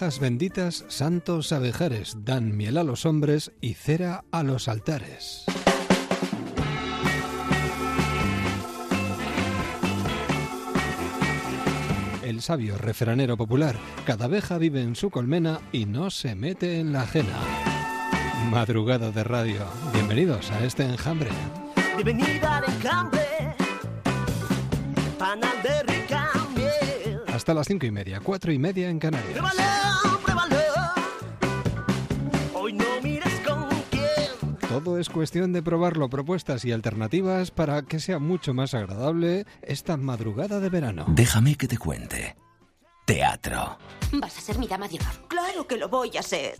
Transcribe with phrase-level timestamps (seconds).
[0.00, 5.44] Benditas, santos abejares, dan miel a los hombres y cera a los altares.
[12.22, 13.76] El sabio refranero popular,
[14.06, 17.38] cada abeja vive en su colmena y no se mete en la ajena.
[18.50, 21.28] Madrugada de radio, bienvenidos a este enjambre.
[21.96, 23.54] Bienvenida al enjambre,
[25.18, 26.29] panal de rica miel.
[27.40, 29.32] Hasta las cinco y media, cuatro y media en Canarias.
[29.32, 30.56] Pruébalo, pruébalo.
[32.52, 34.58] Hoy no mires con quién.
[34.68, 39.96] Todo es cuestión de probarlo, propuestas y alternativas para que sea mucho más agradable esta
[39.96, 41.06] madrugada de verano.
[41.08, 42.36] Déjame que te cuente.
[43.06, 43.78] Teatro.
[44.12, 45.26] Vas a ser mi dama de honor.
[45.26, 46.56] Claro que lo voy a hacer.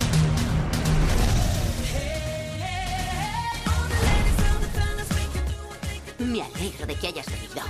[6.19, 7.60] Me alegro de que hayas venido.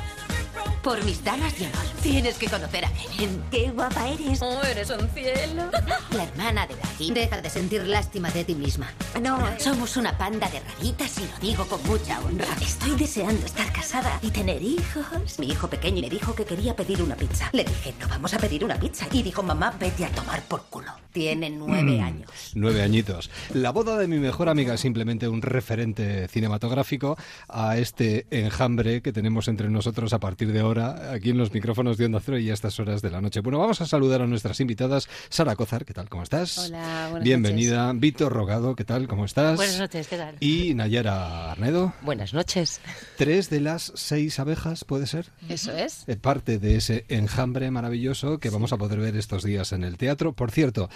[0.83, 1.85] Por mis damas de honor.
[2.03, 3.43] Tienes que conocer a Helen.
[3.51, 4.41] ¡Qué guapa eres!
[4.41, 5.71] Oh, eres un cielo.
[6.17, 7.11] La hermana de Daddy.
[7.13, 8.91] Deja de sentir lástima de ti misma.
[9.21, 12.47] No, Somos una panda de raritas y lo digo con mucha honra.
[12.63, 15.39] estoy deseando estar casada y tener hijos.
[15.39, 17.51] Mi hijo pequeño me dijo que quería pedir una pizza.
[17.53, 19.07] Le dije, no vamos a pedir una pizza.
[19.13, 20.93] Y dijo, mamá, vete a tomar por culo.
[21.13, 22.31] Tiene nueve años.
[22.55, 23.31] Nueve añitos.
[23.53, 29.13] La boda de mi mejor amiga es simplemente un referente cinematográfico a este enjambre que
[29.13, 32.49] tenemos entre nosotros a partir de ahora, aquí en los micrófonos de Onda Cero y
[32.49, 33.41] a estas horas de la noche.
[33.41, 35.09] Bueno, vamos a saludar a nuestras invitadas.
[35.29, 36.09] Sara Cozar, ¿qué tal?
[36.09, 36.59] ¿Cómo estás?
[36.59, 37.93] Hola, buenas Bienvenida.
[37.95, 39.09] Víctor Rogado, ¿qué tal?
[39.09, 39.57] ¿Cómo estás?
[39.57, 40.37] Buenas noches, ¿qué tal?
[40.39, 41.93] Y Nayara Arnedo.
[42.03, 42.81] Buenas noches.
[43.17, 45.27] Tres de las seis abejas, ¿puede ser?
[45.49, 46.05] Eso es.
[46.07, 49.97] Eh, parte de ese enjambre maravilloso que vamos a poder ver estos días en el
[49.97, 50.35] teatro.
[50.35, 50.89] Por cierto,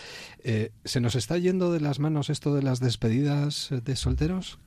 [0.45, 4.59] eh, ¿se nos está yendo de las manos esto de las despedidas de solteros?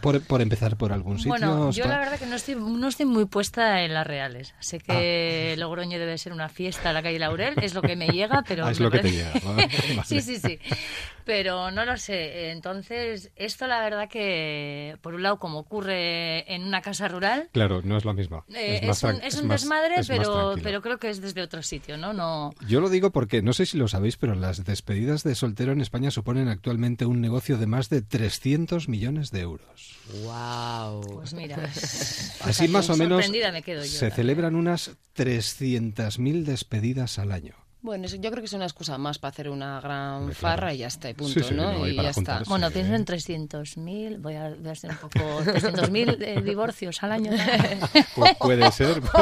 [0.00, 1.30] Por, por empezar por algún sitio.
[1.30, 4.54] Bueno, ¿os yo la verdad que no estoy, no estoy muy puesta en las reales.
[4.60, 5.60] Sé que Ah.
[5.60, 8.64] Logroño debe ser una fiesta en la calle Laurel, es lo que me llega, pero...
[8.64, 9.54] Ah, es lo que te parece- llega, ¿no?
[9.96, 10.04] Vale.
[10.06, 10.58] sí, sí, sí.
[11.28, 12.52] Pero no lo sé.
[12.52, 17.82] Entonces, esto la verdad que, por un lado, como ocurre en una casa rural, Claro,
[17.84, 18.46] no es lo mismo.
[18.54, 20.06] eh, es, un, tran- es es un más- desmadre, más
[20.62, 22.14] pero, creo que es desde otro sitio, ¿no?
[22.14, 25.72] no Yo lo digo porque no sé si lo sabéis, pero las despedidas de soltero
[25.72, 29.96] en España suponen actualmente un negocio de más de 300 millones de euros.
[31.12, 31.56] Pues mira.
[32.40, 33.90] Así más o menos Sorprendida me quedo yo.
[33.90, 37.54] se la celebran unas 300.000 despedidas al año.
[37.80, 40.34] Bueno, yo creo que es una excusa más para hacer una gran claro.
[40.34, 41.86] farra y ya está, y punto, Sí, sí, ¿no?
[41.86, 42.42] y ya está.
[42.46, 45.18] Bueno, pienso en 300.000, voy a, voy a ser un poco...
[45.44, 47.30] 300.000 eh, divorcios al año.
[48.16, 49.00] Pues puede ser.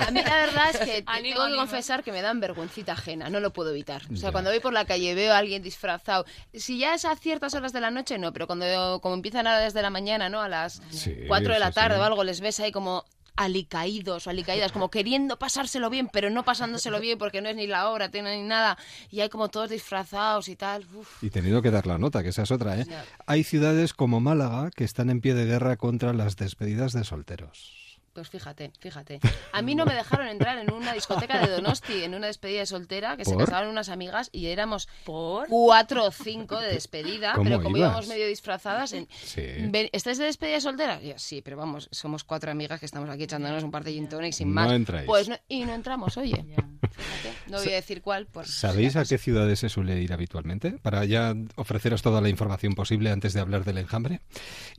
[0.00, 1.56] A mí la verdad es que tengo que ánimo.
[1.56, 4.02] confesar que me dan vergüencita ajena, no lo puedo evitar.
[4.12, 4.32] O sea, Ya.
[4.32, 7.72] cuando voy por la calle veo a alguien disfrazado, si ya es a ciertas horas
[7.72, 10.40] de la noche, no, pero cuando como empiezan a desde la mañana, ¿no?
[10.42, 12.00] A las Sí, 4 de la tarde sí.
[12.00, 13.04] o algo, les ves ahí como
[13.36, 17.66] alicaídos o alicaídas, como queriendo pasárselo bien, pero no pasándoselo bien porque no es ni
[17.66, 18.76] la tiene ni nada,
[19.10, 20.86] y hay como todos disfrazados y tal.
[20.94, 21.22] Uf.
[21.22, 22.86] Y tenido que dar la nota, que esa es otra, ¿eh?
[23.26, 27.85] Hay ciudades como Málaga que están en pie de guerra contra las despedidas de solteros.
[28.16, 29.20] Pues fíjate, fíjate.
[29.52, 32.66] A mí no me dejaron entrar en una discoteca de Donosti, en una despedida de
[32.66, 33.44] soltera, que se ¿Por?
[33.44, 35.48] casaron unas amigas y éramos ¿Por?
[35.48, 37.90] cuatro o cinco de despedida, ¿Cómo pero como ibas?
[37.90, 39.42] íbamos medio disfrazadas, en, Sí.
[39.68, 41.00] "Ven, ¿estáis de despedida de soltera?
[41.02, 44.08] Yo, sí, pero vamos, somos cuatro amigas que estamos aquí echándonos un par de gin
[44.08, 44.72] tonic sin No más.
[44.72, 45.04] entráis.
[45.06, 46.42] Pues no- y no entramos, oye.
[46.90, 48.26] Fíjate, no voy a decir cuál.
[48.26, 50.72] Por, ¿Sabéis a qué ciudades se suele ir habitualmente?
[50.72, 54.20] Para ya ofreceros toda la información posible antes de hablar del enjambre.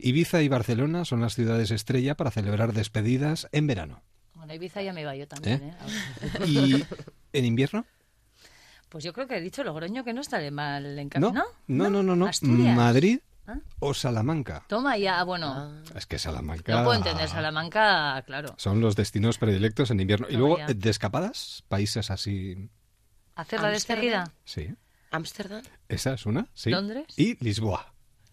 [0.00, 4.02] Ibiza y Barcelona son las ciudades estrella para celebrar despedidas en verano.
[4.34, 5.74] Bueno, Ibiza ya me iba yo también, ¿Eh?
[6.40, 6.46] ¿eh?
[6.46, 6.84] ¿Y
[7.32, 7.84] en invierno?
[8.88, 11.46] Pues yo creo que he dicho Logroño que no estaré mal No, encaminado.
[11.66, 12.16] no, no, no.
[12.16, 12.26] no.
[12.26, 12.74] Asturias.
[12.76, 13.58] Madrid ¿Ah?
[13.80, 14.64] o Salamanca.
[14.68, 15.82] Toma ya, bueno.
[15.94, 16.72] Es que Salamanca...
[16.76, 18.54] No puedo entender Salamanca, claro.
[18.58, 20.26] Son los destinos predilectos en invierno.
[20.30, 20.66] Y No, luego, ya.
[20.68, 22.70] de escapadas, países así...
[23.34, 24.32] Hacer la despedida.
[24.44, 24.74] Sí.
[25.10, 25.62] Ámsterdam.
[25.88, 26.70] Esa es una, sí.
[26.70, 27.06] ¿Londres?
[27.16, 27.92] Y Lisboa.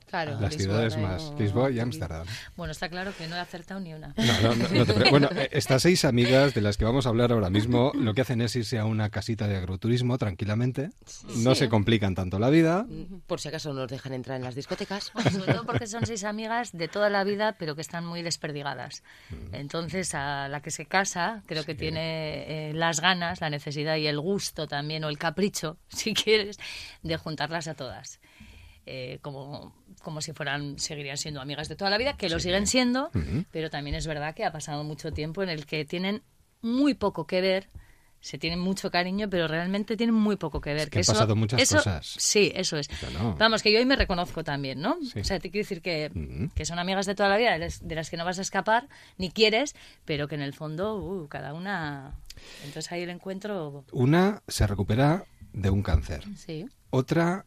[0.10, 1.34] Claro, Las Lisboa, ciudades más.
[1.40, 2.26] Lisboa y Ámsterdam.
[2.56, 4.14] Bueno, está claro que no he acertado ni una.
[4.18, 7.06] No, no, no, no te pre- bueno, eh, estas seis amigas de las que vamos
[7.06, 10.92] a hablar ahora mismo, lo que hacen es irse a una casita de agroturismo tranquilamente.
[11.38, 12.86] No se complican tanto la vida.
[13.28, 15.12] Por si acaso nos dejan entrar en las discotecas.
[15.14, 18.22] Bueno, sobre todo porque son seis amigas de toda la vida, pero que están muy
[18.22, 19.04] desperdigadas.
[19.30, 19.56] Mm.
[19.56, 24.08] Entonces, a la que se casa, creo que tiene eh, las ganas, la necesidad y
[24.08, 26.58] el gusto también, o el capricho, si quieres,
[27.04, 28.20] de juntarlas a todas.
[28.88, 29.74] Eh, como,
[30.04, 33.10] como si fueran, seguirían siendo amigas de toda la vida, que lo siguen siendo,
[33.52, 36.22] pero también es verdad que ha pasado mucho tiempo en el que tienen
[36.62, 37.68] muy poco que ver.
[38.22, 40.90] Se tienen mucho cariño, pero realmente tienen muy poco que ver.
[40.90, 42.08] que han eso- pasado muchas eso- cosas.
[42.18, 42.90] Sí, eso es.
[43.38, 44.98] Vamos, que yo ahí me reconozco también, ¿no?
[45.14, 45.20] Sí.
[45.20, 47.88] O sea, te quiero decir que, que son amigas de toda la vida, de las,
[47.88, 48.88] de las que no vas a escapar,
[49.20, 52.16] ni quieres, pero que en el fondo, uh, cada una...
[52.64, 53.84] Entonces ahí el encuentro...
[53.92, 56.24] Una se recupera de un cáncer.
[56.36, 56.66] Sí.
[56.90, 57.46] Otra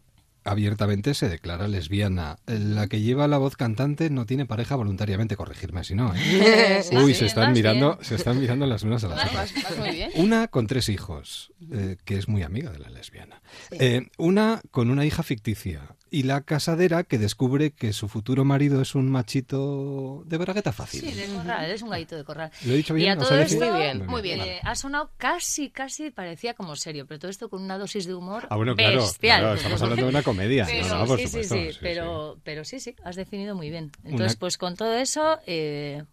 [0.49, 2.39] abiertamente se declara lesbiana.
[2.47, 6.13] La que lleva la voz cantante no tiene pareja voluntariamente, corregirme si no.
[6.15, 6.83] ¿eh?
[6.89, 8.05] Sí, Uy, se están mirando, bien.
[8.05, 9.53] se están mirando las unas a las otras.
[9.93, 10.11] bien.
[10.15, 13.43] Una con tres hijos, eh, que es muy amiga de la lesbiana.
[13.73, 15.97] Eh, una con una hija ficticia.
[16.11, 21.01] Y la casadera que descubre que su futuro marido es un machito de bragueta fácil.
[21.01, 22.51] Sí, de corral, es un gallito de corral.
[22.65, 23.07] ¿Lo he dicho bien?
[23.09, 23.49] Y a.
[23.49, 24.41] Muy bien, muy bien.
[24.41, 28.15] eh, ha sonado casi, casi, parecía como serio, pero todo esto con una dosis de
[28.15, 29.41] humor Ah, bueno, claro, bestial.
[29.41, 30.65] claro, estamos hablando de una comedia.
[30.67, 33.55] Pero, No, no, por sí, sí, supuesto, sí, sí, pero, pero sí, sí, has definido
[33.55, 33.91] muy bien.
[34.05, 36.05] Entones, Una- pues con todo eso, eh,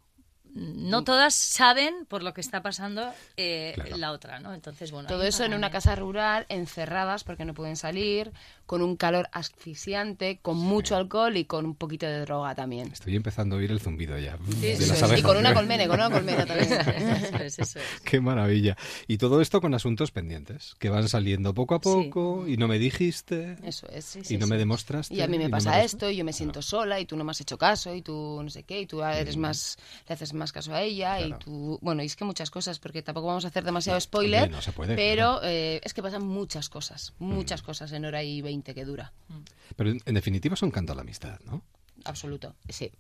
[0.57, 3.97] no todas saben por lo que está pasando eh, Claro.
[3.97, 4.53] la otra, ¿no?
[4.53, 5.09] Entonces, bueno.
[5.09, 8.31] Todo eso en una casa rural, encerradas porque no pueden salir,
[8.65, 12.91] con un calor asfixiante, con mucho alcohol y con un poquito de droga también.
[12.91, 14.37] Estoy empezando a oír el zumbido ya.
[14.61, 15.03] de Eso las es.
[15.03, 15.19] abejas.
[15.19, 16.71] Y con una colmena, con una colmena también.
[16.73, 17.85] Eso es, eso es.
[18.03, 18.77] Qué maravilla.
[19.07, 22.79] Y todo esto con asuntos pendientes, que van saliendo poco a poco y no me
[22.79, 24.17] dijiste Eso es.
[24.31, 25.13] y no me demostraste.
[25.13, 27.23] Y a mí me no pasa esto, y yo me siento sola, y tú no
[27.23, 29.77] me has hecho caso, y tú no sé qué, y tú eres más,
[30.07, 31.37] le haces más caso a ella, Claro.
[31.39, 34.49] y tú, bueno, y es que muchas cosas, porque tampoco vamos a hacer demasiado spoiler,
[34.49, 38.41] no se puede, pero eh, es que pasan muchas cosas, muchas cosas en hora y
[38.41, 39.11] veinte que dura,
[39.75, 41.63] Pero en, en definitiva es un canto a la amistad, ¿no?
[42.05, 42.55] absoluto.
[42.69, 42.91] Sí,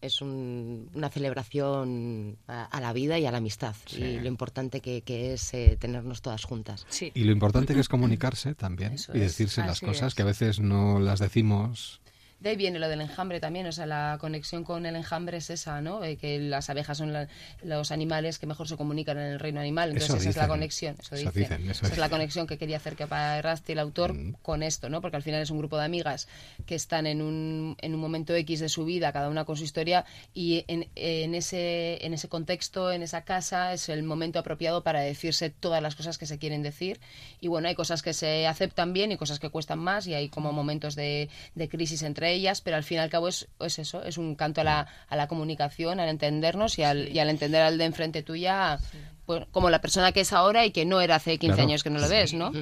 [0.00, 3.74] es un- una celebración a, a la vida y a la amistad.
[3.92, 6.86] Y lo importante que, que es eh, tenernos todas juntas.
[6.88, 7.10] Sí.
[7.14, 10.14] Y lo importante que es comunicarse también Eso y es, decirse las así cosas es.
[10.14, 12.00] que a veces no las decimos.
[12.40, 15.50] De ahí viene lo del enjambre también, o sea, la conexión con el enjambre es
[15.50, 16.02] esa, ¿no?
[16.02, 17.28] Eh, que las abejas son la-
[17.62, 20.42] los animales que mejor se comunican en el reino animal, entonces Eso esa es la
[20.44, 20.48] dicen.
[20.48, 21.42] conexión, eso, Eso dicen.
[21.42, 22.10] dicen, eso esa es la dicen.
[22.10, 24.36] conexión que quería hacer Errasti, el autor, Mm.
[24.42, 25.02] con esto, ¿no?
[25.02, 26.28] Porque al final es un grupo de amigas
[26.64, 29.64] que están en un, en un momento X de su vida, cada una con su
[29.64, 34.82] historia, y en, en ese, en ese contexto, en esa casa, es el momento apropiado
[34.82, 37.00] para decirse todas las cosas que se quieren decir.
[37.38, 40.30] Y bueno, hay cosas que se aceptan bien y cosas que cuestan más, y hay
[40.30, 43.78] como momentos de, de crisis entre ellas, pero al fin y al cabo es, es
[43.78, 47.28] eso, es un canto a la, a la comunicación, al entendernos y al, y al
[47.30, 48.78] entender al de enfrente tuya,
[49.26, 51.68] pues, como la persona que es ahora y que no era hace 15 Claro.
[51.68, 52.52] años que no lo ves, ¿no?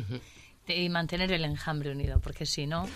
[0.67, 2.87] Y mantener el enjambre unido, porque si no.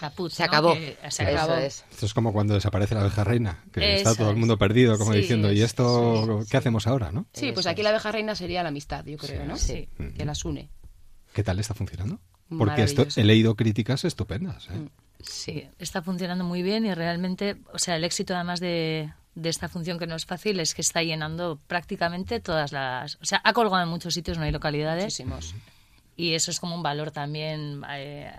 [0.00, 0.48] caput, Se ¿no?
[0.48, 0.74] acabó.
[0.74, 1.54] Que se Eso acabó.
[1.54, 1.84] es.
[1.90, 5.12] Esto es como cuando desaparece la abeja reina, que está todo el mundo perdido, como
[5.12, 7.26] Sí, diciendo, ¿y es- esto sí, qué hacemos ahora, no?
[7.32, 9.56] Sí, pues aquí la abeja reina sería la amistad, yo creo, ¿no?
[9.56, 9.88] Sí.
[10.16, 10.68] Que las une.
[11.32, 12.18] ¿Qué tal está funcionando?
[12.58, 14.68] Porque esto, he leído críticas estupendas.
[14.70, 14.88] ¿eh?
[15.22, 19.68] Sí, está funcionando muy bien y realmente, o sea, el éxito además de, de esta
[19.68, 23.16] función que no es fácil es que está llenando prácticamente todas las...
[23.16, 25.04] O sea, ha colgado en muchos sitios, no hay localidades.
[25.04, 25.54] Muchísimos.
[26.16, 27.82] Y eso es como un valor también.
[27.90, 28.30] eh,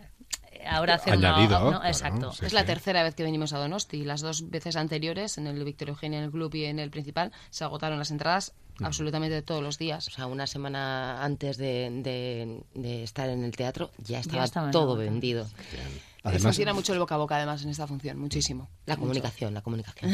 [0.67, 2.31] ahora hacer una- Añadido, no, claro, exacto.
[2.33, 2.45] sí.
[2.45, 4.03] es la tercera vez que venimos a Donosti.
[4.03, 7.31] Las dos veces anteriores, en el Victoria Eugenia, en el club y en el principal,
[7.51, 10.07] se agotaron las entradas absolutamente todos los días.
[10.07, 14.95] O sea, una semana antes de, de- de estar en el teatro ya estaba todo
[14.95, 15.47] vendido.
[16.27, 18.69] Además, Funciona mucho el boca a boca, además, en esta función, muchísimo.
[18.85, 19.01] La Mucho.
[19.01, 20.11] comunicación, la comunicación.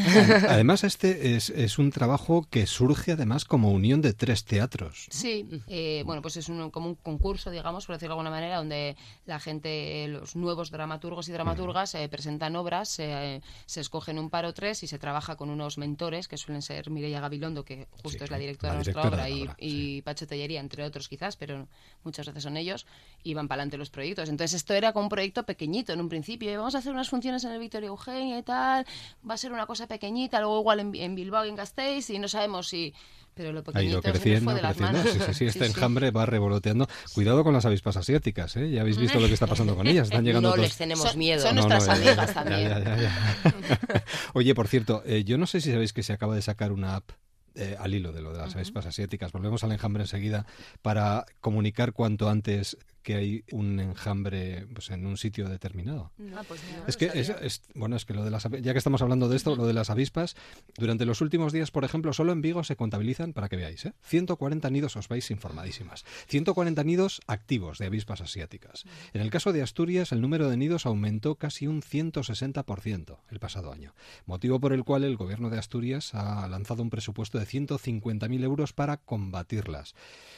[0.49, 5.07] además este es, es un trabajo que surge además como unión de tres teatros.
[5.09, 8.57] Sí, eh, bueno, pues es un, como un concurso, digamos, por decirlo de alguna manera,
[8.57, 14.29] donde la gente, los nuevos dramaturgos y dramaturgas eh, presentan obras, eh, se escogen un
[14.29, 17.87] par o tres y se trabaja con unos mentores, que suelen ser Mireia Gabilondo, que
[17.91, 21.07] justo Sí, es la directora la de nuestra obra, y, y Pacho Tellería, entre otros
[21.07, 21.67] quizás, pero
[22.03, 22.85] muchas veces son ellos,
[23.23, 24.29] y van para adelante los proyectos.
[24.29, 27.09] Entonces esto era como un proyecto pequeñito en un principio, y vamos a hacer unas
[27.09, 28.85] funciones en el Victoria Eugenia y tal,
[29.27, 32.19] va a ser una cosa pequeñita, luego igual en, en Bilbao y en Gasteiz, y
[32.19, 32.93] no sabemos si...
[33.35, 34.99] Pero lo Ha pequeñito ido creciendo, fue de las creciendo.
[34.99, 35.13] manos.
[35.13, 36.87] Sí, sí, sí, este Sí, enjambre va revoloteando.
[37.15, 38.69] Cuidado con las avispas asiáticas, ¿eh?
[38.69, 40.05] Ya habéis visto lo que está pasando con ellas.
[40.09, 41.41] Están llegando no todos- les tenemos Son- miedo.
[41.41, 42.69] son No, nuestras amigas ya, también.
[42.69, 44.03] ya, ya, ya.
[44.33, 46.95] Oye, por cierto, eh, yo no sé si sabéis que se acaba de sacar una
[46.97, 47.09] app
[47.55, 49.31] eh, al hilo de lo de las avispas asiáticas.
[49.31, 50.45] Volvemos al enjambre enseguida
[50.83, 56.11] para comunicar cuanto antes que hay un enjambre pues, en un sitio determinado.
[56.35, 59.01] Ah, pues Es que es, es- bueno, es que lo de las ya que estamos
[59.01, 60.35] hablando de esto, lo de las avispas,
[60.77, 63.93] durante los últimos días, por ejemplo, solo en Vigo se contabilizan, para que veáis, ¿eh?
[64.03, 66.05] 140 nidos, os vais informadísimas.
[66.27, 68.85] 140 nidos activos de avispas asiáticas.
[69.13, 73.71] En el caso de Asturias, el número de nidos aumentó casi un 160% el pasado
[73.71, 73.93] año,
[74.25, 78.73] motivo por el cual el gobierno de Asturias ha lanzado un presupuesto de 150.000 euros
[78.73, 79.93] para combatirlas.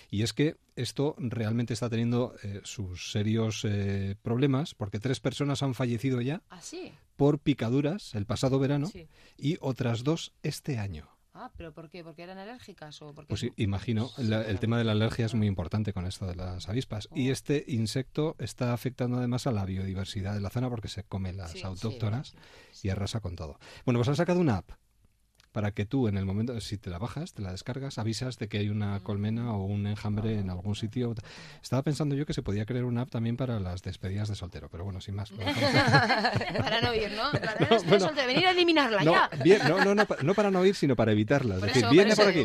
[0.10, 5.64] Y es que esto realmente está teniendo eh, sus serios eh, problemas, porque tres personas
[5.64, 6.92] han fallecido ya ¿Ah, sí?
[7.16, 9.08] por picaduras el pasado verano Sí.
[9.38, 11.10] y otras dos este año.
[11.38, 12.02] Ah, ¿pero por qué?
[12.02, 15.34] ¿Porque eran alérgicas o porque Pues i- imagino, la- el tema de la alergia es
[15.34, 17.10] muy importante con esto de las avispas.
[17.14, 21.34] Y este insecto está afectando además a la biodiversidad de la zona porque se come
[21.34, 22.36] las Sí, autóctonas
[22.84, 23.60] y arrasa con todo.
[23.84, 24.72] Bueno, pues han sacado una app
[25.56, 28.50] para que tú en el momento, si te la bajas, te la descargas, avisas de
[28.50, 31.16] que hay una colmena o un enjambre en algún sitio.
[31.64, 34.68] Estaba pensando yo que se podía crear una app también para las despedidas de soltero,
[34.70, 35.32] pero bueno, sin más.
[36.60, 37.32] Para no ir, ¿no?
[37.40, 38.12] Para No, bueno.
[38.28, 39.30] venir a eliminarla No, ya.
[39.46, 41.60] bien, no, no, no, no para no ir, sino para evitarlas.
[41.60, 42.44] Por Es decir, eso, viene por aquí,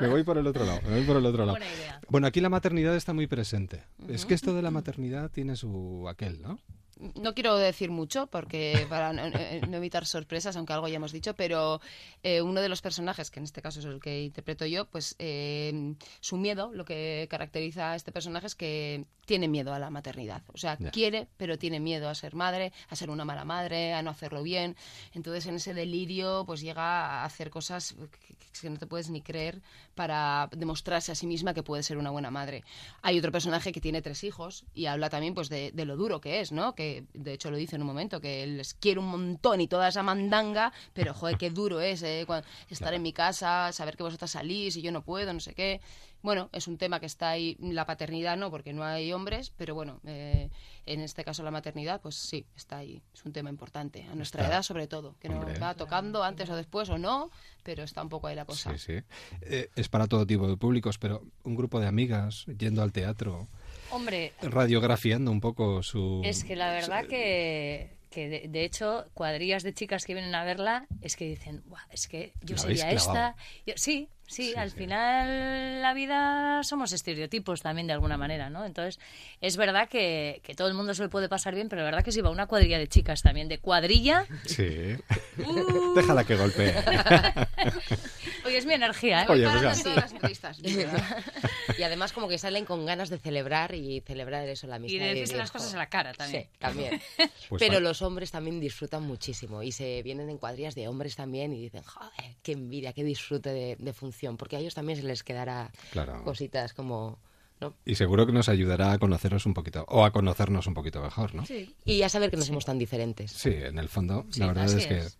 [0.00, 1.58] me voy por el otro lado, me voy por el otro lado.
[1.58, 2.00] Buena idea.
[2.08, 3.82] Bueno, aquí la maternidad está muy presente.
[4.08, 6.58] Es que esto de la maternidad tiene su aquel, ¿no?
[6.98, 11.12] No quiero decir mucho porque para no, eh, no evitar sorpresas, aunque algo ya hemos
[11.12, 11.80] dicho, pero
[12.22, 15.16] eh, uno de los personajes, que en este caso es el que interpreto yo, pues
[15.18, 19.90] eh, su miedo, lo que caracteriza a este personaje es que tiene miedo a la
[19.90, 20.42] maternidad.
[20.52, 24.02] O sea, quiere, pero tiene miedo a ser madre, a ser una mala madre, a
[24.02, 24.76] no hacerlo bien.
[25.14, 29.22] Entonces, en ese delirio, pues llega a hacer cosas que, que no te puedes ni
[29.22, 29.62] creer
[29.94, 32.64] para demostrarse a sí misma que puede ser una buena madre.
[33.00, 36.20] Hay otro personaje que tiene tres hijos y habla también pues de, de lo duro
[36.20, 36.74] que es, ¿no?
[36.74, 36.81] Que
[37.14, 40.02] de hecho lo dice en un momento, que les quiere un montón y toda esa
[40.02, 42.26] mandanga, pero joder, qué duro es eh,
[42.68, 45.80] estar en mi casa, saber que vosotras salís y yo no puedo, no sé qué.
[46.22, 49.74] Bueno, es un tema que está ahí, la paternidad no, porque no hay hombres, pero
[49.74, 50.50] bueno, eh,
[50.86, 53.02] en este caso la maternidad, pues sí, está ahí.
[53.12, 54.54] Es un tema importante, a nuestra Está.
[54.54, 55.52] edad sobre todo, que Hombre.
[55.54, 57.28] nos va tocando antes o después o no,
[57.64, 58.70] pero está un poco ahí la cosa.
[58.78, 59.02] Sí, sí.
[59.42, 63.48] Eh, es para todo tipo de públicos, pero un grupo de amigas yendo al teatro,
[63.92, 66.22] Hombre, radiografiando un poco su...
[66.24, 70.44] es que la verdad que, que de, de hecho, cuadrillas de chicas que vienen a
[70.44, 72.96] verla es que dicen, "Buah, es que yo La sería clavado".
[72.96, 73.36] esta.
[73.66, 74.78] Yo- sí, sí, Sí, al sí.
[74.78, 78.64] final la vida somos estereotipos también de alguna manera, ¿no?
[78.64, 78.98] Entonces,
[79.42, 82.02] es verdad que, que todo el mundo se lo puede pasar bien, pero la verdad
[82.04, 84.96] que si va una cuadrilla de chicas también, de cuadrilla, Sí.
[85.44, 85.94] Uh.
[85.94, 86.74] Déjala que golpee.
[88.52, 89.26] oye, es mi energía, ¿eh?
[89.28, 89.82] Oye, pues en ya.
[89.82, 90.58] todas las entrevistas.
[91.78, 94.96] y además como que salen con ganas de celebrar y celebrar eso, la amistad.
[94.96, 96.44] Y de decirse decir, las cosas a la cara también.
[96.44, 97.00] Sí, también.
[97.48, 101.52] Pues Pero los hombres también disfrutan muchísimo y se vienen en cuadrillas de hombres también
[101.52, 105.04] y dicen, joder, qué envidia, qué disfrute de, de función, porque a ellos también se
[105.06, 106.22] les quedará Claro.
[106.24, 107.18] cositas como...
[107.62, 107.74] ¿no?
[107.86, 111.34] Y seguro que nos ayudará a conoceros un poquito, o a conocernos un poquito mejor,
[111.34, 111.46] ¿no?
[111.46, 111.74] Sí.
[111.86, 113.30] Y a saber que no somos tan diferentes.
[113.32, 115.18] Sí, en el fondo, Sí, la verdad es que es.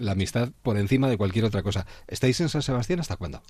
[0.00, 1.86] la amistad por encima de cualquier otra cosa.
[2.06, 3.42] ¿Estáis en San Sebastián hasta cuándo?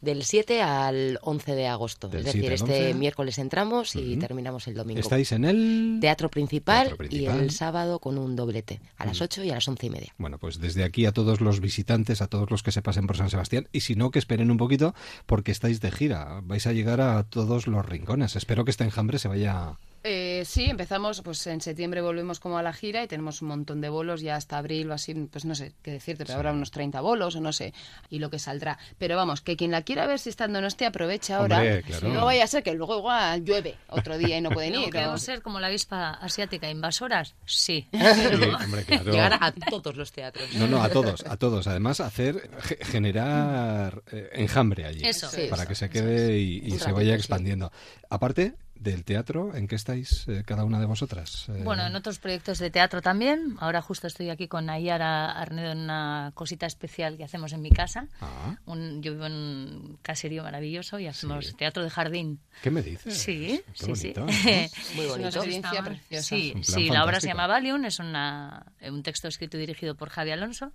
[0.00, 2.08] Del 7 al 11 de agosto.
[2.08, 2.94] Del es decir, 7 al este 11.
[2.98, 5.00] miércoles entramos y terminamos el domingo.
[5.00, 5.98] ¿Estáis en el...?
[6.00, 7.36] Teatro principal, Teatro principal.
[7.40, 10.14] y el sábado con un doblete, a las 8 y a las 11 y media.
[10.18, 13.16] Bueno, pues desde aquí a todos los visitantes, a todos los que se pasen por
[13.16, 14.94] San Sebastián, y si no, que esperen un poquito,
[15.26, 16.40] porque estáis de gira.
[16.44, 18.36] Vais a llegar a todos los rincones.
[18.36, 19.78] Espero que este enjambre se vaya...
[20.04, 23.80] Eh, sí, empezamos, pues en septiembre volvemos como a la gira y tenemos un montón
[23.80, 26.70] de bolos ya hasta abril o así, pues no sé qué decirte, pero habrá unos
[26.70, 27.74] 30 bolos o no sé,
[28.08, 28.78] y lo que saldrá.
[28.98, 31.56] Pero vamos, que quien la quiera ver si está en Donosti aproveche ahora.
[31.58, 32.08] Hombre, claro.
[32.08, 34.92] No vaya a ser que luego igual llueve otro día y no pueden ¿Luego ir.
[34.92, 37.34] queremos o- ser como la avispa asiática, invasoras?
[37.44, 37.86] Sí.
[38.18, 39.10] Sí, hombre, claro.
[39.12, 40.52] Llegar a todos los teatros.
[40.54, 41.66] No, no, a todos, a todos.
[41.66, 45.04] Además, hacer, ge- generar eh, enjambre allí.
[45.04, 45.28] Eso.
[45.28, 47.16] Sí, para eso, que se quede y, se vaya sí.
[47.18, 47.70] expandiendo.
[48.10, 51.48] Aparte del teatro, ¿en qué estáis eh, cada una de vosotras?
[51.48, 53.56] Eh, Bueno, en otros proyectos de teatro también.
[53.60, 57.70] Ahora justo estoy aquí con Nayara Arnedo en una cosita especial que hacemos en mi
[57.70, 58.06] casa.
[58.20, 61.54] Ah, Un- yo vivo en un caserío maravilloso y hacemos Sí.
[61.54, 62.40] teatro de jardín.
[62.62, 63.14] ¿Qué me dices?
[63.18, 64.12] Sí, Qué sí, sí.
[64.16, 64.26] bonito.
[64.26, 65.28] Muy Es una bonito.
[65.28, 66.28] experiencia Estaban- preciosa.
[66.28, 70.08] Sí, sí, la obra se llama Valium, es una, un texto escrito y dirigido por
[70.10, 70.72] Javi Alonso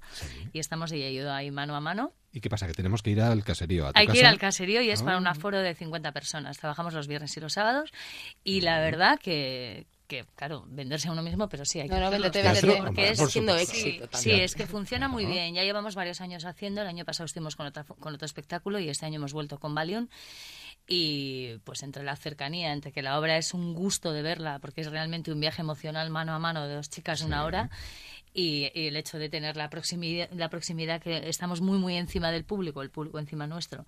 [0.52, 2.12] y estamos ella y yo ahí mano a mano.
[2.34, 2.66] ¿Y qué pasa?
[2.68, 3.88] Que tenemos que ir al caserío.
[3.88, 5.32] A tu Hay que ir al caserío y es para un Ah.
[5.32, 6.58] aforo de 50 personas.
[6.58, 7.92] Trabajamos los viernes y los sábados
[8.44, 12.02] y la verdad que, que, claro, venderse a uno mismo, pero sí hay que No,
[12.02, 12.76] no, véndete, véndete.
[12.78, 13.56] Porque es siendo.
[13.60, 15.54] Sí, éxito sí, es que funciona muy bien.
[15.54, 16.82] Ya llevamos varios años haciendo.
[16.82, 19.76] El año pasado estuvimos con, otra, con otro espectáculo y este año hemos vuelto con
[19.76, 20.08] Valium.
[20.88, 24.82] Y pues entre la cercanía, entre que la obra es un gusto de verla, porque
[24.82, 27.70] es realmente un viaje emocional mano a mano de dos chicas una hora,
[28.34, 32.32] y, y el hecho de tener la proximidad, la proximidad que estamos muy muy encima
[32.32, 33.86] del público, el público encima nuestro,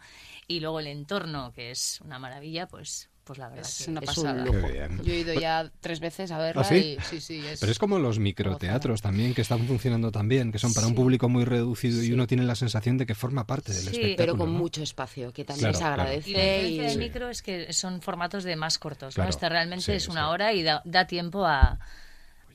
[0.47, 4.01] y luego el entorno, que es una maravilla, pues pues la verdad Es que- una
[4.01, 4.33] es pasada.
[4.33, 4.67] un lujo.
[4.67, 5.01] Qué bien.
[5.03, 6.95] Yo he ido ya tres veces a verla ¿Ah, sí?
[6.95, 7.59] y sí, sí, es...
[7.59, 11.27] Pero es como los microteatros también, que están funcionando también, que son para un público
[11.27, 13.87] muy reducido y uno tiene la sensación de que forma parte del Sí.
[13.87, 14.15] espectáculo.
[14.17, 14.59] Pero con ¿no?
[14.59, 16.01] mucho espacio, que también Claro, se claro.
[16.03, 16.29] agradece.
[16.29, 19.29] Y diferencia y- del micro es que son formatos de más cortos, Claro, ¿no?
[19.31, 20.31] Este realmente sí, es una sí.
[20.31, 21.79] hora y da, da tiempo a,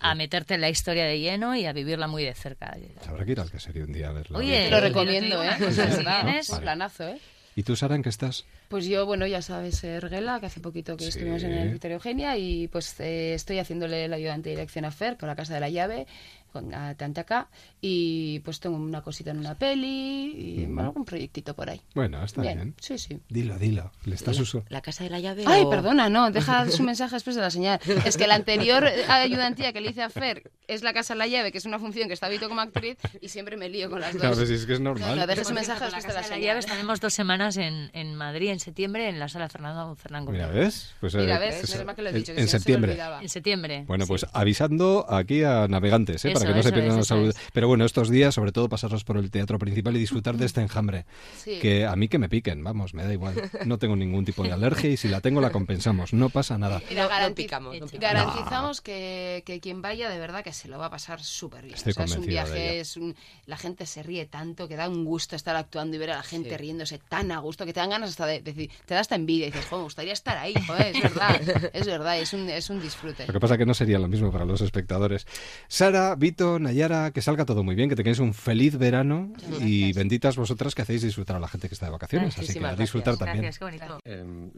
[0.01, 2.77] a meterte en la historia de lleno y a vivirla muy de cerca.
[3.07, 4.23] Habrá que ir al caserío un día a.
[4.37, 5.51] Oye, Te lo recomiendo, ¿eh?
[5.59, 7.19] cosa, si vienes- un planazo, ¿eh?
[7.57, 8.45] ¿Y tú, Sara, en qué estás?
[8.69, 11.09] Pues yo, bueno, ya sabes, Erguela, que hace poquito que Sí.
[11.11, 14.93] estuvimos en el Victoria Eugenia y pues eh, estoy haciéndole la ayudante de dirección a
[14.93, 16.07] Fer con la Casa de la Llave,
[16.51, 17.49] con a Tantacá
[17.81, 21.81] y pues tengo una cosita en una peli y bueno, algún proyectito por ahí.
[21.95, 22.55] Bueno, está bien.
[22.59, 23.21] Bien, sí, sí.
[23.29, 23.93] Dilo, dilo.
[24.05, 24.65] Le estás uso.
[24.69, 25.45] La casa de la llave.
[25.47, 27.81] Ay, o- perdona, no, deja su mensaje después de la señal.
[28.05, 31.27] Es que la anterior ayudantía que le hice a Fer es la Casa de la
[31.27, 34.01] Llave, que es una función que está habito como actriz y siempre me lío con
[34.01, 34.21] las dos.
[34.21, 35.17] Claro, pues es que es No, normal.
[35.19, 36.47] no, deje su Por mensaje después la de la Casa de señal.
[36.51, 40.49] Llaves tenemos dos semanas en, en Madrid, en septiembre, en la sala Fernando Fernán Mira.
[40.49, 40.95] ¿ves?
[41.01, 42.61] Pues, Mira, eh, ves, que lo he en- dicho, que en si no se me
[42.61, 42.91] septiembre.
[42.93, 43.23] olvidaba.
[43.23, 43.85] En septiembre.
[43.87, 44.09] Bueno, sí.
[44.09, 46.33] pues avisando aquí a navegantes, ¿eh?
[46.45, 47.29] Para que no se pierdan es, la salud.
[47.31, 47.37] es.
[47.53, 50.61] Pero bueno, estos días, sobre todo, pasarlos por el teatro principal y disfrutar de este
[50.61, 51.07] enjambre.
[51.37, 51.59] Sí.
[51.61, 53.35] Que a mí que me piquen, vamos, me da igual.
[53.67, 56.13] No tengo ningún tipo de alergia y si la tengo la compensamos.
[56.13, 56.81] No pasa nada.
[56.89, 58.01] Mira, No- no garanti- picamos, no picamos.
[58.01, 61.75] Garantizamos que, que quien vaya de verdad que se lo va a pasar súper bien.
[61.75, 63.15] Estoy O sea, es un viaje, es un,
[63.47, 66.23] la gente se ríe tanto que da un gusto estar actuando y ver a la
[66.23, 69.15] gente riéndose tan a gusto que te dan ganas hasta de decir, te da hasta
[69.15, 72.49] envidia y dices, joder, me gustaría estar ahí, joder, es verdad, es verdad, es un,
[72.49, 73.27] es un disfrute.
[73.27, 75.27] Lo que pasa que no sería lo mismo para los espectadores.
[75.69, 80.37] Sara, Vito, Nayara, que salga todo muy bien, que tengáis un feliz verano y benditas
[80.37, 82.39] vosotras que hacéis disfrutar a la gente que está de vacaciones.
[82.39, 83.19] Así que a disfrutar gracias.
[83.19, 83.43] también.
[83.43, 83.99] Gracias, qué bonito.
[84.05, 84.51] Em,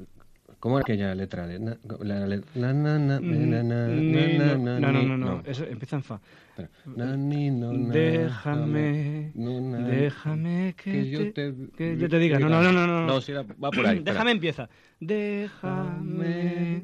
[0.61, 1.47] ¿Cómo era aquella letra?
[1.47, 5.65] la- la- la- na- na- na- na- ni- na- no, no, no, no, no, eso
[5.65, 6.21] empieza en fa.
[6.51, 6.69] Espera.
[6.95, 12.19] Na- ni- no, na- Déjame, no, na- déjame que, que yo te, que yo te
[12.19, 12.39] diga.
[12.39, 13.07] No, no, no, no, no.
[13.07, 13.97] No, sí, era- va por ahí.
[13.97, 14.13] espera.
[14.13, 14.69] Déjame empieza.
[15.01, 16.83] Déjame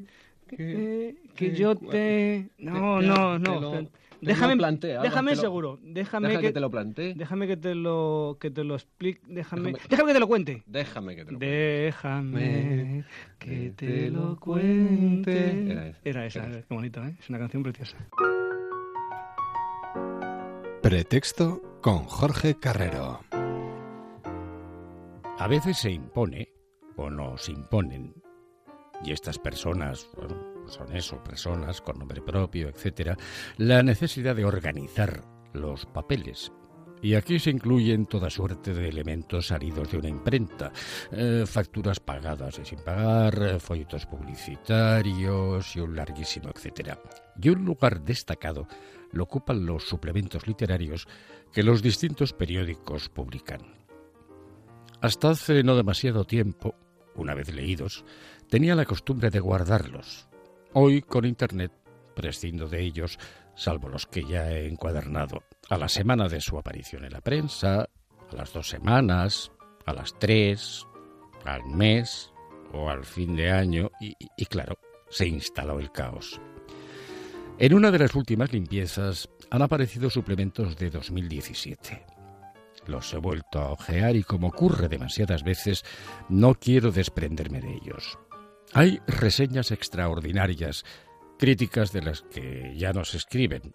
[0.49, 2.49] que, que yo te.
[2.59, 3.91] No, no, te no.
[4.21, 5.79] Déjame, plantea, déjame lo- seguro.
[5.83, 7.15] Déjame Deja que, que te lo plantee.
[7.15, 9.21] Déjame que te lo que te lo explique.
[9.29, 10.63] Déjame, Déjame- déjame que te lo cuente.
[10.67, 13.05] Déjame que te lo Déjame
[13.39, 15.73] que te lo cuente.
[15.73, 16.63] Era esa, Era esa, era esa.
[16.69, 17.17] qué bonito, ¿eh?
[17.21, 17.97] Es una canción preciosa.
[20.83, 23.21] Pretexto con Jorge Carrero.
[25.39, 26.49] A veces se impone
[26.97, 28.15] o nos imponen,
[29.05, 30.37] y estas personas bueno,
[30.69, 33.17] son eso, personas con nombre propio, etcétera,
[33.57, 36.53] la necesidad de organizar los papeles.
[37.01, 40.73] Y aquí se incluyen toda suerte de elementos salidos de una imprenta,
[41.13, 46.99] eh, facturas pagadas y sin pagar, eh, folletos publicitarios y un larguísimo etcétera.
[47.41, 48.67] Y un lugar destacado
[49.13, 51.07] lo ocupan los suplementos literarios
[51.53, 53.61] que los distintos periódicos publican.
[55.01, 56.75] Hasta hace no demasiado tiempo,
[57.15, 58.05] una vez leídos,
[58.49, 60.28] tenía la costumbre de guardarlos.
[60.81, 61.73] Hoy, con Internet,
[62.15, 63.19] prescindo de ellos,
[63.57, 67.81] salvo los que ya he encuadernado, a la semana de su aparición en la prensa,
[68.31, 69.51] a las dos semanas,
[69.87, 70.87] a las tres,
[71.45, 72.33] al mes
[72.73, 74.79] o al fin de año, y, y- claro,
[75.11, 76.41] se instaló el caos.
[77.59, 82.07] En una de las últimas limpiezas han aparecido suplementos de 2017.
[82.87, 85.85] Los he vuelto a ojear y como ocurre demasiadas veces,
[86.29, 88.17] no quiero desprenderme de ellos.
[88.75, 90.85] Hay reseñas extraordinarias,
[91.39, 93.75] críticas de las que ya nos escriben,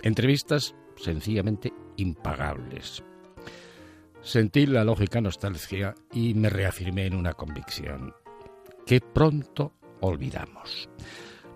[0.00, 3.04] entrevistas sencillamente impagables.
[4.22, 8.14] Sentí la lógica nostalgia y me reafirmé en una convicción,
[8.86, 10.88] que pronto olvidamos.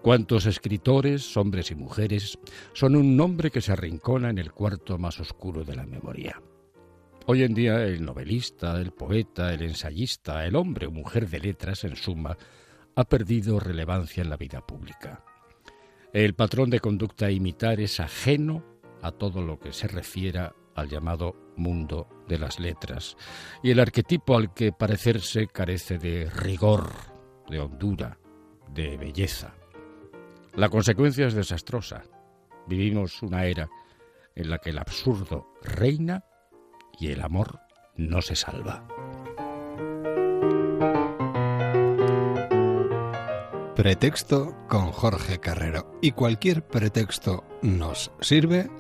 [0.03, 2.39] Cuántos escritores, hombres y mujeres,
[2.75, 6.41] son un nombre que se arrincona en el cuarto más oscuro de la memoria.
[7.27, 11.83] Hoy en día el novelista, el poeta, el ensayista, el hombre o mujer de letras,
[11.83, 12.37] en suma,
[12.97, 15.23] ha perdido relevancia en la vida pública.
[16.13, 18.65] El patrón de conducta a imitar es ajeno
[19.03, 23.17] a todo lo que se refiera al llamado mundo de las letras,
[23.63, 26.91] y el arquetipo al que parecerse carece de rigor,
[27.49, 28.19] de hondura,
[28.73, 29.55] de belleza.
[30.55, 32.03] La consecuencia es desastrosa.
[32.67, 33.69] Vivimos una era
[34.35, 36.25] en la que el absurdo reina
[36.99, 37.61] y el amor
[37.97, 38.87] no se salva.
[43.77, 45.99] Pretexto con Jorge Carrero.
[46.01, 48.71] Y cualquier pretexto nos sirve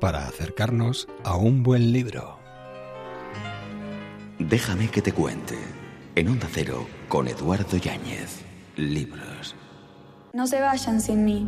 [0.00, 2.38] para acercarnos a un buen libro.
[4.38, 5.58] Déjame que te cuente.
[6.14, 8.46] En Onda Cero, con Eduardo Yáñez.
[8.76, 9.54] Libros.
[10.32, 11.46] No se vayan sin mí.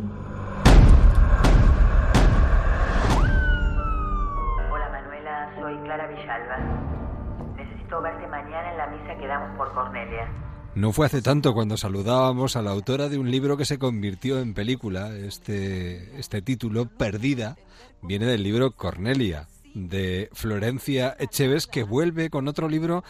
[4.71, 6.57] Hola Manuela, soy Clara Villalba.
[7.57, 10.27] Necesito verte mañana en la misa que damos por Cornelia.
[10.75, 14.39] No fue hace tanto cuando saludábamos a la autora de un libro que se convirtió
[14.39, 15.15] en película.
[15.15, 17.57] Este, este título, Perdida,
[18.01, 23.03] viene del libro Cornelia, de Florencia Echeves, que vuelve con otro libro,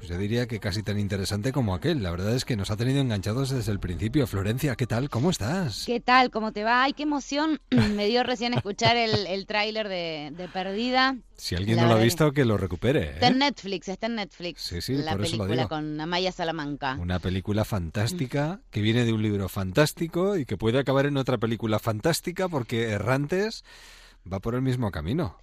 [0.00, 2.02] pues yo diría que casi tan interesante como aquel.
[2.02, 4.26] La verdad es que nos ha tenido enganchados desde el principio.
[4.26, 5.10] Florencia, ¿qué tal?
[5.10, 5.84] ¿Cómo estás?
[5.86, 6.30] ¿Qué tal?
[6.30, 6.84] ¿Cómo te va?
[6.84, 7.60] Ay, qué emoción.
[7.70, 11.18] Me dio recién escuchar el, el tráiler de, de Perdida.
[11.36, 13.10] Si alguien La no lo ha visto, que lo recupere.
[13.10, 13.38] Está en ¿eh?
[13.40, 14.62] Netflix, está en Netflix.
[14.62, 15.68] Sí, sí, la por eso lo película digo.
[15.68, 16.96] con Amaya Salamanca.
[16.98, 21.36] Una película fantástica que viene de un libro fantástico y que puede acabar en otra
[21.36, 23.64] película fantástica porque Errantes
[24.30, 25.36] va por el mismo camino.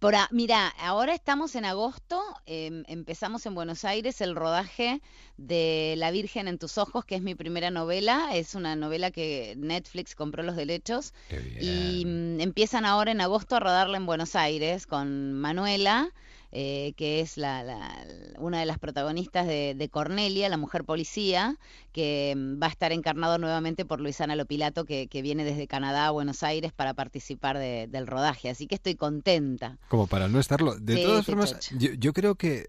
[0.00, 5.02] Por a- mira, ahora estamos en agosto, em, empezamos en Buenos Aires el rodaje
[5.36, 9.54] de La Virgen en tus ojos, que es mi primera novela, es una novela que
[9.58, 11.12] Netflix compró los derechos.
[11.60, 16.10] Y mm, empiezan ahora en agosto a rodarla en Buenos Aires con Manuela,
[16.52, 18.04] eh, que es la, la-
[18.38, 21.56] una de las protagonistas de, de Cornelia, la mujer policía,
[21.92, 26.06] que mm, va a estar encarnado nuevamente por Luisana Lopilato, que, que viene desde Canadá
[26.06, 28.50] a Buenos Aires para participar de- del rodaje.
[28.50, 29.78] Así que estoy contenta.
[29.88, 30.74] Como para no estarlo.
[30.76, 32.66] De Sí, todas formas, yo, yo creo que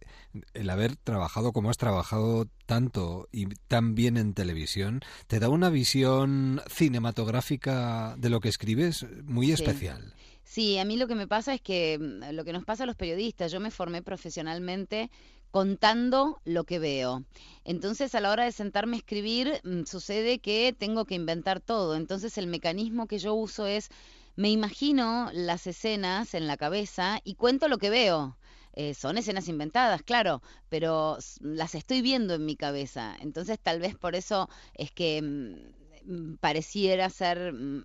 [0.53, 5.69] el haber trabajado como has trabajado tanto y tan bien en televisión te da una
[5.69, 9.53] visión cinematográfica de lo que escribes muy Sí.
[9.53, 10.13] especial.
[10.53, 12.85] Sí, a mí lo que me pasa es que mm, lo que nos pasa a
[12.87, 15.09] los periodistas, yo me formé profesionalmente
[15.49, 17.23] contando lo que veo.
[17.63, 21.95] Entonces, a la hora de sentarme a escribir, mm, sucede que tengo que inventar todo.
[21.95, 23.89] Entonces, el mecanismo que yo uso es,
[24.35, 28.37] me imagino las escenas en la cabeza y cuento lo que veo.
[28.73, 33.15] Eh, son escenas inventadas, claro, pero las estoy viendo en mi cabeza.
[33.21, 35.80] Entonces, tal vez por eso es que mm,
[36.39, 37.83] pareciera ser mm,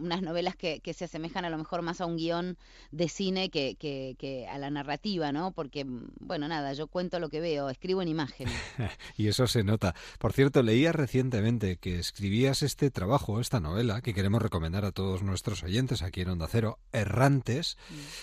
[0.00, 2.56] unas novelas que, que se asemejan a lo mejor más a un guion
[2.90, 5.52] de cine que, que, que a la narrativa, ¿no?
[5.52, 8.54] Porque, mm, bueno, nada, yo cuento lo que veo, escribo en imágenes.
[9.16, 9.94] Y eso se nota.
[10.18, 15.22] Por cierto, leía recientemente que escribías este trabajo, esta novela, que queremos recomendar a todos
[15.22, 17.76] nuestros oyentes aquí en Onda Cero, Errantes,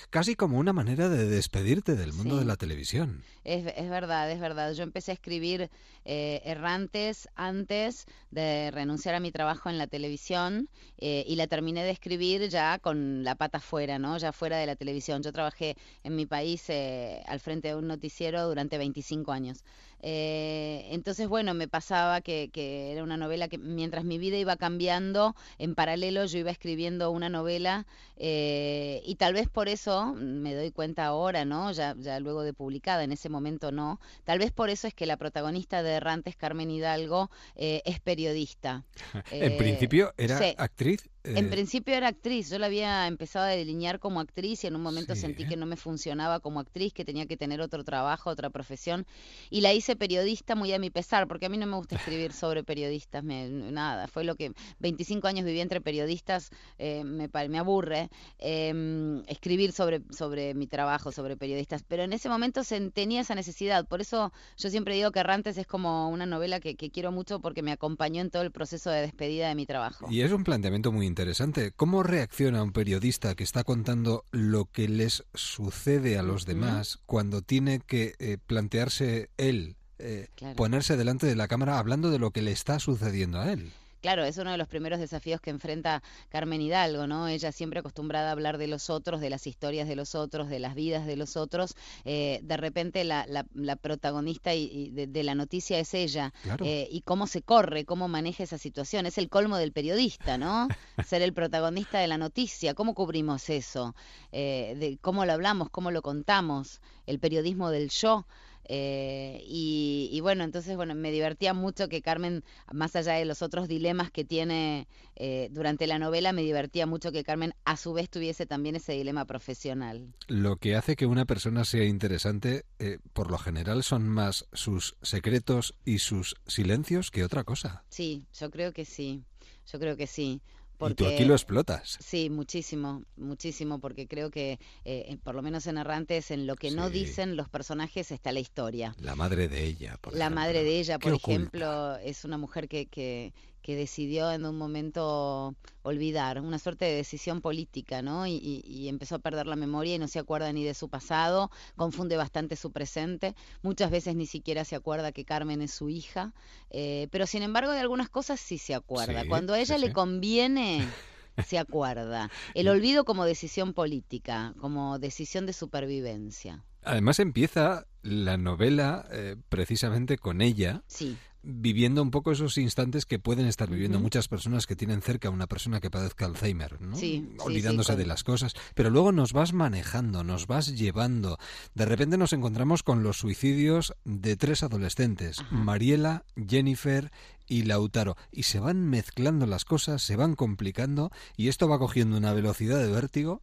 [0.09, 2.39] casi como una manera de despedirte del mundo Sí.
[2.39, 3.23] de la televisión.
[3.43, 4.73] Es, es verdad, es verdad.
[4.73, 5.69] Yo empecé a escribir
[6.05, 11.83] eh, errantes antes de renunciar a mi trabajo en la televisión eh, y la terminé
[11.83, 14.17] de escribir ya con la pata fuera, ¿no?
[14.17, 15.21] Ya fuera de la televisión.
[15.23, 19.63] Yo trabajé en mi país eh, al frente de un noticiero durante 25 años.
[20.01, 24.55] Eh, entonces, bueno, me pasaba que, que era una novela que mientras mi vida iba
[24.55, 27.85] cambiando, en paralelo yo iba escribiendo una novela
[28.17, 31.71] eh, y tal vez por eso me doy cuenta ahora, ¿no?
[31.71, 33.99] Ya, ya luego de publicada, en ese momento no.
[34.23, 38.83] Tal vez por eso es que la protagonista de Errantes, Carmen Hidalgo, eh, es periodista.
[39.31, 40.53] en principio era sí.
[40.57, 41.10] actriz.
[41.23, 44.75] Eh, En principio era actriz, yo la había empezado a delinear como actriz y en
[44.75, 45.21] un momento Sí.
[45.21, 49.05] sentí que no me funcionaba como actriz, que tenía que tener otro trabajo, otra profesión
[49.49, 52.31] y la hice periodista muy a mi pesar, porque a mí no me gusta escribir
[52.33, 57.59] sobre periodistas, me- nada, fue lo que 25 años viví entre periodistas, eh, me, me
[57.59, 63.21] aburre eh, escribir sobre, sobre mi trabajo, sobre periodistas, pero en ese momento se, tenía
[63.21, 66.89] esa necesidad, por eso yo siempre digo que Errantes es como una novela que, que
[66.89, 70.07] quiero mucho porque me acompañó en todo el proceso de despedida de mi trabajo.
[70.09, 71.71] Y es un planteamiento muy interesante.
[71.75, 77.41] ¿Cómo reacciona un periodista que está contando lo que les sucede a los demás cuando
[77.41, 80.55] tiene que eh, plantearse él, eh, Claro.
[80.55, 83.71] ponerse delante de la cámara hablando de lo que le está sucediendo a él?
[84.01, 87.27] Claro, es uno de los primeros desafíos que enfrenta Carmen Hidalgo, ¿no?
[87.27, 90.59] Ella siempre acostumbrada a hablar de los otros, de las historias de los otros, de
[90.59, 91.75] las vidas de los otros.
[92.03, 96.33] eh, de repente la, la- la protagonista y, y de, de la noticia es ella.
[96.41, 96.65] Claro.
[96.65, 99.05] eh, y cómo se corre, cómo maneja esa situación.
[99.05, 100.67] Es el colmo del periodista, ¿no?
[101.05, 102.73] Ser el protagonista de la noticia.
[102.73, 103.95] ¿Cómo cubrimos eso?
[104.31, 106.81] Eh, de cómo lo hablamos, cómo lo contamos.
[107.05, 108.25] El periodismo del yo.
[108.65, 113.41] Eh, y, y bueno, entonces bueno, me divertía mucho que Carmen, más allá de los
[113.41, 117.93] otros dilemas que tiene eh, durante la novela, me divertía mucho que Carmen a su
[117.93, 120.13] vez tuviese también ese dilema profesional.
[120.27, 124.95] Lo que hace que una persona sea interesante, eh, por lo general, son más sus
[125.01, 127.83] secretos y sus silencios que otra cosa.
[127.89, 129.23] Sí, yo creo que sí,
[129.71, 130.41] yo creo que sí.
[130.83, 131.97] Y tú Porque, aquí lo explotas.
[131.99, 136.71] Sí, muchísimo, muchísimo, porque creo que, eh, por lo menos en Errantes, en lo que
[136.71, 138.95] no dicen los personajes está la historia.
[138.97, 140.35] La madre de ella, por la ejemplo.
[140.41, 141.31] madre de ella, ¿Qué por oculta?
[141.31, 146.95] ejemplo, es una mujer que, que, que decidió en un momento olvidar, una suerte de
[146.95, 148.27] decisión política, ¿no?
[148.27, 150.89] Y, y- y empezó a perder la memoria y no se acuerda ni de su
[150.89, 155.89] pasado, confunde bastante su presente, muchas veces ni siquiera se acuerda que Carmen es su
[155.89, 156.33] hija,
[156.69, 159.21] eh, pero sin embargo de algunas cosas sí se acuerda.
[159.23, 159.93] Sí, Cuando a ella sí, le sí.
[159.93, 160.87] conviene...
[161.47, 162.29] Se acuerda.
[162.53, 166.63] El olvido como decisión política, como decisión de supervivencia.
[166.83, 171.17] Además empieza la novela eh, precisamente con ella Sí.
[171.43, 175.31] Viviendo un poco esos instantes que pueden estar viviendo muchas personas que tienen cerca a
[175.31, 176.95] una persona que padezca Alzheimer, ¿no?
[176.95, 181.37] Sí, olvidándose sí, de las cosas, pero luego nos vas manejando, nos vas llevando.
[181.73, 187.11] De repente nos encontramos con los suicidios de tres adolescentes, Mariela, Jennifer
[187.47, 192.17] y Lautaro, y se van mezclando las cosas, se van complicando y esto va cogiendo
[192.17, 193.41] una velocidad de vértigo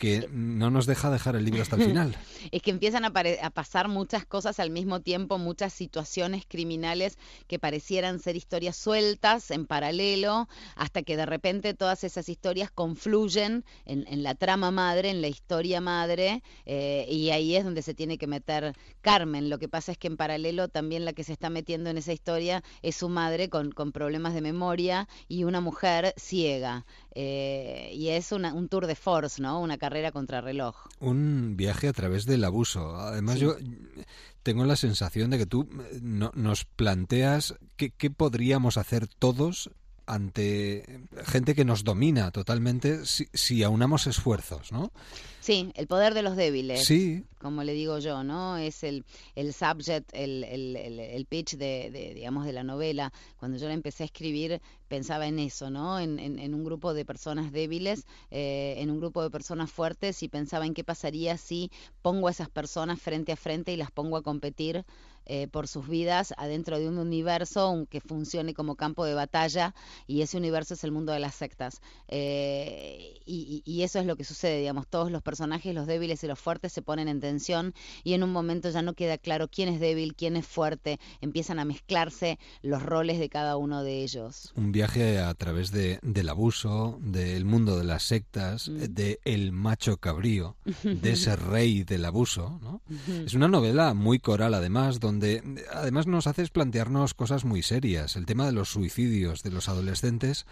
[0.00, 2.16] que no nos deja dejar el libro hasta el final.
[2.52, 3.10] Es que empiezan a,
[3.50, 9.66] pasar muchas cosas al mismo tiempo, muchas situaciones criminales que parecieran ser historias sueltas en
[9.66, 15.28] paralelo, hasta que de repente todas esas historias confluyen en, la trama madre, en la
[15.28, 19.50] historia madre, eh, y ahí es donde se tiene que meter Carmen.
[19.50, 22.14] Lo que pasa es que en paralelo también la que se está metiendo en esa
[22.14, 26.86] historia es su madre con, problemas de memoria y una mujer ciega.
[27.14, 29.60] Eh, y es una- un tour de force, ¿no?
[29.60, 29.76] Una
[30.12, 30.76] contra reloj.
[31.00, 32.96] Un viaje a través del abuso.
[32.96, 33.42] Además, Sí.
[33.42, 33.56] yo
[34.42, 39.70] tengo la sensación de que tú eh, no- nos planteas qué, qué podríamos hacer todos
[40.06, 44.90] ante gente que nos domina totalmente si, si aunamos esfuerzos, ¿no?
[45.40, 46.84] Sí, el poder de los débiles.
[46.84, 47.24] Sí.
[47.38, 48.56] Como le digo yo, ¿no?
[48.56, 49.04] Es el,
[49.36, 53.12] el subject, el, el, el- el pitch de, de, digamos, de la novela.
[53.38, 56.00] Cuando yo la empecé a escribir, pensaba en eso, ¿no?
[56.00, 56.18] En,
[56.52, 60.74] un grupo de personas débiles, eh, en un grupo de personas fuertes y pensaba en
[60.74, 61.70] qué pasaría si
[62.02, 64.84] pongo a esas personas frente a frente y las pongo a competir
[65.26, 69.74] eh, por sus vidas adentro de un universo un- que funcione como campo de batalla
[70.08, 71.80] y ese universo es el mundo de las sectas.
[72.08, 76.26] Eh, y, y- eso es lo que sucede, digamos, todos los personajes, los débiles y
[76.26, 79.68] los fuertes se ponen en tensión y en un momento ya no queda claro quién
[79.68, 84.52] es débil, quién es fuerte, empiezan a mezclarse los roles de cada uno de ellos.
[84.80, 88.78] Viaje a través de, del abuso, del mundo de las sectas, Mm.
[88.94, 92.80] de el macho cabrío, de ese rey del abuso, ¿no?
[93.26, 98.16] Es una novela muy coral, además, donde además nos haces plantearnos cosas muy serias.
[98.16, 100.46] El tema de los suicidios de los adolescentes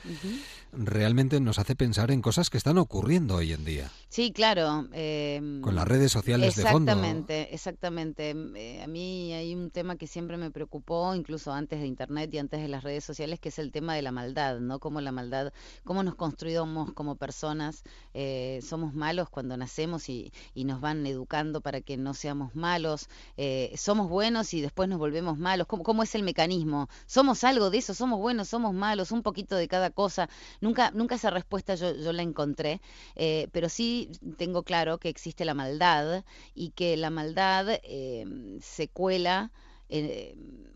[0.72, 3.90] realmente nos hace pensar en cosas que están ocurriendo hoy en día.
[4.10, 4.88] Sí, claro.
[4.92, 6.92] eh, Con las redes sociales de fondo.
[6.92, 8.34] Exactamente, exactamente.
[8.56, 12.38] Eh, a mí hay un tema que siempre me preocupó, incluso antes de Internet y
[12.38, 14.78] antes de las redes sociales, que es el tema de la maldad, ¿no?
[14.80, 15.52] Cómo la maldad,
[15.84, 17.82] cómo nos construimos como personas.
[18.14, 23.08] eh, somos malos cuando nacemos y, y nos van educando para que no seamos malos.
[23.36, 25.66] eh, somos buenos y después nos volvemos malos.
[25.66, 26.88] ¿Cómo, ¿Cómo es el mecanismo?
[27.06, 27.94] ¿Somos algo de eso?
[27.94, 28.48] ¿Somos buenos?
[28.48, 29.12] ¿Somos malos?
[29.12, 30.28] Un poquito de cada cosa.
[30.60, 32.80] Nunca, nunca esa respuesta yo, yo la encontré,
[33.16, 38.26] eh, pero sí tengo claro que existe la maldad y que la maldad eh,
[38.60, 39.50] se cuela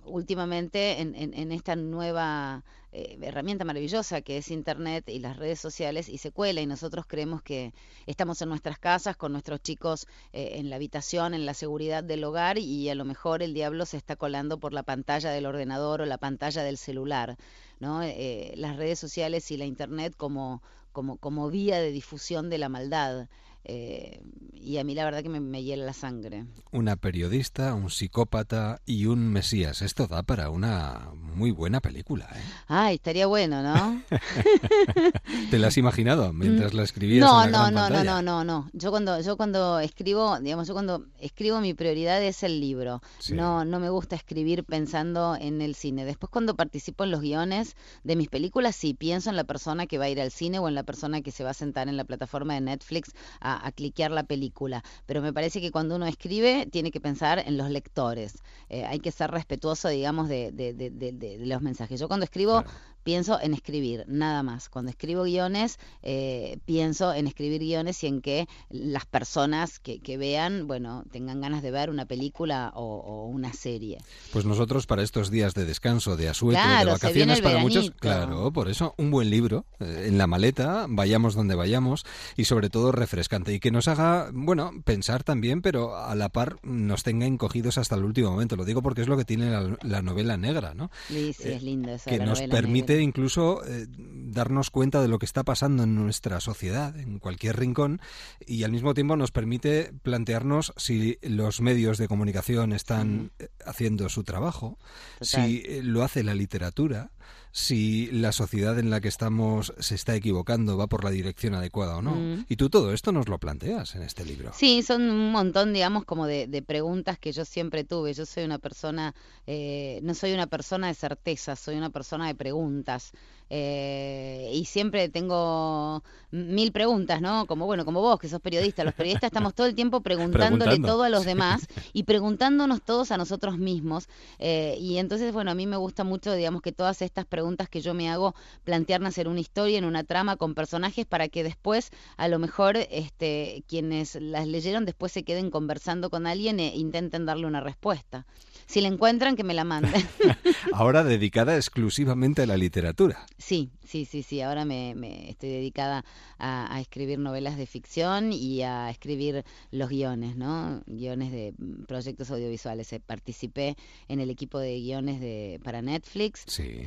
[0.05, 5.59] últimamente en, en- en esta nueva eh, herramienta maravillosa que es Internet y las redes
[5.59, 7.72] sociales y se cuela y nosotros creemos que
[8.07, 12.22] estamos en nuestras casas con nuestros chicos eh, en la habitación, en la seguridad del
[12.22, 16.02] hogar y a lo mejor el diablo se está colando por la pantalla del ordenador
[16.02, 17.38] o la pantalla del celular.
[17.81, 18.02] ¿no?
[18.02, 22.68] Eh, las redes sociales y la Internet como, como, como vía de difusión de la
[22.68, 23.26] maldad.
[23.64, 24.20] Eh,
[24.55, 26.46] y a mí la verdad que me, me hiela la sangre.
[26.70, 29.83] Una periodista, un psicópata y un mesías.
[29.83, 32.29] Esto da para una muy buena película.
[32.35, 32.40] ¿eh?
[32.68, 34.03] Ay, estaría bueno, ¿no?
[35.51, 38.22] ¿Te la has imaginado mientras la escribías No, en la no, gran no, no, no,
[38.22, 38.70] no, no.
[38.72, 43.03] Yo cuando, yo cuando escribo, digamos, yo cuando escribo mi prioridad es el libro.
[43.18, 43.35] Sí.
[43.35, 46.05] No, no me gusta escribir pensando en el cine.
[46.05, 49.98] Después cuando participo en los guiones de mis películas, sí pienso en la persona que
[49.98, 51.96] va a ir al cine o en la persona que se va a sentar en
[51.96, 54.83] la plataforma de Netflix a, a cliquear la película.
[55.07, 58.43] Pero me parece que cuando uno escribe tiene que pensar en los lectores.
[58.69, 62.01] Eh, hay que ser respetuoso, digamos, de, de- de- de- los mensajes.
[62.01, 62.65] Yo cuando escribo
[63.03, 64.69] pienso en escribir, nada más.
[64.69, 70.17] Cuando escribo guiones, eh, pienso en escribir guiones y en que las personas que, que
[70.17, 73.99] vean, bueno, tengan ganas de ver una película o, o una serie.
[74.33, 78.53] Pues nosotros para estos días de descanso, de asueto, Claro, de vacaciones para muchos, claro,
[78.53, 82.05] por eso un buen libro eh, en la maleta, vayamos donde vayamos
[82.37, 86.57] y sobre todo refrescante y que nos haga, bueno, pensar también, pero a la par
[86.62, 88.57] nos tenga encogidos hasta el último momento.
[88.57, 90.91] Lo digo porque es lo que tiene la, la novela negra, ¿no?
[91.09, 92.91] Sí, sí, es lindo eso Eh, que la nos permite negra.
[93.00, 98.00] Incluso eh, darnos cuenta de lo que está pasando en nuestra sociedad, en cualquier rincón,
[98.46, 104.09] y al mismo tiempo nos permite plantearnos si los medios de comunicación están eh, haciendo
[104.09, 104.78] su trabajo,
[105.18, 105.26] Total.
[105.26, 107.11] si eh, lo hace la literatura,
[107.53, 111.99] si la sociedad en la que estamos se está equivocando, va por la dirección adecuada
[111.99, 112.12] o no.
[112.12, 112.47] Mm.
[112.49, 114.53] Y tú todo esto nos lo planteas en este libro.
[114.55, 118.15] Sí, son un montón, digamos, como de, de preguntas que yo siempre tuve.
[118.15, 119.15] Yo soy una persona,
[119.47, 123.12] eh, no soy una persona de certeza, soy una persona de preguntas.
[123.55, 127.45] Eh, y siempre tengo mil preguntas, ¿no?
[127.47, 128.83] Como bueno, como vos, que sos periodista.
[128.83, 133.12] Los periodistas estamos todo el tiempo preguntándole Preguntando, todo a los demás y preguntándonos todos
[133.12, 134.09] a nosotros mismos.
[134.38, 137.83] Eh, y entonces, bueno, a mí me gusta mucho, digamos, que todas estas preguntas que
[137.83, 138.35] yo me hago,
[138.65, 142.79] plantearlas en una historia, en una trama, con personajes, para que después, a lo mejor,
[142.91, 148.25] este, quienes las leyeron después se queden conversando con alguien e intenten darle una respuesta.
[148.67, 149.93] Si la encuentran, que me la manden.
[150.73, 153.27] Ahora dedicada exclusivamente a la literatura.
[153.44, 154.40] Sí, sí, sí, sí.
[154.40, 156.05] Ahora me, me estoy dedicada
[156.38, 160.81] a, a escribir novelas de ficción y a escribir los guiones, ¿no?
[160.87, 162.92] Guiones de mm, proyectos audiovisuales.
[162.92, 163.76] Eh, Participé
[164.07, 166.44] en el equipo de guiones de, para Netflix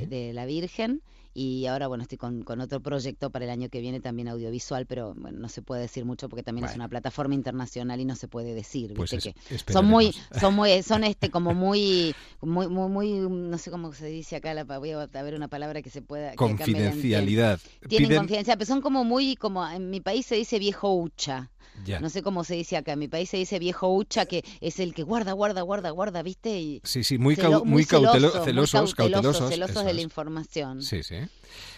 [0.08, 1.02] de La Virgen.
[1.38, 4.86] Y ahora, bueno, estoy con, con otro proyecto para el año que viene también audiovisual,
[4.86, 8.16] pero bueno, no se puede decir mucho porque también es una plataforma internacional y no
[8.16, 9.28] se puede decir, Pues ¿viste?
[9.28, 9.34] es-
[9.66, 13.92] que son muy, son muy, son este como muy, muy, muy, muy, no sé cómo
[13.92, 16.30] se dice acá, la, voy a ver una palabra que se pueda.
[16.30, 16.36] que.
[16.36, 17.60] Confidencialidad.
[17.86, 21.50] Tienen Piden- confidencialidad, pero son como muy, como en mi país se dice viejo hucha.
[21.84, 22.00] Ya.
[22.00, 22.92] No sé cómo se dice acá.
[22.92, 26.22] En mi país se dice viejo hucha, que es el que guarda, guarda, guarda, guarda,
[26.22, 26.58] ¿viste?
[26.60, 29.48] Y Sí, sí, muy, celo- muy celoso, muy celosos, cautelosos.
[29.50, 30.82] celosos de la información.
[30.82, 31.16] Sí, sí.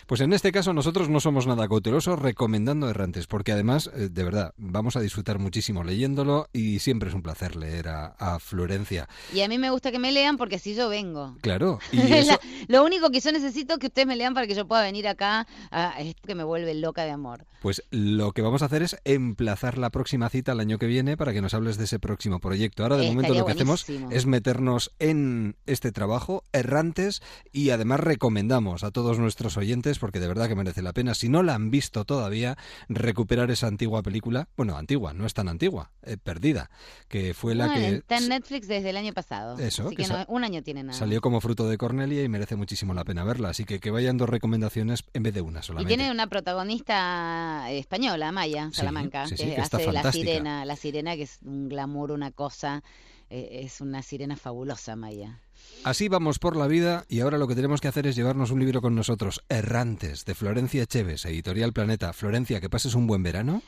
[0.06, 4.24] Pues en este caso nosotros no somos nada cautelosos recomendando errantes, porque además, eh, de
[4.24, 9.06] verdad, vamos a disfrutar muchísimo leyéndolo y siempre es un placer leer a, a Florencia.
[9.34, 11.36] Y a mí me gusta que me lean porque así yo vengo.
[11.42, 14.46] Claro, y La- eso, lo único que yo necesito es que ustedes me lean para
[14.46, 17.44] que yo pueda venir acá, a, es que me vuelve loca de amor.
[17.60, 21.16] pues lo que vamos a hacer es emplazar la próxima cita al año que viene
[21.16, 22.82] para que nos hables de ese próximo proyecto.
[22.82, 28.00] Ahora, de Eh, momento, lo que hacemos es meternos en este trabajo, errantes, y además
[28.00, 31.54] recomendamos a todos nuestros oyentes, porque de verdad que merece la pena, si no la
[31.54, 32.56] han visto todavía,
[32.88, 36.70] recuperar esa antigua película, bueno, antigua, no es tan antigua, eh, perdida,
[37.08, 39.58] que fue la que está en Netflix desde el año pasado.
[39.58, 40.98] Eso, así que no- un año tiene nada.
[40.98, 43.50] salió como fruto de Cornelia y merece muchísimo la pena verla.
[43.50, 45.94] Así que que vayan dos recomendaciones en vez de una Y solamente.
[45.96, 50.30] tiene una protagonista española, Maya Salamanca, sí, sí, que, que está hace de la fantástica.
[50.30, 52.82] sirena, la sirena que es un glamour, una cosa,
[53.30, 55.40] eh, es una sirena fabulosa, Maya.
[55.84, 58.60] Así vamos por la vida y ahora lo que tenemos que hacer es llevarnos un
[58.60, 62.12] libro con nosotros, Errantes, de Florencia Echeves, Editorial Planeta.
[62.12, 63.62] Florencia, que pases un buen verano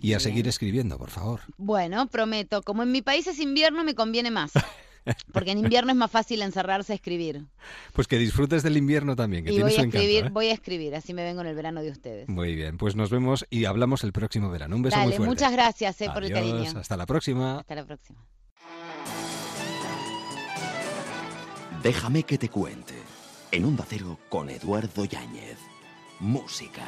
[0.00, 1.40] y a seguir escribiendo, por favor.
[1.56, 4.52] Bueno, prometo, como en mi país es invierno, me conviene más.
[5.32, 7.44] Porque en invierno es más fácil encerrarse a escribir.
[7.92, 9.98] Pues que disfrutes del invierno también, que Y tiene voy su a encanto.
[9.98, 10.28] escribir, ¿eh?
[10.30, 12.28] voy a escribir, así me vengo en el verano de ustedes.
[12.28, 14.76] Muy bien, pues nos vemos y hablamos el próximo verano.
[14.76, 15.30] Un beso muy Dale, fuerte.
[15.30, 16.80] muchas gracias eh, por el Adiós, cariño.
[16.80, 17.58] Hasta la próxima.
[17.60, 18.18] Hasta la próxima.
[21.82, 22.94] Déjame que te cuente.
[23.52, 25.58] En Onda Cero con Eduardo Yáñez.
[26.18, 26.84] Música.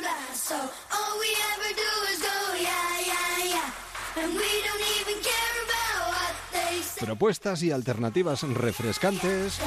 [0.00, 0.34] Blah.
[0.34, 1.32] So all we
[7.00, 9.60] Propuestas y alternativas refrescantes.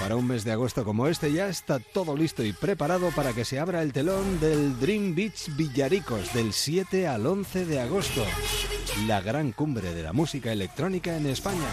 [0.00, 3.44] Para un mes de agosto como este ya está todo listo y preparado para que
[3.44, 8.24] se abra el telón del Dream Beach Villaricos del 7 al 11 de agosto.
[9.06, 11.68] La gran cumbre de la música electrónica en España.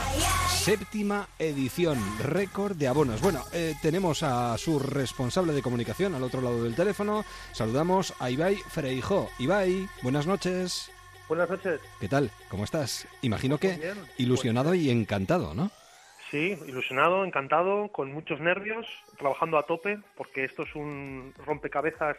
[0.49, 3.21] Séptima edición, récord de abonos.
[3.21, 7.25] Bueno, eh, tenemos a su responsable de comunicación al otro lado del teléfono.
[7.51, 9.29] Saludamos a Ibai Freijó.
[9.39, 10.89] Ibai, buenas noches.
[11.27, 11.81] Buenas noches.
[11.99, 12.29] ¿Qué tal?
[12.49, 13.07] ¿Cómo estás?
[13.21, 13.97] Imagino que Muy bien.
[14.17, 15.71] ilusionado y encantado, ¿no?
[16.29, 18.85] Sí, ilusionado, encantado, con muchos nervios,
[19.17, 22.17] trabajando a tope, porque esto es un rompecabezas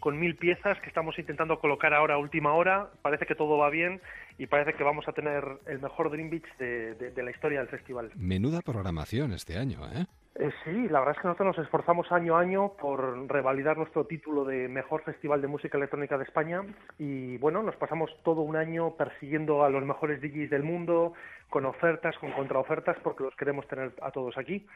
[0.00, 2.90] con mil piezas que estamos intentando colocar ahora a última hora.
[3.02, 4.00] Parece que todo va bien
[4.38, 7.60] y parece que vamos a tener el mejor Dream Beach de, de- de la historia
[7.60, 8.10] del festival.
[8.16, 10.06] Menuda programación este año, ¿eh?
[10.36, 14.04] Eh, sí, la verdad es que nosotros nos esforzamos año a año por revalidar nuestro
[14.06, 16.62] título de mejor festival de música electrónica de España
[16.98, 21.12] y bueno, nos pasamos todo un año persiguiendo a los mejores DJs del mundo
[21.50, 24.66] con ofertas, con contraofertas porque los queremos tener a todos aquí.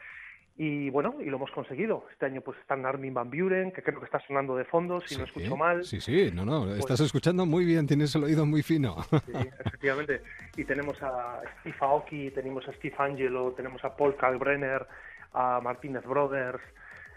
[0.61, 2.05] Y bueno, y lo hemos conseguido.
[2.11, 5.17] Este año pues están Armin Van Buren, que creo que está sonando de fondo, si
[5.17, 5.85] no escucho mal.
[5.85, 8.97] Sí, sí, no, no, Pues- estás escuchando muy bien, tienes el oído muy fino.
[9.25, 9.31] Sí,
[9.65, 10.21] efectivamente.
[10.57, 14.85] Y tenemos a Steve Aoki, tenemos a Steve Angelo, tenemos a Paul Kalbrenner,
[15.33, 16.59] a Martínez Brothers.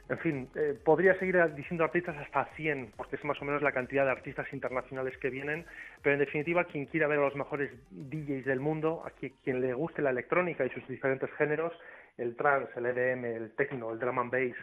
[0.09, 3.73] En fin, eh, podría seguir diciendo artistas hasta 100, porque es más o menos la
[3.73, 5.65] cantidad de artistas internacionales que vienen.
[6.03, 9.61] Pero en definitiva, quien quiera ver a los mejores DJs del mundo, a qui- quien
[9.61, 11.73] le guste la electrónica y sus diferentes géneros,
[12.17, 14.57] el trance, el EDM, el techno, el drum and bass,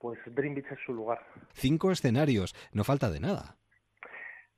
[0.00, 1.20] pues Dream Beach es su lugar.
[1.52, 3.56] Cinco escenarios, no falta de nada.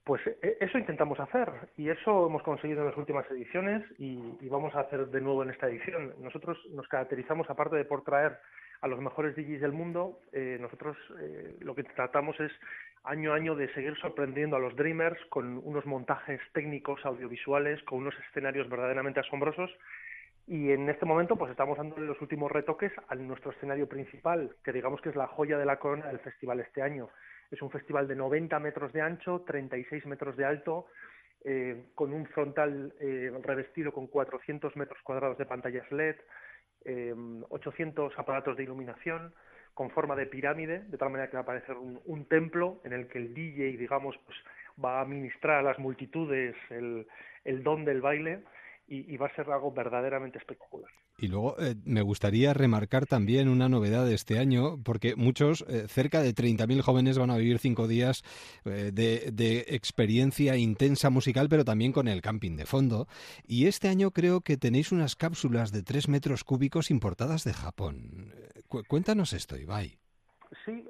[0.05, 4.49] Pues eh, eso intentamos hacer y eso hemos conseguido en las últimas ediciones y, y
[4.49, 6.15] vamos a hacer de nuevo en esta edición.
[6.21, 8.39] Nosotros nos caracterizamos, aparte de por traer
[8.81, 12.53] a los mejores DJs del mundo, eh, nosotros eh, lo que tratamos es
[13.05, 17.99] año a año de seguir sorprendiendo a los Dreamers con unos montajes técnicos, audiovisuales, con
[17.99, 19.71] unos escenarios verdaderamente asombrosos
[20.47, 24.73] y en este momento pues estamos dando los últimos retoques a nuestro escenario principal, que
[24.73, 27.09] digamos que es la joya de la corona del festival este año.
[27.51, 30.87] Es un festival de 90 metros de ancho, 36 metros de alto,
[31.45, 36.17] eh, con un frontal eh, revestido con 400 metros cuadrados de pantallas LED,
[36.85, 37.15] eh,
[37.49, 39.35] 800 aparatos de iluminación,
[39.75, 42.93] con forma de pirámide, de tal manera que va a parecer un, un templo en
[42.93, 44.39] el que el DJ, digamos, pues
[44.83, 47.07] va a ministrar a las multitudes el,
[47.45, 48.43] el don del baile
[48.89, 50.91] y, y va a ser algo verdaderamente espectacular.
[51.19, 55.87] Y luego eh, me gustaría remarcar también una novedad de este año, porque muchos, eh,
[55.89, 58.23] cerca de 30.000 jóvenes van a vivir cinco días
[58.65, 63.09] eh, de, de experiencia intensa musical, pero también con el camping de fondo.
[63.47, 68.33] Y este año creo que tenéis unas cápsulas de 3 metros cúbicos importadas de Japón.
[68.69, 69.99] Cu- cuéntanos esto, Ibai.
[70.65, 70.85] Sí,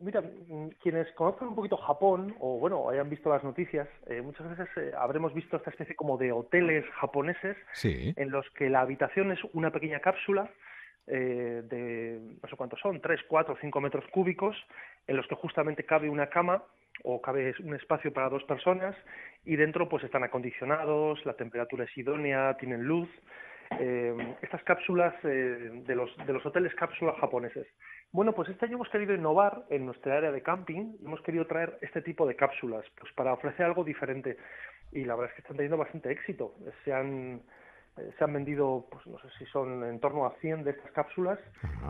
[0.00, 4.48] mira, mm, quienes conozcan un poquito Japón o bueno, hayan visto las noticias, eh, muchas
[4.50, 8.12] veces eh, habremos visto esta especie como de hoteles japoneses Sí.
[8.16, 10.50] en los que la habitación es una pequeña cápsula
[11.06, 14.56] eh, de no sé cuántos son, 3, 4, 5 metros cúbicos,
[15.06, 16.62] en los que justamente cabe una cama
[17.02, 18.94] o cabe un espacio para dos personas
[19.44, 23.08] y dentro pues están acondicionados, la temperatura es idónea, tienen luz.
[23.78, 27.66] Eh, estas cápsulas eh, de, los, de los hoteles cápsulas japoneses.
[28.12, 31.78] Bueno, pues este año hemos querido innovar en nuestra área de camping, hemos querido traer
[31.80, 34.36] este tipo de cápsulas, pues para ofrecer algo diferente.
[34.92, 36.56] Y la verdad es que están teniendo bastante éxito.
[36.84, 37.42] Se han,
[37.96, 40.90] eh, se han vendido, pues no sé si son en torno a 100 de estas
[40.92, 41.38] cápsulas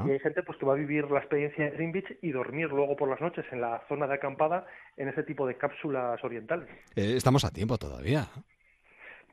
[0.06, 2.68] y hay gente pues que va a vivir la experiencia de Dream Beach y dormir
[2.68, 4.66] luego por las noches en la zona de acampada
[4.96, 6.68] en ese tipo de cápsulas orientales.
[6.96, 8.28] Eh, estamos a tiempo todavía.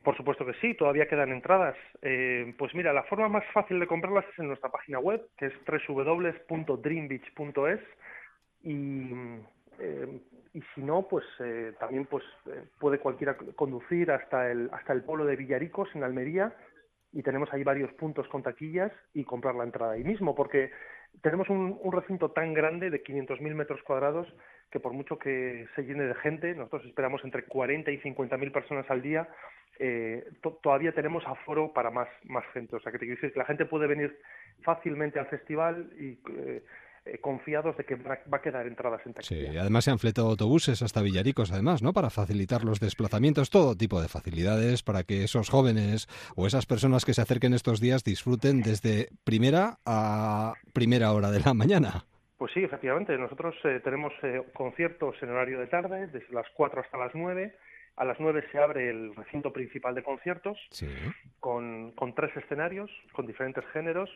[0.08, 1.76] Por supuesto que sí, todavía quedan entradas.
[2.00, 5.44] Eh, pues mira, la forma más fácil de comprarlas es en nuestra página web, que
[5.48, 5.52] es
[5.86, 7.80] www.dreambeach.es
[8.62, 9.12] y,
[9.78, 10.20] eh,
[10.54, 15.02] y si no, pues eh, también pues eh, puede cualquiera conducir hasta el hasta el
[15.02, 16.56] pueblo de Villaricos en Almería
[17.12, 20.70] y tenemos ahí varios puntos con taquillas y comprar la entrada ahí mismo, porque
[21.20, 24.26] tenemos un, un recinto tan grande de 500.000 metros cuadrados
[24.70, 28.90] que por mucho que se llene de gente, nosotros esperamos entre 40 y 50.000 personas
[28.90, 29.28] al día,
[29.78, 32.76] eh, to- todavía tenemos aforo para más, más gente.
[32.76, 34.18] O sea, que te quiero decir que la gente puede venir
[34.62, 36.62] fácilmente al festival y eh,
[37.04, 39.50] eh, confiados de que va a- va a quedar entradas en taquilla.
[39.52, 41.92] Sí, además se han fletado autobuses hasta Villaricos, además, ¿no?
[41.92, 47.04] Para facilitar los desplazamientos, todo tipo de facilidades para que esos jóvenes o esas personas
[47.04, 52.04] que se acerquen estos días disfruten desde primera a primera hora de la mañana.
[52.36, 53.16] Pues sí, efectivamente.
[53.16, 57.54] Nosotros eh, tenemos eh, conciertos en horario de tarde, desde las 4 hasta las 9.
[57.98, 60.88] A las 9 se abre el recinto principal de conciertos Sí.
[61.40, 64.08] con, con tres escenarios, con diferentes géneros,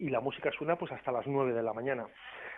[0.00, 2.06] y la música suena pues hasta las 9 de la mañana.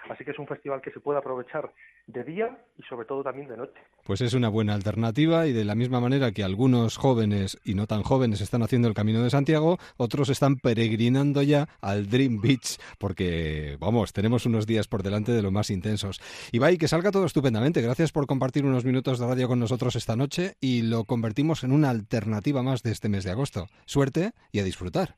[0.09, 1.71] Así que es un festival que se puede aprovechar
[2.07, 3.79] de día y sobre todo también de noche.
[4.05, 7.87] Pues es una buena alternativa y de la misma manera que algunos jóvenes y no
[7.87, 12.79] tan jóvenes están haciendo el Camino de Santiago, otros están peregrinando ya al Dream Beach
[12.99, 16.21] porque, vamos, tenemos unos días por delante de lo más intensos.
[16.51, 17.81] Ibai, que salga todo estupendamente.
[17.81, 21.73] Gracias por compartir unos minutos de radio con nosotros esta noche y lo convertimos en
[21.73, 23.67] una alternativa más de este mes de agosto.
[23.87, 25.17] Suerte y a disfrutar.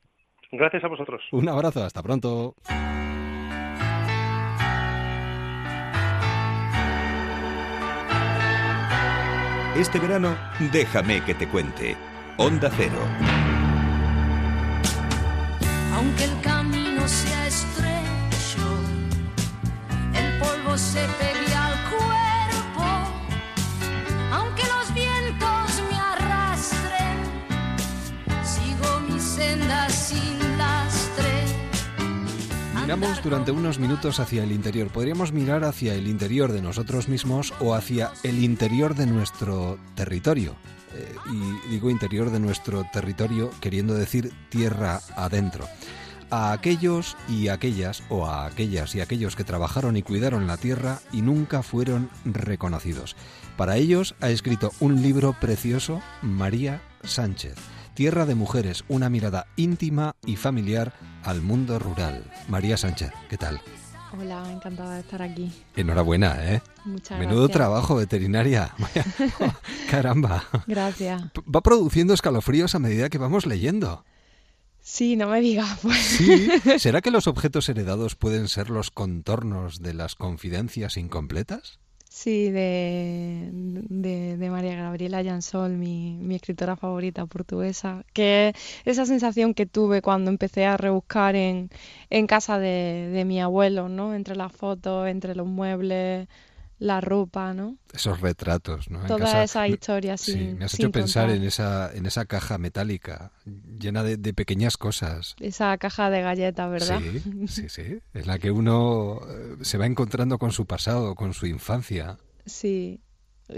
[0.51, 1.21] Gracias a vosotros.
[1.31, 2.55] Un abrazo, hasta pronto.
[9.75, 10.37] Este verano,
[10.71, 11.97] déjame que te cuente.
[12.37, 12.99] Onda Cero.
[15.93, 18.65] Aunque el camino sea estrecho,
[20.13, 21.24] el polvo se pegue
[32.85, 34.89] Miramos durante unos minutos hacia el interior.
[34.89, 40.55] Podríamos mirar hacia el interior de nosotros mismos o hacia el interior de nuestro territorio.
[40.93, 45.67] Eh, y digo interior de nuestro territorio queriendo decir tierra adentro.
[46.29, 50.99] A aquellos y aquellas, o a aquellas y aquellos que trabajaron y cuidaron la tierra
[51.11, 53.15] y nunca fueron reconocidos.
[53.57, 57.55] Para ellos ha escrito un libro precioso María Sánchez.
[57.95, 60.93] Tierra de Mujeres, una mirada íntima y familiar
[61.23, 62.29] al mundo rural.
[62.49, 63.61] María Sánchez, ¿qué tal?
[64.11, 65.49] Hola, encantada de estar aquí.
[65.77, 66.61] Enhorabuena, ¿eh?
[66.83, 67.55] Muchas Menudo gracias.
[67.57, 68.73] trabajo, veterinaria.
[69.89, 70.43] Caramba.
[70.67, 71.23] Gracias.
[71.53, 74.03] Va produciendo escalofríos a medida que vamos leyendo.
[74.81, 75.97] Sí, no me digas, pues.
[75.97, 76.49] Sí.
[76.79, 81.79] ¿Será que los objetos heredados pueden ser los contornos de las confidencias incompletas?
[82.17, 88.55] Sí, de, de, María Gabriela Jansol, mi, mi escritora favorita portuguesa, que es
[88.85, 91.69] esa sensación que tuve cuando empecé a rebuscar en,
[92.09, 94.15] en casa de, de mi abuelo, ¿no?
[94.15, 96.29] Entre las fotos, entre los muebles,
[96.77, 97.77] la ropa, ¿no?
[97.93, 99.01] Esos retratos, ¿no?
[99.01, 101.37] En Toda casa- esa historia Sí, me has hecho pensar contar.
[101.37, 103.31] en esa, en esa caja metálica
[103.79, 105.35] llena de, de pequeñas cosas.
[105.39, 106.99] Esa caja de galletas, ¿verdad?
[106.99, 107.99] Sí, sí, sí.
[108.13, 112.17] En la que uno eh, se va encontrando con su pasado, con su infancia.
[112.45, 112.99] Sí,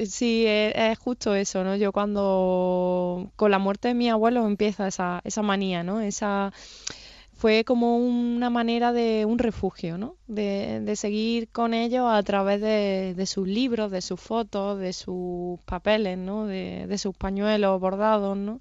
[0.05, 1.75] sí, es, es justo eso, ¿no?
[1.75, 6.01] Yo cuando con la muerte de mi abuelo empieza esa, esa manía, ¿no?
[6.01, 6.51] Esa
[7.37, 10.17] fue como una manera de un refugio, ¿no?
[10.27, 14.91] De, de seguir con ellos a través de, de sus libros, de sus fotos, de
[14.91, 16.47] sus papeles, ¿no?
[16.47, 18.59] De, de sus pañuelos bordados, ¿no?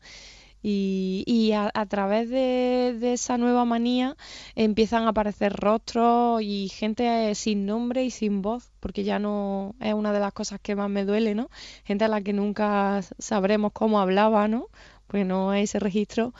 [0.63, 4.17] Y, y a, través de, de esa nueva manía
[4.57, 9.95] empiezan a aparecer rostros y gente sin nombre y sin voz, porque ya no es
[9.95, 11.51] una de las cosas que más me duele, ¿no?
[11.85, 14.69] Gente a la que nunca sabremos cómo hablaba, ¿no?
[15.07, 16.35] Porque no hay ese registro.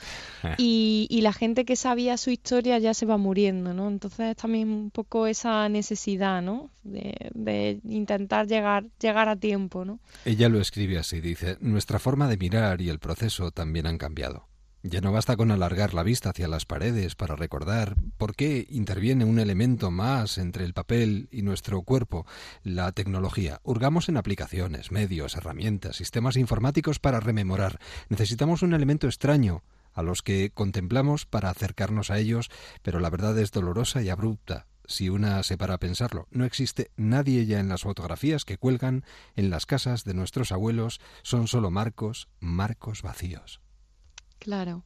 [0.57, 3.87] Y, y la gente que sabía su historia ya se va muriendo, ¿no?
[3.87, 6.69] Entonces también un poco esa necesidad, ¿no?
[6.83, 9.99] De, de intentar llegar, llegar a tiempo, ¿no?
[10.25, 14.47] Ella lo escribe así, dice, nuestra forma de mirar y el proceso también han cambiado.
[14.89, 19.25] Ya no basta con alargar la vista hacia las paredes para recordar por qué interviene
[19.25, 22.25] un elemento más entre el papel y nuestro cuerpo,
[22.63, 23.59] la tecnología.
[23.63, 27.79] Hurgamos en aplicaciones, medios, herramientas, sistemas informáticos para rememorar.
[28.07, 29.61] Necesitamos un elemento extraño
[29.91, 32.49] a los que contemplamos para acercarnos a ellos,
[32.81, 34.67] pero la verdad es dolorosa y abrupta.
[34.85, 39.03] Si una se para a pensarlo, no existe nadie ya en las fotografías que cuelgan
[39.35, 43.59] en las casas de nuestros abuelos, son solo marcos, marcos vacíos.
[44.39, 44.83] Claro.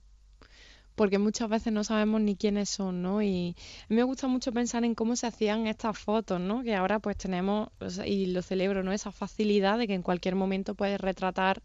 [0.96, 3.22] Porque muchas veces no sabemos ni quiénes son, ¿no?
[3.22, 3.56] Y
[3.90, 6.64] a me gusta mucho pensar en cómo se hacían estas fotos, ¿no?
[6.64, 7.70] Que ahora pues tenemos,
[8.06, 8.92] y lo celebro, ¿no?
[8.94, 11.62] Esa facilidad de que en cualquier momento puedes retratar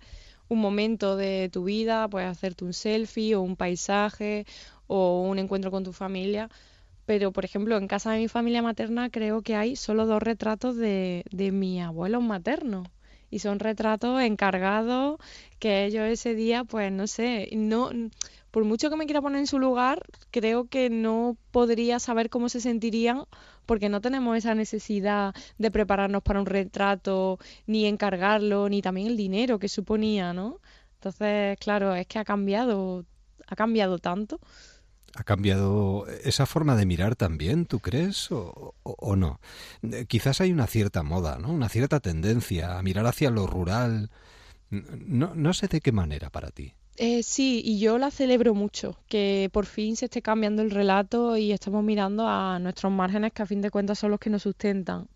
[0.49, 4.47] un momento de tu vida, puedes hacerte un selfie o un paisaje
[4.87, 6.49] o un encuentro con tu familia.
[7.07, 10.77] Pero, por ejemplo, en casa de mi familia materna creo que hay solo dos retratos
[10.77, 12.89] de, de mis abuelos maternos.
[13.31, 15.19] Y son retratos encargados
[15.59, 17.91] que ellos ese día, pues no sé, no,
[18.51, 22.49] por mucho que me quiera poner en su lugar, creo que no podría saber cómo
[22.49, 23.25] se sentirían
[23.67, 29.17] porque no tenemos esa necesidad de prepararnos para un retrato, ni encargarlo, ni también el
[29.17, 30.61] dinero que suponía, ¿no?
[30.95, 33.05] Entonces, claro, es que ha cambiado,
[33.47, 34.41] ha cambiado tanto.
[35.19, 38.75] ¿Ha cambiado esa forma de mirar también, tú crees, o,
[39.17, 39.41] no?
[39.83, 41.51] Eh, Quizás hay una cierta moda, ¿no?
[41.53, 44.11] Una cierta tendencia a mirar hacia lo rural.
[44.71, 46.75] No, no sé de qué manera para ti.
[46.99, 51.37] Eh, sí, y yo la celebro mucho, que por fin se esté cambiando el relato
[51.39, 54.43] y estamos mirando a nuestros márgenes, que a fin de cuentas son los que nos
[54.43, 55.09] sustentan.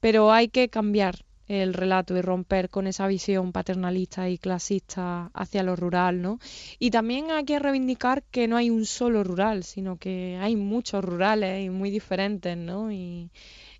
[0.00, 5.62] Pero hay que cambiar el relato y romper con esa visión paternalista y clasista hacia
[5.62, 6.38] lo rural, ¿no?
[6.78, 11.04] Y también hay que reivindicar que no hay un solo rural, sino que hay muchos
[11.04, 12.90] rurales y muy diferentes, ¿no?
[12.92, 13.30] Y,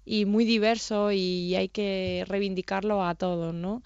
[0.05, 3.83] y muy diversos y hay que reivindicarlos a todos, ¿no?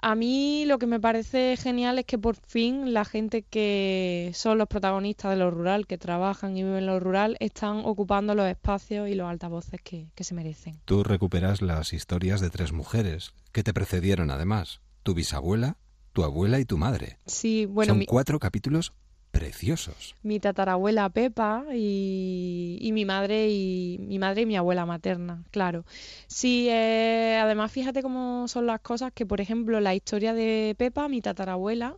[0.00, 4.56] A mí lo que me parece genial es que por fin la gente que son
[4.58, 8.46] los protagonistas de lo rural, que trabajan y viven en lo rural, están ocupando los
[8.46, 10.80] espacios y los altavoces que, que se merecen.
[10.84, 14.80] Tú recuperas las historias de tres mujeres que te precedieron además.
[15.02, 15.78] Tu bisabuela,
[16.12, 17.18] tu abuela y tu madre.
[17.26, 18.92] Sí, bueno, Son mi, cuatro capítulos
[19.38, 20.14] preciosos.
[20.22, 25.84] mi tatarabuela Pepa y, y mi madre y mi madre y mi abuela materna, claro.
[26.26, 31.08] Sí, eh, además fíjate cómo son las cosas que, por ejemplo, la historia de Pepa,
[31.08, 31.96] mi tatarabuela,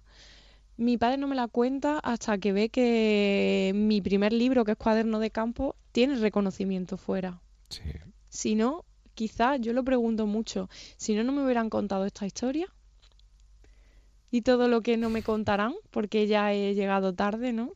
[0.77, 4.79] mi padre no me la cuenta hasta que ve que mi primer libro, que es
[4.79, 7.41] Cuaderno de Campo, tiene reconocimiento fuera.
[7.69, 7.83] Sí.
[8.29, 8.85] Si no,
[9.15, 12.69] quizás, yo lo pregunto mucho, si no, no me hubieran contado esta historia
[14.31, 17.73] y todo lo que no me contarán, porque ya he llegado tarde, ¿no?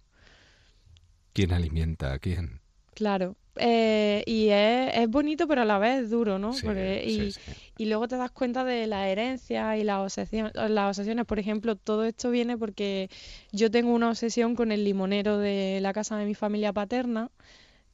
[1.32, 2.60] ¿Quién alimenta a quién?
[2.94, 3.36] Claro.
[3.56, 6.52] Eh, y es, es bonito, pero a la vez es duro, ¿no?
[6.52, 7.40] Sí, Porque- y, sí,
[7.78, 11.24] y luego te das cuenta de la herencia y las obsesión- las obsesiones.
[11.24, 13.08] Por ejemplo, todo esto viene porque
[13.52, 17.30] yo tengo una obsesión con el limonero de la casa de mi familia paterna,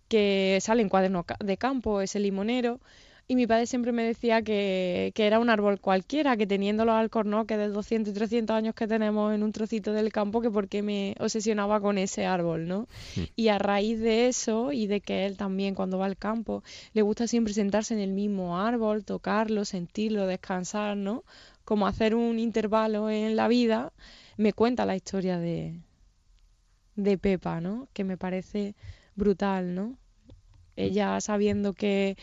[0.09, 2.81] que sale en cuaderno ca- de campo, ese limonero.
[3.31, 6.97] Y mi padre siempre me decía que, que era un árbol cualquiera, que teniendo los
[6.97, 10.67] alcornoques de 200 y 300 años que tenemos en un trocito del campo, que por
[10.67, 12.89] qué me obsesionaba con ese árbol, ¿no?
[13.37, 17.03] Y a raíz de eso y de que él también cuando va al campo le
[17.03, 21.23] gusta siempre sentarse en el mismo árbol, tocarlo, sentirlo, descansar, ¿no?
[21.65, 23.93] Como hacer un intervalo en la vida,
[24.39, 25.79] me cuenta la historia de,
[26.97, 27.87] de Pepa, ¿no?
[27.93, 28.75] Que me parece
[29.15, 29.97] brutal, ¿no?
[30.75, 32.17] Ella sabiendo que,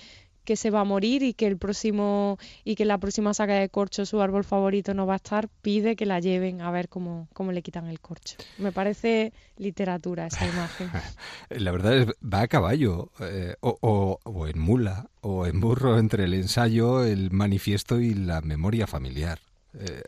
[0.47, 3.67] que se va a morir y que el próximo y que la próxima saca de
[3.67, 7.27] corcho su árbol favorito no va a estar, pide que la lleven a ver cómo,
[7.33, 8.37] cómo le quitan el corcho.
[8.57, 10.89] Me parece literatura esa imagen.
[11.49, 15.99] La verdad es va a caballo eh, o, o- o en mula o en burro
[15.99, 19.39] entre el ensayo, el manifiesto y la memoria familiar.
[19.77, 20.01] Eh,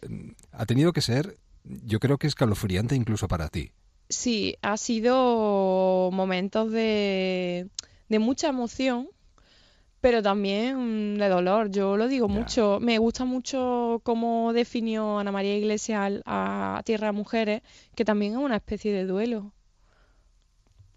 [0.54, 1.36] ha tenido que ser,
[1.66, 3.72] yo creo que escalofriante incluso para ti.
[4.08, 7.68] Sí, ha sido momentos de,
[8.08, 9.10] de mucha emoción,
[10.02, 11.72] pero también de dolor.
[11.72, 12.80] Yo lo digo mucho.
[12.80, 17.62] Me gusta mucho cómo definió Ana María Iglesias a Tierra de Mujeres,
[17.96, 19.52] que también es una especie de duelo.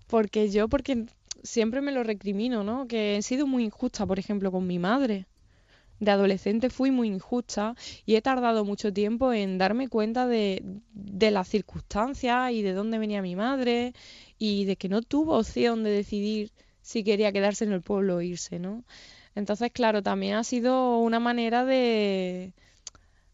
[0.06, 1.06] Porque yo, porque
[1.42, 2.86] siempre me lo recrimino, ¿no?
[2.86, 5.26] Que he sido muy injusta, por ejemplo, con mi madre.
[5.98, 11.30] De adolescente fui muy injusta y he tardado mucho tiempo en darme cuenta de, de
[11.30, 13.92] las circunstancias y de dónde venía mi madre
[14.36, 16.50] y de que no tuvo opción de decidir
[16.82, 18.84] si quería quedarse en el pueblo o irse, ¿no?
[19.34, 22.52] Entonces, claro, también ha sido una manera de,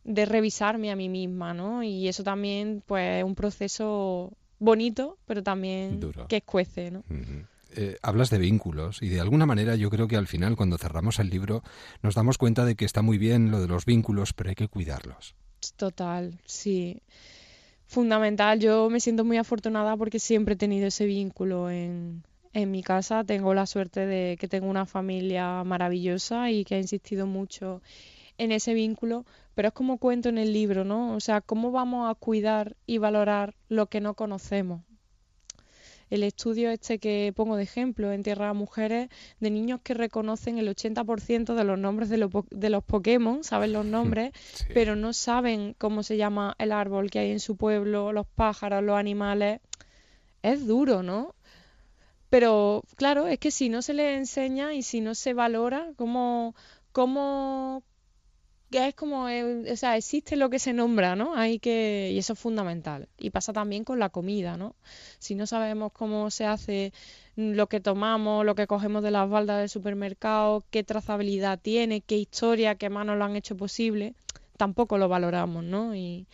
[0.05, 1.83] de revisarme a mí misma, ¿no?
[1.83, 6.29] Y eso también, pues, es un proceso bonito, pero también Duro.
[6.29, 7.03] que escuece, ¿no?
[7.75, 11.19] Eh, hablas de vínculos y de alguna manera yo creo que al final cuando cerramos
[11.19, 11.63] el libro
[12.03, 14.69] nos damos cuenta de que está muy bien lo de los vínculos, pero hay que
[14.69, 15.35] cuidarlos.
[15.77, 17.03] Total, sí.
[17.87, 18.59] Fundamental.
[18.61, 22.23] Yo me siento muy afortunada porque siempre he tenido ese vínculo en,
[22.53, 23.25] en mi casa.
[23.25, 27.83] Tengo la suerte de que tengo una familia maravillosa y que ha insistido mucho
[28.39, 29.25] en ese vínculo.
[29.55, 31.15] Pero es como cuento en el libro, ¿no?
[31.15, 34.83] O sea, ¿cómo vamos a cuidar y valorar lo que no conocemos?
[36.11, 40.57] El estudio este que pongo de ejemplo en Tierra de Mujeres, de niños que reconocen
[40.57, 44.33] el 80% de los nombres de, los po- de los Pokémon, saben los nombres,
[44.73, 48.83] pero no saben cómo se llama el árbol que hay en su pueblo, los pájaros,
[48.83, 49.61] los animales.
[50.43, 51.35] Es duro, ¿no?
[52.31, 56.55] Pero claro, es que si no se les enseña y si no se valora, ¿cómo,
[56.93, 57.83] cómo,
[58.71, 61.35] es como, o sea, existe lo que se nombra, ¿no?
[61.35, 63.09] Hay que, y eso es fundamental.
[63.19, 64.75] Y pasa también con la comida, ¿no?
[65.19, 66.93] Si no sabemos cómo se hace
[67.37, 72.03] mm, lo que tomamos, lo que cogemos de las baldas del supermercado, qué trazabilidad tiene,
[72.03, 74.15] qué historia, qué manos lo han hecho posible,
[74.59, 75.95] tampoco lo valoramos, ¿no?
[75.95, 76.27] Y,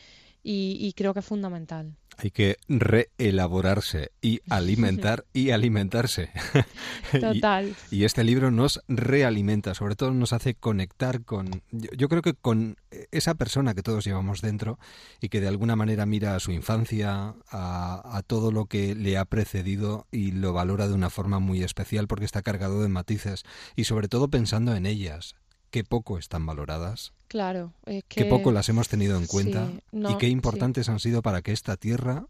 [0.43, 1.95] y, y creo que es fundamental.
[2.17, 6.31] Hay que reelaborarse y alimentar y alimentarse.
[7.13, 7.75] Y- Total.
[7.91, 12.35] Y, este libro nos realimenta, sobre todo nos hace conectar con, yo, yo creo que
[12.35, 12.77] con
[13.13, 14.79] esa persona que todos llevamos dentro
[15.21, 19.17] y que de alguna manera mira a su infancia, a, a todo lo que le
[19.17, 23.45] ha precedido y lo valora de una forma muy especial porque está cargado de matices
[23.77, 25.35] y sobre todo pensando en ellas.
[25.75, 27.13] Qué poco están valoradas.
[27.27, 30.33] Claro, es Qué que poco las hemos tenido en cuenta sí, no, y qué sí.
[30.33, 32.29] importantes han sido para que esta tierra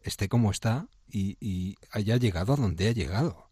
[0.00, 3.48] esté como está y, y haya llegado a donde ha llegado.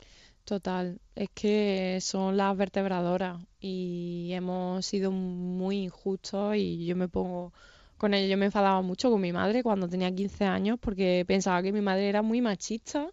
[0.47, 7.53] Total, es que son las vertebradoras y hemos sido muy injustos y yo me pongo
[7.99, 8.29] con ello.
[8.29, 11.83] Yo me enfadaba mucho con mi madre cuando tenía 15 años porque pensaba que mi
[11.83, 13.11] madre era muy machista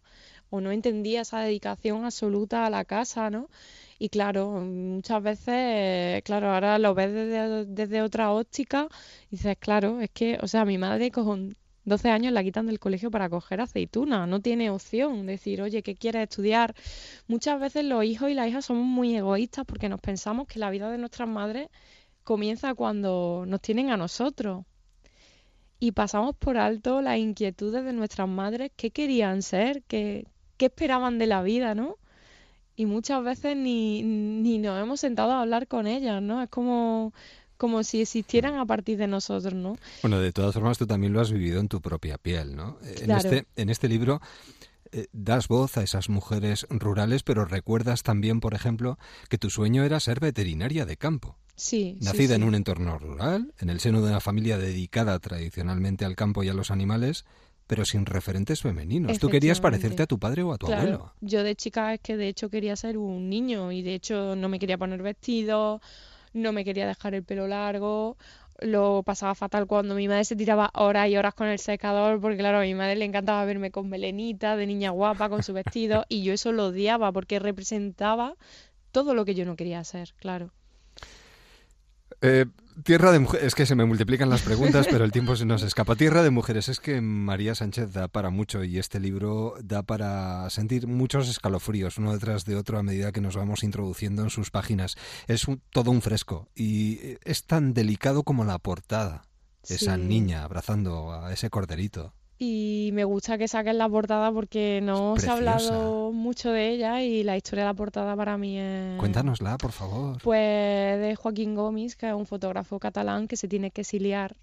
[0.50, 3.50] o no entendía esa dedicación absoluta a la casa, ¿no?
[4.04, 8.88] Y claro, muchas veces, claro, ahora lo ves desde, desde otra óptica
[9.28, 12.80] y dices, claro, es que, o sea, mi madre con 12 años la quitan del
[12.80, 16.74] colegio para coger aceituna, no tiene opción, decir, oye, ¿qué quieres estudiar?
[17.28, 20.72] Muchas veces los hijos y las hijas somos muy egoístas porque nos pensamos que la
[20.72, 21.70] vida de nuestras madres
[22.24, 24.66] comienza cuando nos tienen a nosotros.
[25.80, 30.26] Y pasamos por alto las inquietudes de nuestras madres, qué querían ser, qué,
[30.58, 31.98] qué esperaban de la vida, ¿no?
[32.76, 36.42] Y muchas veces ni, ni nos hemos sentado a hablar con ellas, ¿no?
[36.42, 37.14] Es como,
[37.58, 39.78] como si existieran a partir de nosotros, ¿no?
[40.02, 42.78] Bueno, de todas formas tú también lo has vivido en tu propia piel, ¿no?
[42.84, 44.22] Eh, En este, en este libro
[44.94, 48.98] eh, das voz a esas mujeres rurales, pero recuerdas también, por ejemplo,
[49.30, 51.38] que tu sueño era ser veterinaria de campo.
[51.56, 56.06] Sí, sí, Nacida en un entorno rural, en el seno de una familia dedicada tradicionalmente
[56.06, 57.26] al campo y a los animales,
[57.72, 59.18] pero sin referentes femeninos.
[59.18, 61.14] Tú querías parecerte a tu padre o a tu Claro, abuelo.
[61.22, 64.50] yo de chica es que de hecho quería ser un niño y de hecho no
[64.50, 65.80] me quería poner vestido,
[66.34, 68.18] no me quería dejar el pelo largo,
[68.60, 72.40] lo pasaba fatal cuando mi madre se tiraba horas y horas con el secador porque
[72.40, 76.04] claro, a mi madre le encantaba verme con melenita, de niña guapa, con su vestido
[76.10, 78.36] y yo eso lo odiaba porque representaba
[78.92, 80.52] todo lo que yo no quería ser, claro.
[82.22, 82.46] Eh,
[82.84, 85.64] tierra de mujeres, es que se me multiplican las preguntas, pero el tiempo se nos
[85.64, 85.96] escapa.
[85.96, 90.50] Tierra de mujeres, es que María Sánchez da para mucho y este libro da para
[90.50, 94.52] sentir muchos escalofríos uno detrás de otro a medida que nos vamos introduciendo en sus
[94.52, 94.96] páginas.
[95.28, 99.24] Es un- todo un fresco y es tan delicado como la portada.
[99.68, 100.02] Esa Sí.
[100.02, 102.14] niña abrazando a ese corderito.
[102.44, 107.04] Y me gusta que saquen la portada porque no se ha hablado mucho de ella
[107.04, 108.98] y la historia de la portada para mí es...
[108.98, 110.18] Cuéntanosla, por favor.
[110.24, 114.36] Pues de Joaquín Gomis, que es un fotógrafo catalán que se tiene que exiliar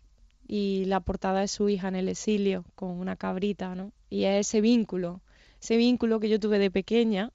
[0.46, 3.90] y la portada es su hija en el exilio con una cabrita, ¿no?
[4.10, 5.20] Y es ese vínculo,
[5.60, 7.32] ese vínculo que yo tuve de pequeña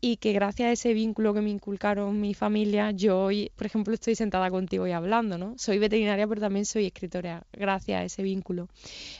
[0.00, 3.94] y que gracias a ese vínculo que me inculcaron mi familia, yo hoy, por ejemplo,
[3.94, 5.54] estoy sentada contigo y hablando, ¿no?
[5.58, 8.68] Soy veterinaria, pero también soy escritora, gracias a ese vínculo.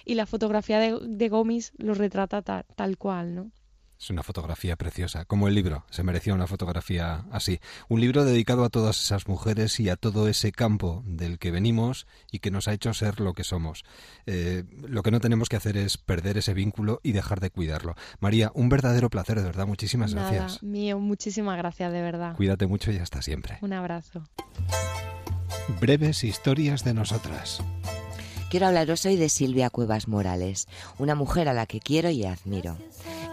[0.04, 3.50] Y la fotografía de, de Gomis lo retrata ta- tal cual, ¿no?
[4.00, 5.84] Es una fotografía preciosa, como el libro.
[5.90, 7.58] Se merecía una fotografía así.
[7.88, 12.06] Un libro dedicado a todas esas mujeres y a todo ese campo del que venimos
[12.30, 13.84] y que nos ha hecho ser lo que somos.
[14.26, 17.96] Eh, lo que no tenemos que hacer es perder ese vínculo y dejar de cuidarlo.
[18.20, 19.66] María, un verdadero placer, de verdad.
[19.66, 20.62] Muchísimas Nada, gracias.
[20.62, 22.36] mío, muchísimas gracias, de verdad.
[22.36, 23.58] Cuídate mucho y hasta siempre.
[23.62, 24.22] Un abrazo.
[25.80, 27.60] Breves historias de nosotras.
[28.48, 30.68] Quiero hablaros hoy de Silvia Cuevas Morales,
[30.98, 32.78] una mujer a la que quiero y admiro.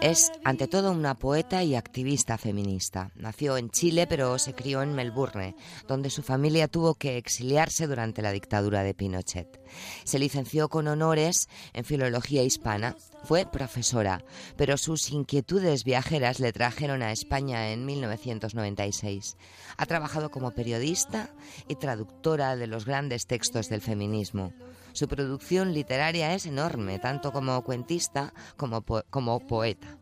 [0.02, 3.10] Es, ante todo, una poeta y activista feminista.
[3.16, 5.56] Nació en Chile, pero se crió en Melbourne,
[5.88, 9.58] donde su familia tuvo que exiliarse durante la dictadura de Pinochet.
[10.04, 12.94] Se licenció con honores en filología hispana.
[13.24, 14.22] Fue profesora,
[14.56, 19.36] pero sus inquietudes viajeras le trajeron a España en 1996.
[19.78, 21.30] Ha trabajado como periodista
[21.68, 24.52] y traductora de los grandes textos del feminismo.
[24.96, 29.98] Su producción literaria es enorme, tanto como cuentista como, como poeta.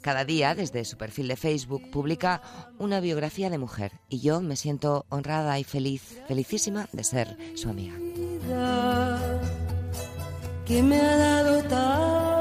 [0.00, 2.42] Cada día, desde su perfil de Facebook, publica
[2.80, 7.68] una biografía de mujer y yo me siento honrada y feliz, felicísima de ser su
[7.68, 7.94] amiga.
[10.82, 11.16] me ha
[11.70, 12.37] dado.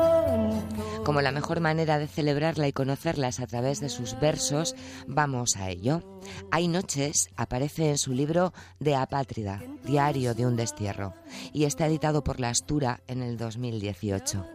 [1.07, 4.75] Como la mejor manera de celebrarla y conocerla es a través de sus versos,
[5.07, 6.03] vamos a ello.
[6.51, 8.51] Hay noches aparece en su libro
[8.81, 11.13] De Apátrida, Diario de un destierro,
[11.53, 14.45] y está editado por La Astura en el 2018.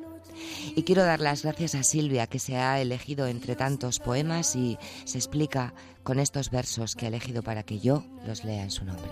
[0.76, 4.76] Y quiero dar las gracias a Silvia que se ha elegido entre tantos poemas y
[5.06, 5.72] se explica
[6.02, 9.10] con estos versos que ha elegido para que yo los lea en su nombre.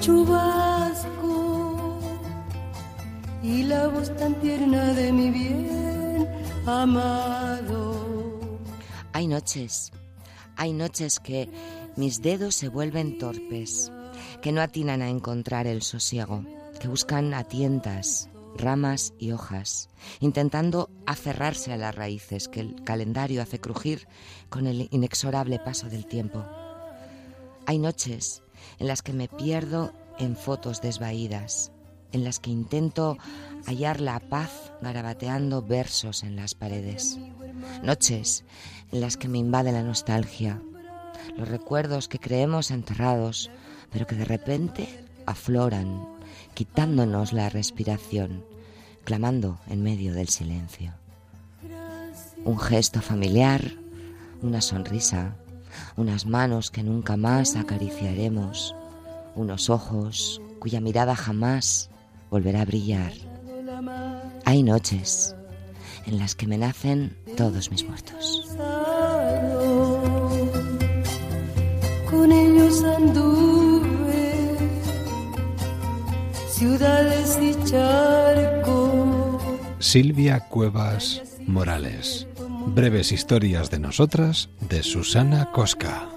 [0.00, 1.98] Chubasco
[3.42, 6.05] y la voz tan tierna de mi bien
[6.66, 8.58] amado.
[9.12, 9.92] Hay noches,
[10.56, 11.48] hay noches que
[11.96, 13.92] mis dedos se vuelven torpes,
[14.42, 16.44] que no atinan a encontrar el sosiego,
[16.80, 19.88] que buscan a tientas, ramas y hojas,
[20.20, 24.08] intentando aferrarse a las raíces que el calendario hace crujir
[24.48, 26.44] con el inexorable paso del tiempo.
[27.66, 28.42] Hay noches
[28.78, 31.72] en las que me pierdo en fotos desvaídas,
[32.12, 33.18] en las que intento
[33.66, 37.18] hallar la paz garabateando versos en las paredes.
[37.82, 38.44] Noches
[38.92, 40.60] en las que me invade la nostalgia,
[41.36, 43.50] los recuerdos que creemos enterrados,
[43.90, 46.06] pero que de repente afloran,
[46.54, 48.44] quitándonos la respiración,
[49.04, 50.92] clamando en medio del silencio.
[52.44, 53.72] Un gesto familiar,
[54.42, 55.36] una sonrisa,
[55.96, 58.74] unas manos que nunca más acariciaremos,
[59.34, 61.90] unos ojos cuya mirada jamás
[62.30, 63.12] volverá a brillar.
[64.44, 65.34] Hay noches
[66.06, 68.48] en las que me nacen todos mis muertos.
[72.10, 74.56] Con ellos anduve
[76.48, 79.42] ciudades y charcos.
[79.78, 82.26] Silvia Cuevas Morales.
[82.68, 86.08] Breves historias de nosotras de Susana Cosca.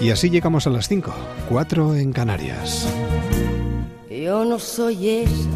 [0.00, 1.12] Y así llegamos a las 5,
[1.48, 2.86] 4 en Canarias.
[4.26, 5.48] Yo no soy esa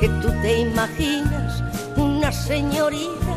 [0.00, 1.64] que tú te imaginas,
[1.96, 3.34] una señorita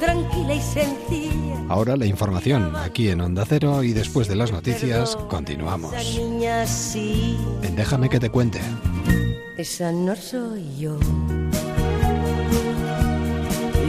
[0.00, 1.54] tranquila y sencilla.
[1.68, 5.94] Ahora la información aquí en Onda Cero y después de las noticias continuamos.
[5.94, 8.60] Esa niña sí, En Déjame que te cuente.
[9.56, 10.98] esa no soy yo.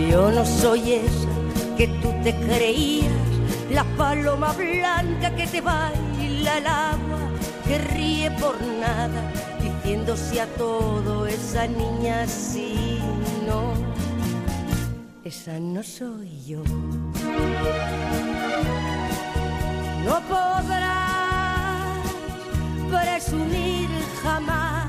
[0.07, 1.29] Yo no soy esa
[1.77, 3.09] que tú te creías,
[3.71, 7.19] la paloma blanca que te baila al agua,
[7.67, 9.33] que ríe por nada,
[9.83, 12.99] diciéndose a todo, esa niña sí,
[13.45, 13.73] no,
[15.25, 16.63] esa no soy yo.
[20.05, 21.97] No podrás
[22.89, 23.89] presumir
[24.23, 24.87] jamás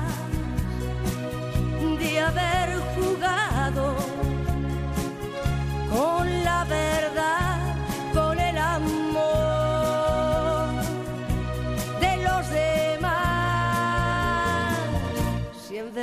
[1.99, 3.95] de haber jugado
[5.91, 7.54] con la verdad,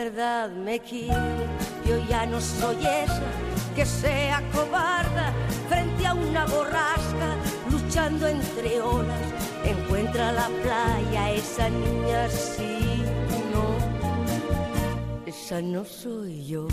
[0.05, 1.48] verdad me quieres,
[1.86, 3.22] yo ya no soy esa
[3.76, 5.32] que sea cobarda
[5.68, 7.28] frente a una borrasca,
[7.70, 9.26] luchando entre olas.
[9.64, 13.05] Encuentra la playa esa niña sí,
[13.53, 13.66] no,
[15.24, 16.66] esa no soy yo.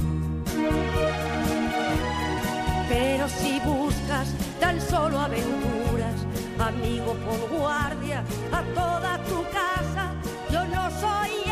[2.89, 4.27] Pero si buscas
[4.59, 6.17] tan solo aventuras,
[6.57, 10.13] amigo, pon guardia a toda tu casa.
[10.51, 11.48] Yo no soy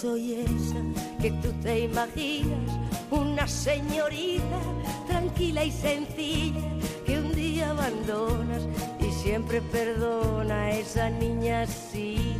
[0.00, 0.80] soy esa
[1.22, 2.70] que tú te imaginas,
[3.10, 4.58] una señorita
[5.06, 6.60] tranquila y sencilla
[7.06, 8.62] que un día abandonas
[9.00, 12.34] y siempre perdona a esa niña sí,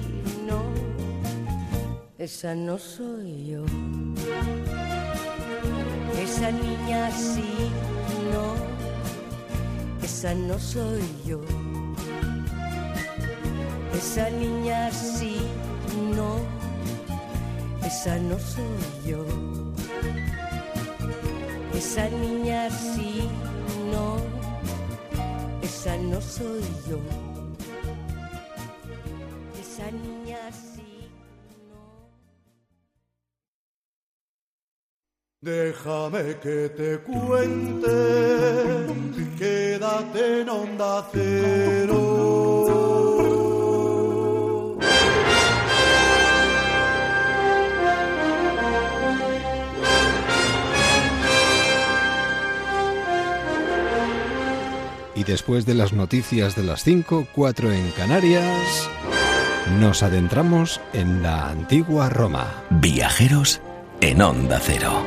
[0.47, 0.63] no.
[2.19, 3.65] Esa no soy yo.
[6.23, 7.71] Esa niña sí,
[8.33, 8.55] no.
[10.05, 11.41] Esa no soy yo.
[13.95, 15.39] Esa niña sí,
[16.15, 16.56] no.
[17.87, 18.65] Esa no soy
[19.07, 19.25] yo.
[21.73, 23.29] Esa niña sí,
[23.93, 24.17] no.
[25.63, 26.99] Esa no soy yo.
[29.61, 31.09] Esa niña sí.
[35.41, 37.87] Déjame que te cuente,
[39.39, 43.16] quédate en onda cero.
[55.27, 58.89] Después de las noticias de las 5, 4 en Canarias,
[59.81, 62.63] nos adentramos en la antigua Roma.
[62.71, 63.61] Viajeros
[64.01, 65.03] en Onda Cero.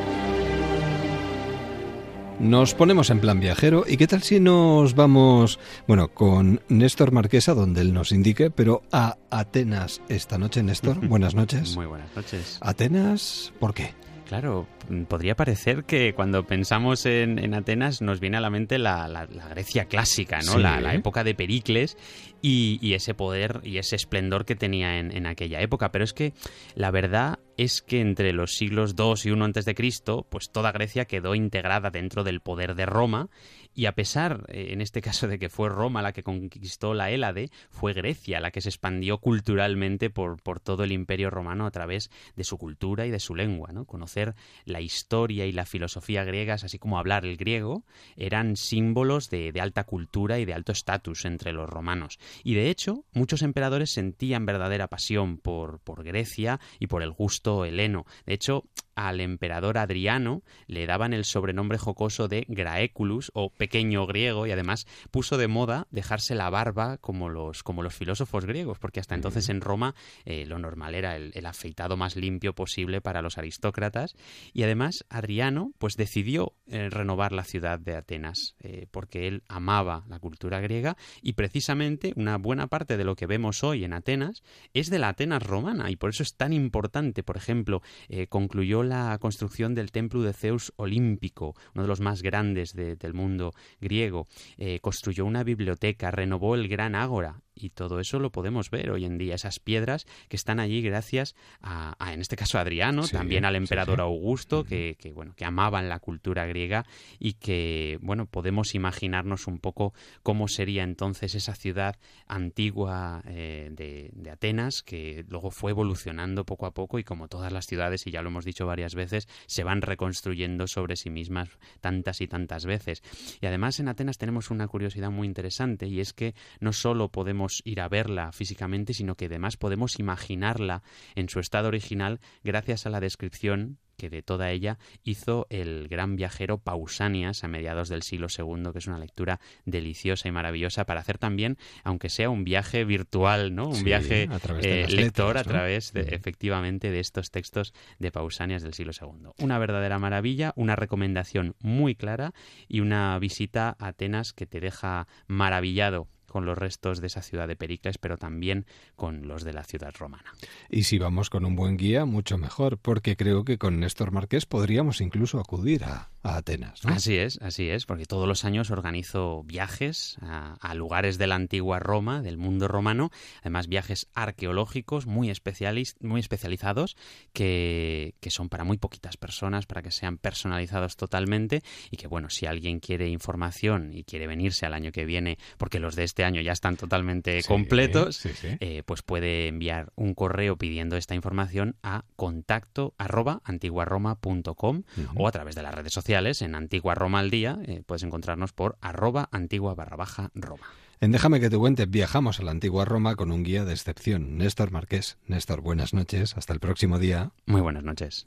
[2.38, 7.52] Nos ponemos en plan viajero y qué tal si nos vamos, bueno, con Néstor Marquesa,
[7.52, 10.96] donde él nos indique, pero a Atenas esta noche, Néstor.
[11.06, 11.76] Buenas noches.
[11.76, 12.58] Muy buenas noches.
[12.62, 13.94] Atenas, ¿por qué?
[14.30, 18.78] Claro, mm, podría parecer que cuando pensamos en, en Atenas nos viene a la mente
[18.78, 20.52] la, la- la Grecia clásica, ¿no?
[20.52, 20.60] Sí.
[20.62, 21.96] La, la época de Pericles
[22.40, 25.90] y, y ese poder y ese esplendor que tenía en, en aquella época.
[25.90, 26.32] Pero es que
[26.76, 30.70] la verdad es que entre los siglos II y I antes de Cristo, pues toda
[30.70, 33.30] Grecia quedó integrada dentro del poder de Roma
[33.74, 37.10] y a pesar, eh, en este caso, de que fue Roma la que conquistó la
[37.10, 41.70] Hélade, fue Grecia la que se expandió culturalmente por, por todo el imperio romano a
[41.70, 43.70] través de su cultura y de su lengua.
[43.72, 43.84] ¿no?
[43.84, 47.84] Conocer la historia y la filosofía griegas, así como hablar el griego,
[48.16, 52.18] eran símbolos de, de alta cultura y de alto estatus entre los romanos.
[52.42, 57.64] Y de hecho, muchos emperadores sentían verdadera pasión por, por Grecia y por el gusto
[57.64, 58.04] heleno.
[58.26, 58.64] De hecho,
[59.08, 64.86] al emperador Adriano le daban el sobrenombre jocoso de Graeculus o pequeño griego y además
[65.10, 69.48] puso de moda dejarse la barba como los, como los filósofos griegos, porque hasta entonces
[69.48, 69.94] en Roma
[70.26, 74.16] eh, lo normal era el, el afeitado más limpio posible para los aristócratas.
[74.52, 80.04] Y además Adriano pues decidió eh, renovar la ciudad de Atenas eh, porque él amaba
[80.08, 84.42] la cultura griega y precisamente una buena parte de lo que vemos hoy en Atenas
[84.74, 87.82] es de la Atenas romana y por eso es tan importante, por ejemplo,
[88.28, 93.14] concluyó la construcción del templo de Zeus olímpico, uno de los más grandes de- del
[93.14, 94.26] mundo griego,
[94.58, 99.04] eh, construyó una biblioteca, renovó el gran ágora y todo eso lo podemos ver hoy
[99.04, 103.02] en día, esas piedras que están allí gracias a, a, en este caso, a Adriano,
[103.04, 104.02] Sí, también al sí, emperador sí.
[104.02, 106.86] Augusto, que, que, bueno, que amaban la cultura griega
[107.18, 111.96] y que, bueno, podemos imaginarnos un poco cómo sería entonces esa ciudad
[112.26, 117.52] antigua eh, de, de Atenas, que luego fue evolucionando poco a poco y como todas
[117.52, 121.48] las ciudades, y ya lo hemos dicho varias veces, se van reconstruyendo sobre sí mismas
[121.80, 123.02] tantas y tantas veces.
[123.40, 127.49] Y además en Atenas tenemos una curiosidad muy interesante y es que no solo podemos
[127.64, 130.82] ir a verla físicamente, sino que además podemos imaginarla
[131.14, 136.16] en su estado original gracias a la descripción que de toda ella hizo el gran
[136.16, 141.00] viajero Pausanias a mediados del siglo II, que es una lectura deliciosa y maravillosa para
[141.00, 143.68] hacer también, aunque sea un viaje virtual, ¿no?
[143.68, 144.22] Un Sí, viaje
[144.62, 149.32] eh, lector letras, a través de, efectivamente de estos textos de Pausanias del siglo II.
[149.38, 152.32] Una verdadera maravilla, una recomendación muy clara
[152.68, 157.48] y una visita a Atenas que te deja maravillado con los restos de esa ciudad
[157.48, 158.64] de Pericles, pero también
[158.96, 160.32] con los de la ciudad romana.
[160.70, 164.46] Y si vamos con un buen guía, mucho mejor, porque creo que con Néstor Marqués
[164.46, 166.84] podríamos incluso acudir a, a Atenas.
[166.84, 166.92] ¿no?
[166.92, 171.36] Así es, así es, porque todos los años organizo viajes a, a lugares de la
[171.36, 173.10] antigua Roma, del mundo romano,
[173.40, 176.96] además viajes arqueológicos muy, especialis- muy especializados
[177.32, 182.28] que, que son para muy poquitas personas, para que sean personalizados totalmente y que, bueno,
[182.28, 186.24] si alguien quiere información y quiere venirse al año que viene, porque los de este
[186.24, 188.48] año ya están totalmente Sí, completos, sí, sí.
[188.60, 194.82] eh, pues puede enviar un correo pidiendo esta información a contacto arroba antiguaroma.com
[195.16, 197.60] o a través de las redes sociales en Antigua Roma al Día.
[197.66, 200.66] eh, puedes encontrarnos por arroba antigua barra baja Roma.
[201.00, 204.36] En Déjame que te cuente, viajamos a la antigua Roma con un guía de excepción,
[204.36, 205.18] Néstor Marqués.
[205.26, 207.30] Néstor, buenas noches, hasta el próximo día.
[207.46, 208.26] Muy buenas noches.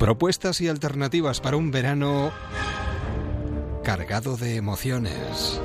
[0.00, 2.32] Propuestas y alternativas para un verano
[3.84, 5.60] cargado de emociones.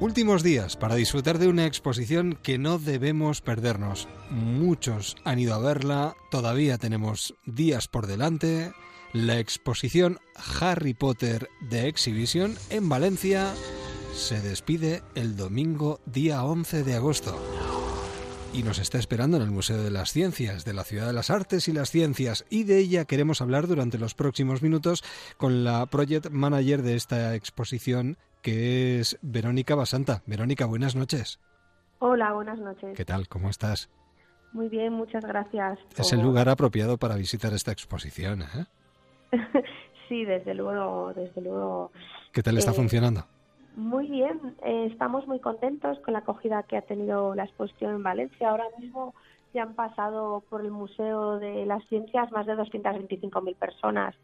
[0.00, 4.08] Últimos días para disfrutar de una exposición que no debemos perdernos.
[4.30, 8.72] Muchos han ido a verla, todavía tenemos días por delante.
[9.12, 10.18] La exposición
[10.58, 13.52] Harry Potter de Exhibition en Valencia
[14.14, 17.38] se despide el domingo día 11 de agosto.
[18.54, 21.28] Y nos está esperando en el Museo de las Ciencias, de la Ciudad de las
[21.28, 25.04] Artes y las Ciencias, y de ella queremos hablar durante los próximos minutos
[25.36, 30.22] con la Project Manager de esta exposición, que es Verónica Basanta.
[30.26, 31.40] Verónica, buenas noches.
[31.98, 32.96] Hola, buenas noches.
[32.96, 33.28] ¿Qué tal?
[33.28, 33.90] ¿Cómo estás?
[34.52, 35.78] Muy bien, muchas gracias.
[35.96, 38.42] Es el lugar apropiado para visitar esta exposición.
[38.42, 38.66] ¿eh?
[40.08, 41.92] sí, desde luego, desde luego.
[42.32, 43.24] ¿Qué tal está Eh, funcionando?
[43.76, 48.02] Muy bien, eh, estamos muy contentos con la acogida que ha tenido la exposición en
[48.02, 48.50] Valencia.
[48.50, 49.14] Ahora mismo
[49.54, 54.16] ya han pasado por el Museo de las Ciencias más de 225.000 personas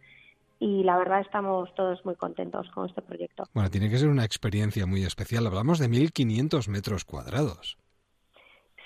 [0.58, 3.44] y la verdad estamos todos muy contentos con este proyecto.
[3.52, 5.46] Bueno, tiene que ser una experiencia muy especial.
[5.46, 7.78] Hablamos de 1.500 metros cuadrados.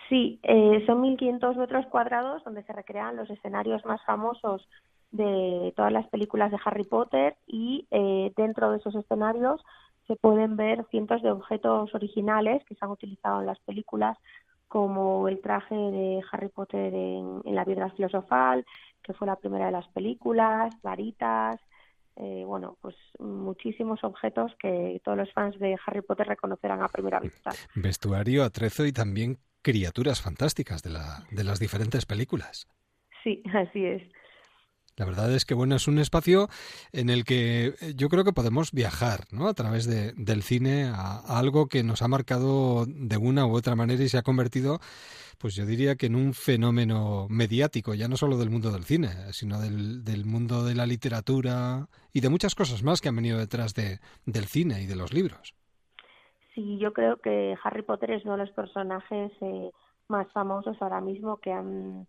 [0.08, 4.68] Sí, eh, son 1.500 metros cuadrados donde se recrean los escenarios más famosos
[5.12, 9.60] de todas las películas de Harry Potter y eh, dentro de esos escenarios
[10.06, 14.18] se pueden ver cientos de objetos originales que se han utilizado en las películas
[14.70, 18.64] como el traje de Harry Potter en, en la piedra filosofal,
[19.02, 21.60] que fue la primera de las películas, varitas,
[22.14, 27.18] eh, bueno, pues muchísimos objetos que todos los fans de Harry Potter reconocerán a primera
[27.18, 27.50] vista.
[27.74, 32.68] Vestuario, atrezo y también criaturas fantásticas de, la, de las diferentes películas.
[33.24, 34.02] Sí, así es.
[35.00, 36.48] La verdad es que bueno, es un espacio
[36.92, 39.48] en el que eh, yo creo que podemos viajar, ¿no?
[39.48, 43.74] A través de, del cine a, algo que nos ha marcado de una u otra
[43.74, 44.78] manera y se ha convertido,
[45.38, 49.08] pues yo diría que en un fenómeno mediático, ya no solo del mundo del cine,
[49.32, 53.38] sino del, del mundo de la literatura y de muchas cosas más que han venido
[53.38, 55.54] detrás de, del cine y de los libros.
[56.54, 59.70] Sí, yo creo que Harry Potter es uno de los personajes eh,
[60.08, 62.06] más famosos ahora mismo que han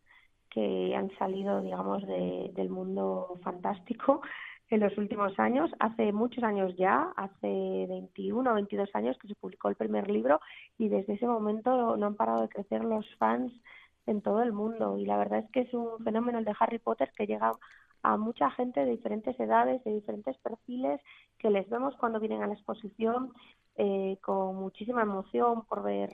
[0.51, 4.21] que han salido, digamos, de, del mundo fantástico
[4.69, 5.71] en los últimos años.
[5.79, 10.39] Hace muchos años ya, hace 21 o 22 años que se publicó el primer libro
[10.77, 13.51] y desde ese momento no han parado de crecer los fans
[14.05, 14.97] en todo el mundo.
[14.97, 17.51] Y la verdad es que es un fenómeno el de Harry Potter que llega
[18.03, 20.99] a mucha gente de diferentes edades, de diferentes perfiles,
[21.37, 23.31] que les vemos cuando vienen a la exposición
[23.75, 26.09] eh, con muchísima emoción por ver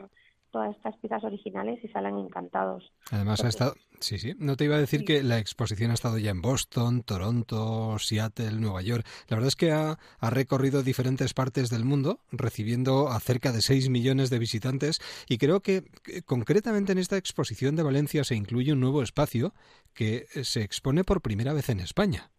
[0.52, 2.91] todas estas piezas originales y salen encantados.
[3.12, 6.18] Además ha estado, sí, sí, no te iba a decir que la exposición ha estado
[6.18, 9.06] ya en Boston, Toronto, Seattle, Nueva York.
[9.28, 13.62] La verdad es que ha, ha recorrido diferentes partes del mundo, recibiendo a cerca de
[13.62, 15.68] 6 millones de visitantes y creo que
[16.04, 19.54] que concretamente en esta exposición de Valencia se incluye un nuevo espacio
[19.93, 22.32] que eh, se expone por primera vez en España.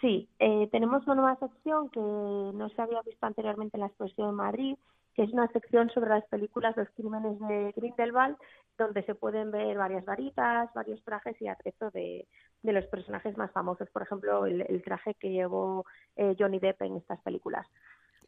[0.00, 4.28] Sí, eh, tenemos una nueva sección que no se había visto anteriormente en la exposición
[4.28, 4.76] de Madrid,
[5.14, 8.36] que es una sección sobre las películas Los crímenes de Grindelwald,
[8.78, 12.26] donde se pueden ver varias varitas, varios trajes y atrezo de,
[12.62, 13.88] de los personajes más famosos.
[13.90, 15.84] Por ejemplo, el, el traje que llevó
[16.16, 17.66] eh, Johnny Depp en estas películas.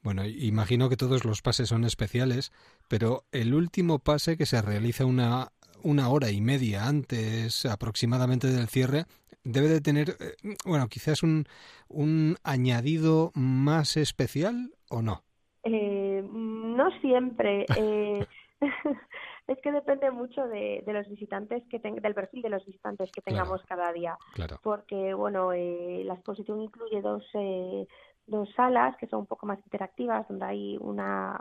[0.03, 2.53] Bueno, imagino que todos los pases son especiales,
[2.89, 5.53] pero el último pase que se realiza una,
[5.85, 9.05] una hora y media antes aproximadamente del cierre
[9.45, 11.47] debe de tener, eh, bueno, quizás un,
[11.89, 15.23] un añadido más especial o no.
[15.65, 17.67] Eh, no siempre.
[17.77, 18.27] Eh,
[19.49, 23.11] es que depende mucho de, de los visitantes que ten- del perfil de los visitantes
[23.13, 23.43] que Claro.
[23.45, 24.17] tengamos cada día.
[24.35, 24.57] Claro.
[24.63, 27.87] Porque, bueno, eh, la exposición incluye dos, eh,
[28.27, 31.37] dos salas que son un poco más interactivas, donde hay una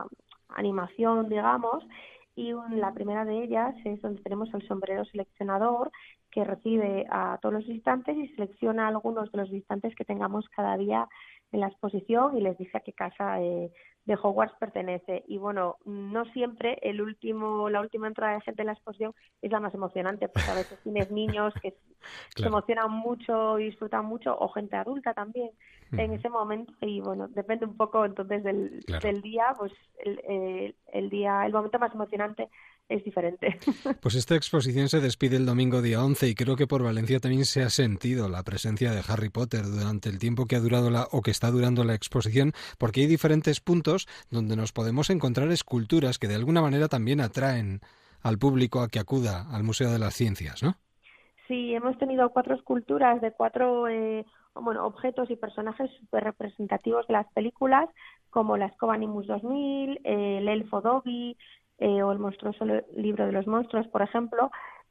[0.48, 1.84] animación, digamos,
[2.34, 5.90] y un- la primera de ellas es donde tenemos el sombrero seleccionador
[6.30, 10.48] que recibe a todos los visitantes y selecciona a algunos de los visitantes que tengamos
[10.48, 11.06] cada día
[11.52, 13.70] en la exposición y les dice a qué casa eh,
[14.04, 15.24] de Hogwarts pertenece.
[15.28, 19.50] Y bueno, no siempre el último, la última entrada de gente en la exposición es
[19.52, 21.74] la más emocionante, porque a veces tienes niños que
[22.36, 25.50] se emocionan mucho y disfrutan mucho, o gente adulta también
[25.92, 26.72] en ese momento.
[26.80, 29.06] Y bueno, depende un poco entonces del, Claro.
[29.06, 29.72] del día, pues
[30.04, 32.48] el, el, el día, el momento más emocionante
[32.88, 33.58] es diferente.
[34.00, 37.44] Pues esta exposición se despide el domingo día 11 y creo que por Valencia también
[37.44, 41.06] se ha sentido la presencia de Harry Potter durante el tiempo que ha durado la
[41.12, 46.18] o que está durando la exposición, porque hay diferentes puntos donde nos podemos encontrar esculturas
[46.18, 47.80] que de alguna manera también atraen
[48.22, 50.76] al público a que acuda al Museo de las Ciencias, ¿no?
[51.48, 54.24] Sí, hemos tenido cuatro esculturas de cuatro eh,
[54.54, 57.88] bueno, objetos y personajes súper representativos de las películas,
[58.30, 61.36] como la escoba Nimbus 2000, eh, el elfo Dobby
[61.78, 64.50] eh, o el monstruoso li- libro de los monstruos, por ejemplo,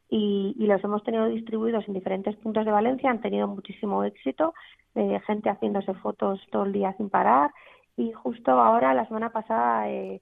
[0.10, 4.54] y, y los hemos tenido distribuidos en diferentes puntos de Valencia, han tenido muchísimo éxito,
[4.96, 7.52] eh, gente haciéndose fotos todo el día sin parar,
[7.96, 10.20] y justo ahora, la semana pasada, eh,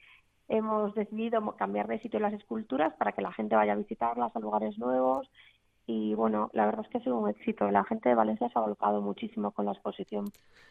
[0.48, 4.40] hemos decidido cambiar de sitio las esculturas para que la gente vaya a visitarlas a
[4.40, 5.30] lugares nuevos
[5.90, 7.72] y bueno, la verdad es que ha sido un éxito.
[7.72, 10.26] La gente de Valencia se ha volcado muchísimo con la exposición.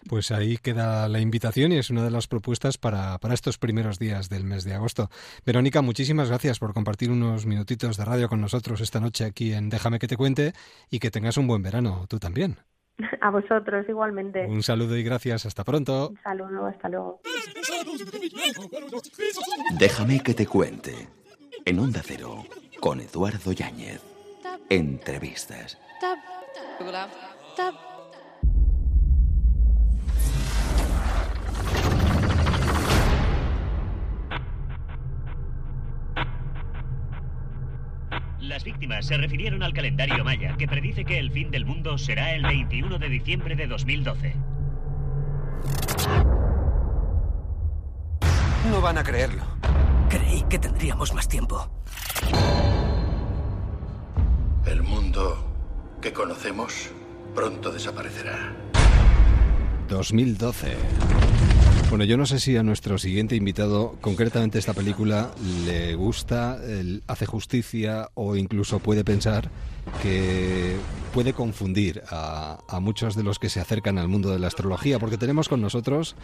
[0.09, 3.99] Pues ahí queda la invitación y es una de las propuestas para, para estos primeros
[3.99, 5.09] días del mes de agosto.
[5.45, 9.71] Verónica, muchísimas gracias por compartir unos minutitos de radio con nosotros esta noche aquí en
[9.71, 10.53] Déjame que te cuente
[10.89, 12.59] y que tengas un buen verano, tú también.
[13.21, 14.47] A vosotros igualmente.
[14.47, 16.11] Un saludo y gracias, hasta pronto.
[16.11, 17.21] Un saludo, hasta luego.
[19.81, 21.09] Déjame que te cuente.
[21.65, 22.45] En Onda Cero,
[22.81, 24.18] con Eduardo Yáñez.
[24.71, 25.79] Entrevistas.
[38.41, 42.35] Las víctimas se refirieron al calendario maya, que predice que el fin del mundo será
[42.35, 44.35] el 21 de diciembre de 2012.
[48.71, 49.45] No van a creerlo.
[50.11, 51.71] Creí que tendríamos más tiempo.
[54.69, 55.47] El mundo
[56.03, 56.91] que conocemos
[57.35, 58.55] pronto desaparecerá.
[59.89, 60.77] 2012.
[61.89, 65.31] Bueno, yo no sé si a nuestro siguiente invitado, concretamente esta película,
[65.65, 66.59] le gusta,
[67.07, 69.49] hace justicia o incluso puede pensar
[70.03, 70.77] que
[71.09, 74.99] puede confundir a, a muchos de los que se acercan al mundo de la astrología,
[74.99, 76.15] porque tenemos con nosotros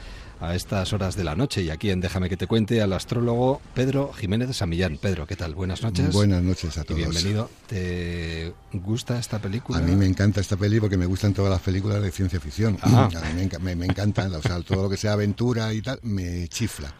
[0.40, 3.60] a estas horas de la noche y aquí en Déjame que te cuente al astrólogo
[3.74, 4.98] Pedro Jiménez de Samillán.
[4.98, 5.54] Pedro, ¿qué tal?
[5.54, 6.12] Buenas noches.
[6.12, 6.96] Buenas noches a Y todos.
[6.98, 7.50] bienvenido.
[7.66, 9.78] ¿Te gusta esta película?
[9.78, 12.76] A mí me encanta esta peli porque me gustan todas las películas de ciencia ficción.
[12.82, 13.08] Ah.
[13.14, 15.98] A mí me, me, me encantan, o sea, todo lo que sea aventura y tal,
[16.02, 16.92] me chifla.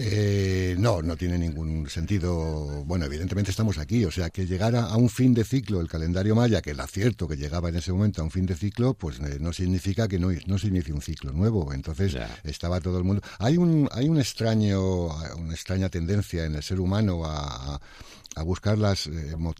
[0.00, 2.84] Eh, no, no tiene ningún sentido.
[2.84, 6.34] Bueno, evidentemente estamos aquí, o sea, que llegara a un fin de ciclo el calendario
[6.34, 9.18] maya, que era cierto que llegaba en ese momento a un fin de ciclo, pues
[9.20, 11.72] eh, no significa que no, no se inicie un ciclo nuevo.
[11.72, 13.22] Entonces estaba todo el mundo.
[13.38, 17.80] Hay un, hay un extraño, una extraña tendencia en el ser humano a, a-
[18.36, 19.08] a buscar los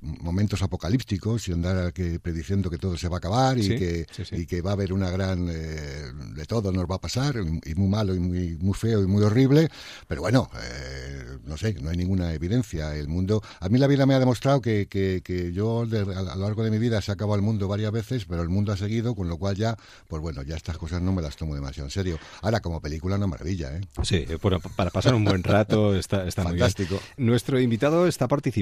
[0.01, 4.07] momentos apocalípticos y andar que, prediciendo que todo se va a acabar y, Sí, que,
[4.13, 4.37] sí, sí.
[4.37, 5.49] y que va a haber una gran...
[5.51, 9.03] eh, de todo nos va a pasar, y, y muy malo y muy, muy feo
[9.03, 9.69] y muy horrible,
[10.07, 12.95] pero bueno, eh, no sé, no hay ninguna evidencia.
[12.95, 13.43] El mundo...
[13.61, 16.63] A mí la vida me ha demostrado que, que, que yo de- a lo largo
[16.63, 19.15] de mi vida se ha acabado el mundo varias veces, pero el mundo ha seguido,
[19.15, 21.91] con lo cual ya, pues bueno, ya estas cosas no me las tomo demasiado en
[21.91, 22.19] serio.
[22.43, 23.81] Ahora, como película, una maravilla, ¿eh?
[24.05, 26.69] Sí, bueno, para pasar un buen rato está, está muy bien.
[26.71, 27.01] Fantástico.
[27.17, 28.58] Nuestro invitado está participando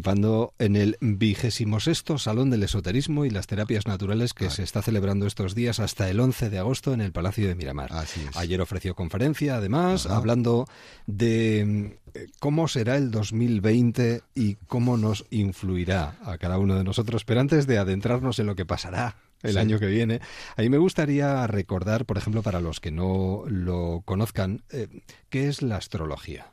[0.59, 5.26] en el vigésimo sexto Salón del Esoterismo y las Terapias Naturales que se está celebrando
[5.26, 7.90] estos días hasta el 11 de agosto en el Palacio de Miramar.
[8.34, 10.66] Ayer ofreció conferencia, además, hablando
[11.07, 16.84] de mm, eh, cómo será el 2020 y cómo nos influirá a cada uno de
[16.84, 17.24] nosotros.
[17.24, 19.59] Pero antes de adentrarnos en lo que pasará el Sí.
[19.59, 20.20] año que viene.
[20.57, 24.88] A mí me gustaría recordar, por ejemplo, para los que no lo conozcan, eh,
[25.30, 26.47] qué es la astrología.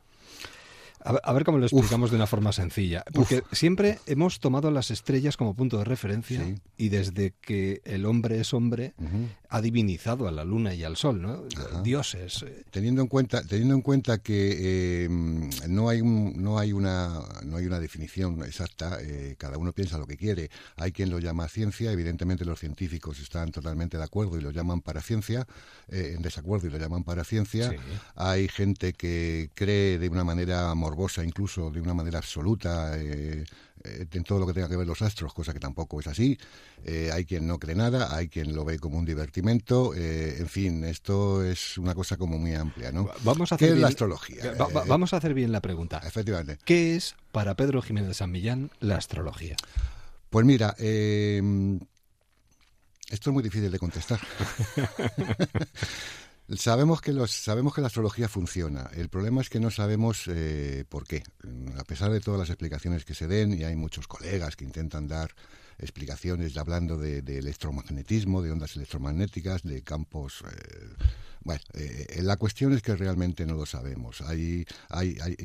[1.06, 3.04] A ver, a ver cómo lo explicamos de una forma sencilla.
[3.14, 6.42] Porque siempre hemos tomado las estrellas como punto de referencia
[6.78, 8.94] y desde que el hombre es hombre
[9.50, 11.44] ha divinizado a la luna y al sol, ¿no?
[11.84, 12.44] Dioses.
[12.44, 15.10] eh, Teniendo en cuenta, teniendo en cuenta que eh,
[15.68, 19.98] no hay un, no hay una no hay una definición exacta, eh, cada uno piensa
[19.98, 20.50] lo que quiere.
[20.78, 24.82] Hay quien lo llama ciencia, evidentemente los científicos están totalmente de acuerdo y lo llaman
[24.82, 25.46] paraciencia,
[25.90, 27.70] eh, en desacuerdo y lo llaman paraciencia.
[27.70, 27.76] Sí.
[28.16, 33.44] Hay gente que cree de una manera morbosa, incluso de una manera absoluta, eh,
[33.84, 36.38] eh, en todo lo que tenga que ver los astros, cosa que tampoco es así.
[36.86, 39.94] Eh, hay quien no cree nada, hay quien lo ve como un divertimento.
[39.96, 43.10] eh, en fin, esto es una cosa como muy amplia, ¿no?
[43.24, 44.54] Vamos a ¿Qué hacer es bien- la astrología?
[44.54, 46.00] Va- va- vamos a hacer bien la pregunta.
[46.06, 46.60] Efectivamente.
[46.64, 49.56] ¿Qué es para Pedro Jiménez de San Millán la astrología?
[50.30, 51.88] Pues mira, esto
[53.30, 54.20] es muy difícil de contestar.
[56.56, 58.90] sabemos que los sabemos que la astrología funciona.
[58.96, 61.24] El problema es que no sabemos eh, por qué.
[61.78, 65.08] A pesar de todas las explicaciones que se den y hay muchos colegas que intentan
[65.08, 65.32] dar
[65.80, 70.44] explicaciones hablando de, de electromagnetismo, de ondas electromagnéticas, de campos.
[70.52, 71.06] eh,
[71.44, 74.22] bueno, eh, la cuestión es que realmente no lo sabemos.
[74.22, 75.36] Hay, hay, hay,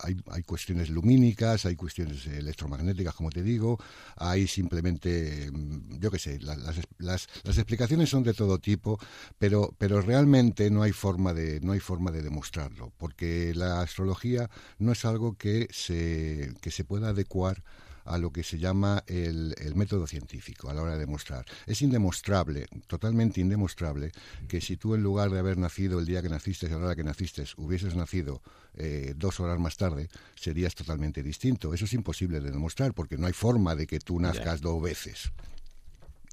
[0.00, 3.78] hay, hay cuestiones lumínicas, hay cuestiones electromagnéticas, como te digo,
[4.16, 8.98] hay simplemente, mm, yo qué sé, la- las, las, las explicaciones son de todo tipo,
[9.38, 14.50] pero, pero realmente no hay forma de, no hay forma de demostrarlo, porque la astrología
[14.78, 17.62] no es algo que se, que se pueda adecuar
[18.04, 21.44] a lo que se llama el, el método científico a la hora de demostrar.
[21.66, 24.12] Es indemostrable, totalmente indemostrable,
[24.48, 26.96] que si tú en lugar de haber nacido el día que naciste, a la hora
[26.96, 28.42] que naciste, hubieses nacido
[28.74, 31.74] eh, dos horas más tarde, serías totalmente distinto.
[31.74, 35.32] Eso es imposible de demostrar porque no hay forma de que tú nazcas dos veces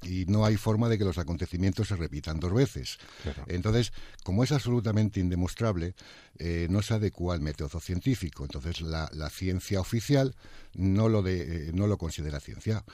[0.02, 2.98] y no hay forma de que los acontecimientos se repitan dos veces.
[3.46, 3.92] Entonces,
[4.24, 5.94] como es absolutamente indemostrable,
[6.38, 8.44] eh, no se adecua al método científico.
[8.44, 10.34] Entonces, la, la ciencia oficial
[10.74, 12.84] no lo, de, eh, no lo considera ciencia.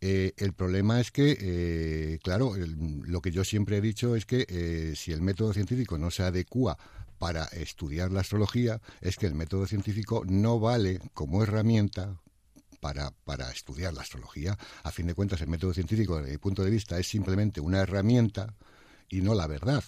[0.00, 2.76] Eh, el problema es que, eh, claro, el-
[3.06, 6.22] lo que yo siempre he dicho es que eh, si el método científico no se
[6.22, 6.76] adecua
[7.18, 12.20] para estudiar la astrología, es que el método científico no vale como herramienta
[12.80, 14.56] para, para estudiar la astrología.
[14.82, 17.80] A fin de cuentas, el método científico, desde mi punto de vista, es simplemente una
[17.80, 18.54] herramienta
[19.08, 19.84] y no la verdad.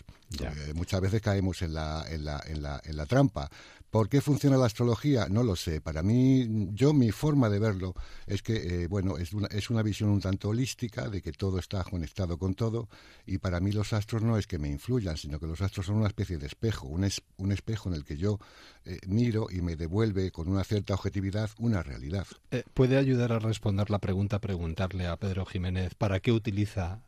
[0.75, 3.51] Muchas veces caemos en la, en, la, en, la, en la trampa.
[3.91, 5.29] ¿Por qué funciona la astrología?
[5.31, 5.81] No lo sé.
[5.81, 7.95] Para mí, yo mi forma de verlo
[8.27, 11.59] es que, eh, bueno, es una, es una visión un tanto holística de que todo
[11.59, 12.89] está conectado con todo
[13.25, 15.97] y para mí los astros no es que me influyan, sino que los astros son
[15.97, 18.39] una especie de espejo, un, es- un espejo en el que yo
[18.85, 22.27] eh, miro y me devuelve con una cierta objetividad una realidad.
[22.51, 27.01] Eh, ¿Puede ayudar a responder la pregunta, preguntarle a Pedro Jiménez para qué utiliza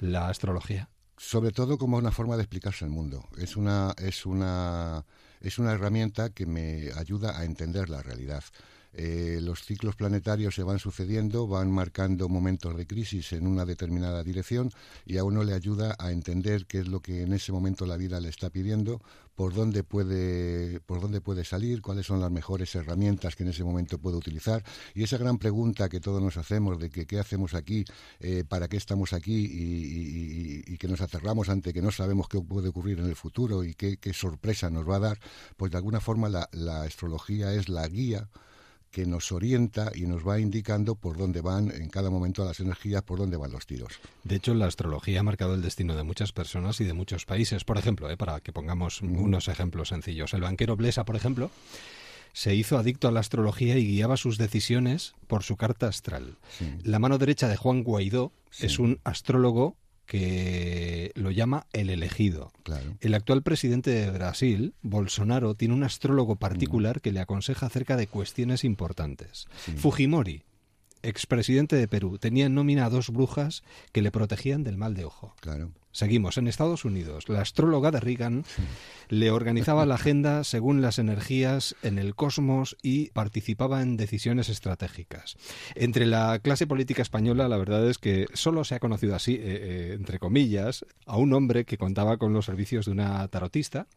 [0.00, 0.90] la astrología?
[1.20, 3.26] sobre todo como una forma de explicarse el mundo.
[3.38, 5.04] Es una, es una,
[5.40, 8.44] es una herramienta que me ayuda a entender la realidad.
[8.94, 14.24] Eh, los ciclos planetarios se van sucediendo, van marcando momentos de crisis en una determinada
[14.24, 14.70] dirección
[15.04, 17.96] y a uno le ayuda a entender qué es lo que en ese momento la
[17.96, 19.00] vida le está pidiendo,
[19.34, 23.62] por dónde puede, por dónde puede salir, cuáles son las mejores herramientas que en ese
[23.62, 24.64] momento puede utilizar.
[24.94, 27.84] Y esa gran pregunta que todos nos hacemos de que qué hacemos aquí,
[28.18, 32.68] eh, para qué estamos aquí y, que nos aterramos ante que no sabemos qué puede
[32.68, 35.20] ocurrir en el futuro y qué, qué sorpresa nos va a dar,
[35.56, 38.28] pues de alguna forma la astrología es la guía
[38.90, 43.02] que nos orienta y nos va indicando por dónde van en cada momento las energías,
[43.02, 44.00] por dónde van los tiros.
[44.24, 47.64] De hecho, la astrología ha marcado el destino de muchas personas y de muchos países.
[47.64, 50.32] Por ejemplo, eh, para que pongamos unos ejemplos sencillos.
[50.34, 51.50] El banquero Blesa, por ejemplo,
[52.32, 56.36] se hizo adicto a la astrología y guiaba sus decisiones por su carta astral.
[56.82, 59.76] La mano derecha de Juan Guaidó es un astrólogo
[60.08, 62.50] que lo llama el elegido.
[62.64, 62.96] Claro.
[63.00, 66.38] El actual presidente de Brasil, Bolsonaro, tiene un astrólogo Mm.
[66.38, 69.46] particular que le aconseja acerca de cuestiones importantes.
[69.76, 70.42] Fujimori,
[71.02, 73.62] expresidente de Perú, tenía en nómina a dos brujas
[73.92, 75.34] que le protegían del mal de ojo.
[75.40, 75.72] Claro.
[75.98, 76.38] Seguimos.
[76.38, 78.44] En Estados Unidos, la astróloga de Reagan
[79.08, 85.36] le organizaba la agenda según las energías en el cosmos y participaba en decisiones estratégicas.
[85.74, 89.40] Entre la clase política española, la verdad es que solo se ha conocido así, eh,
[89.42, 93.88] eh, entre comillas, a un hombre que contaba con los servicios de una tarotista,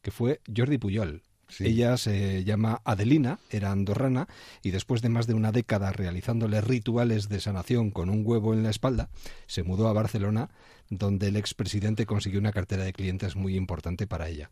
[0.00, 1.22] que fue Jordi Puyol.
[1.58, 4.28] Ella se llama Adelina, era andorrana,
[4.62, 8.62] y después de más de una década realizándole rituales de sanación con un huevo en
[8.62, 9.08] la espalda,
[9.46, 10.50] se mudó a Barcelona,
[10.88, 14.50] donde el expresidente consiguió una cartera de clientes muy importante para ella.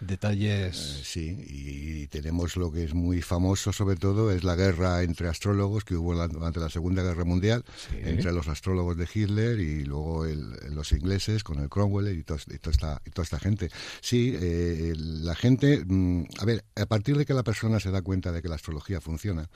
[0.00, 0.76] Detalles.
[0.76, 5.28] Eh, sí, y, tenemos lo que es muy famoso, sobre todo, es la guerra entre
[5.28, 10.24] astrólogos que hubo durante la Segunda Guerra Mundial, entre los astrólogos de Hitler y luego
[10.24, 12.40] el- los ingleses con el Cromwell y, toda,
[12.70, 13.70] esta, y toda esta gente.
[14.00, 18.02] Sí, eh, la gente, mm, a ver, a partir de que la persona se da
[18.02, 19.48] cuenta de que la astrología funciona,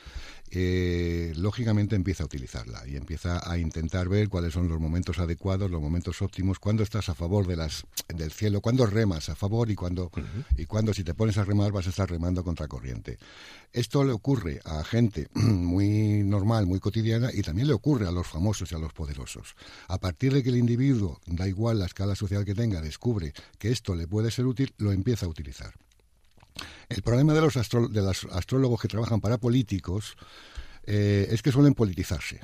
[0.51, 5.71] eh, lógicamente empieza a utilizarla y empieza a intentar ver cuáles son los momentos adecuados,
[5.71, 7.85] los momentos óptimos, cuándo estás a favor de las,
[8.15, 10.11] del cielo, cuándo remas a favor y cuándo,
[10.57, 13.19] y cuándo si te pones a remar vas a estar remando contra corriente.
[13.73, 18.27] Esto le ocurre a gente muy normal, muy cotidiana y también le ocurre a los
[18.27, 19.55] famosos y a los poderosos.
[19.89, 23.71] A partir de que el individuo, da igual la escala social que tenga, descubre que
[23.71, 25.75] esto le puede ser útil, lo empieza a utilizar.
[26.89, 30.17] El problema de los, astro- de los astrólogos que trabajan para políticos
[30.85, 32.41] eh, es que suelen politizarse.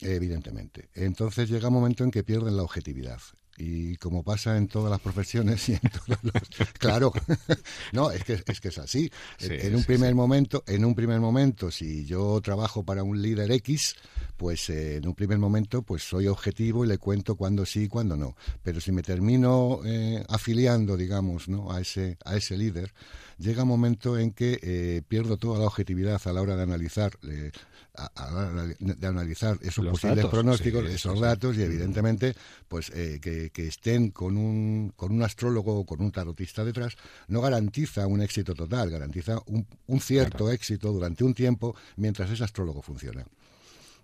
[0.00, 0.88] Evidentemente.
[0.94, 3.20] Entonces llega un momento en que pierden la objetividad.
[3.56, 6.32] Y como pasa en todas las profesiones y en todos los...
[6.78, 7.12] Claro,
[7.92, 9.10] no, es que, es que es así.
[9.40, 10.14] En- Sí, en un sí, primer sí.
[10.14, 13.94] momento, en un primer momento, si yo trabajo para un líder X,
[14.36, 17.88] pues eh, en un primer momento, pues soy objetivo y le cuento cuándo sí y
[17.88, 18.36] cuándo no.
[18.62, 21.70] Pero si me termino eh, afiliando, digamos, ¿no?
[21.70, 22.92] a ese a ese líder,
[23.38, 27.12] llega un momento en que eh, pierdo toda la objetividad a la hora de analizar
[27.22, 27.50] eh,
[27.94, 31.22] a, a de analizar esos Los posibles datos, pronósticos, sí, esos sí, sí.
[31.22, 32.34] datos y evidentemente
[32.68, 36.96] pues eh, que, que estén con un con un astrólogo o con un tarotista detrás
[37.28, 42.44] no garantiza un éxito total, garantiza un, un cierto éxito durante un tiempo mientras ese
[42.44, 43.24] astrólogo funciona.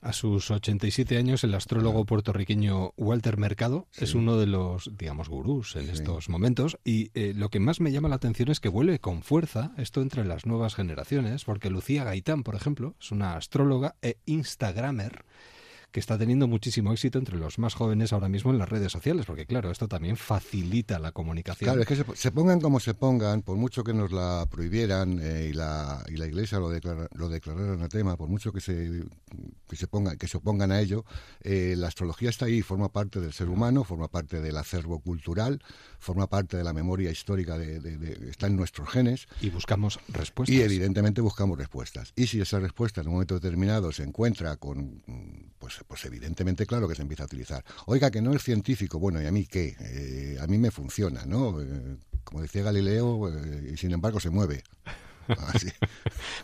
[0.00, 5.76] A sus 87 años, el astrólogo puertorriqueño Walter Mercado es uno de los, digamos, gurús
[5.76, 6.78] en estos momentos.
[6.84, 10.00] Y eh, lo que más me llama la atención es que vuelve con fuerza esto
[10.00, 15.26] entre las nuevas generaciones, porque Lucía Gaitán, por ejemplo, es una astróloga e instagramer
[15.92, 19.26] que está teniendo muchísimo éxito entre los más jóvenes ahora mismo en las redes sociales,
[19.26, 21.66] porque claro, esto también facilita la comunicación.
[21.66, 25.18] Claro, es que se, se pongan como se pongan, por mucho que nos la prohibieran
[25.22, 29.02] eh, y, la, y la Iglesia lo, declara, lo declarara anatema, por mucho que se,
[29.68, 31.04] que se, pongan, que se opongan a ello,
[31.42, 35.60] eh, la astrología está ahí, forma parte del ser humano, forma parte del acervo cultural,
[35.98, 39.26] forma parte de la memoria histórica, de, de- de- está en nuestros genes.
[39.40, 40.54] Y buscamos respuestas.
[40.56, 42.12] Y evidentemente buscamos respuestas.
[42.16, 45.02] Y si esa respuesta en un momento determinado se encuentra con,
[45.70, 47.64] pues, pues evidentemente claro que se empieza a utilizar.
[47.86, 49.76] Oiga, que no es científico, bueno, ¿y a mí qué?
[49.80, 51.60] Eh, a mí me funciona, ¿no?
[51.60, 54.64] Eh, como decía Galileo, eh, y sin embargo se mueve.
[55.28, 55.68] Así.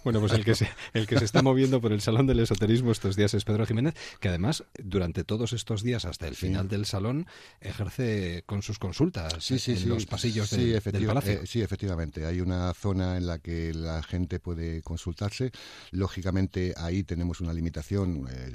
[0.05, 2.93] Bueno, pues el que, se, el que se está moviendo por el Salón del Esoterismo
[2.93, 6.87] estos días es Pedro Jiménez, que además durante todos estos días hasta el final del
[6.87, 7.27] salón
[7.61, 11.33] ejerce con sus consultas Sí, sí, en los pasillos Sí, del- palacio.
[11.33, 12.25] eh, sí, efectivamente.
[12.25, 15.51] Hay una zona en la que la gente puede consultarse.
[15.91, 18.53] Lógicamente, ahí tenemos una limitación, eh,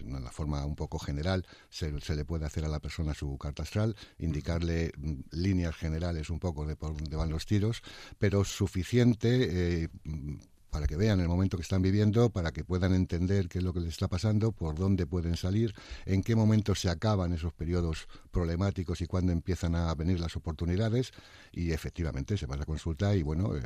[0.00, 1.44] de una forma un poco general.
[1.70, 6.30] Se, se le puede hacer a la persona su carta astral, indicarle mm, líneas generales
[6.30, 7.82] un poco de por dónde van los tiros,
[8.18, 9.42] pero suficiente.
[9.50, 9.61] eh,
[10.04, 10.34] mm,
[10.70, 13.74] para que vean el momento que están viviendo, para que puedan entender qué es lo
[13.74, 15.74] que les está pasando, por dónde pueden salir,
[16.06, 21.12] en qué momento se acaban esos periodos problemáticos y cuándo empiezan a venir las oportunidades.
[21.52, 23.60] Y efectivamente se va a la consulta y bueno, eh,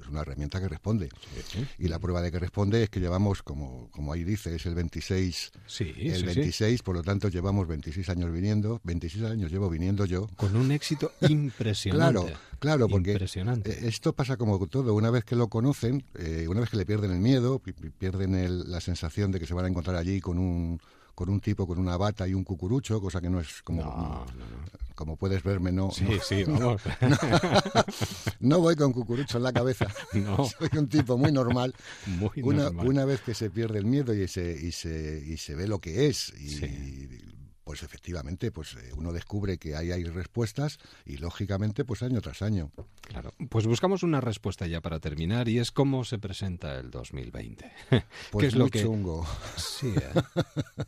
[0.00, 1.10] es una herramienta que responde.
[1.78, 4.74] Y la prueba de que responde es que llevamos, como, como ahí dice, es el
[4.74, 6.24] 26, Sí, el sí, sí.
[6.26, 10.28] 26, por lo tanto llevamos 26 años viniendo, 26 años llevo viniendo yo.
[10.36, 12.20] Con un éxito impresionante.
[12.22, 13.70] Claro, claro, porque Impresionante.
[13.72, 14.94] eh, esto pasa como todo.
[14.94, 17.90] Una vez que lo conocen, eh, una vez que le pierden el miedo, pi- pi-
[17.90, 20.80] pierden el- la sensación de que se van a encontrar allí con un
[21.14, 24.24] con un tipo con una bata y un cucurucho, cosa que no es como
[24.94, 25.90] como puedes verme, no.
[25.90, 26.82] Sí, no- sí, no- vamos.
[27.00, 27.16] No,
[28.40, 29.86] no voy con cucurucho en la cabeza.
[30.14, 30.44] No.
[30.44, 31.74] Soy un tipo muy normal.
[32.06, 32.86] Muy una, normal.
[32.88, 35.80] una vez que se pierde el miedo y se, y se, y se ve lo
[35.80, 37.08] que es, y
[37.64, 42.42] pues efectivamente, pues eh, uno descubre que ahí hay respuestas y lógicamente, pues año tras
[42.42, 42.70] año.
[43.02, 43.32] Claro.
[43.48, 47.72] Pues buscamos una respuesta ya para terminar y es cómo se presenta el 2020.
[47.88, 48.02] Pues
[48.40, 49.26] ¿Qué es lo muy que chungo.
[49.56, 50.82] Sí, ¿eh?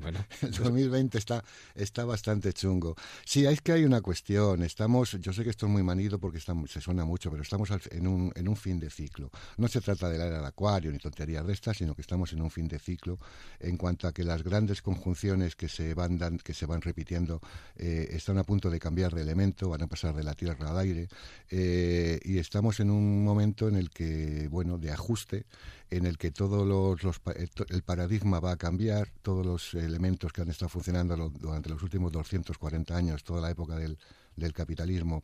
[0.00, 1.42] Bueno, el 2020 está,
[1.74, 2.94] está bastante chungo.
[3.24, 4.62] Sí, es que hay una cuestión.
[4.62, 8.06] Estamos, yo sé que esto es muy manido porque se suena mucho, pero estamos en
[8.06, 9.30] un, en un fin de ciclo.
[9.56, 12.32] No se trata de la era del acuario ni tonterías de estas, sino que estamos
[12.32, 13.18] en un fin de ciclo
[13.58, 17.40] en cuanto a que las grandes conjunciones que se van, dan- que se van repitiendo
[17.76, 20.78] eh, están a punto de cambiar de elemento, van a pasar de la tierra al
[20.78, 21.08] aire
[21.50, 25.44] eh, y estamos en un momento en el que, bueno, de ajuste,
[25.90, 30.32] en el que todos los, los pa- el paradigma va a cambiar, todos los elementos
[30.32, 33.98] que han estado funcionando durante los últimos 240 años, toda la época del,
[34.36, 35.22] del capitalismo,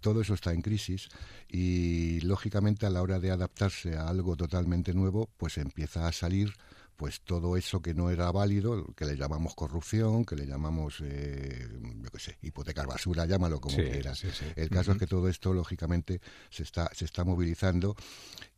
[0.00, 1.08] todo eso está en crisis
[1.48, 6.52] y lógicamente a la hora de adaptarse a algo totalmente nuevo, pues empieza a salir
[6.96, 11.68] pues todo eso que no era válido, que le llamamos corrupción, que le llamamos, eh,
[12.02, 14.18] yo qué sé, hipotecas basura, llámalo como Sí, quieras.
[14.18, 14.46] sí, sí.
[14.56, 16.20] El caso es que todo esto, lógicamente,
[16.50, 17.94] se está, se está movilizando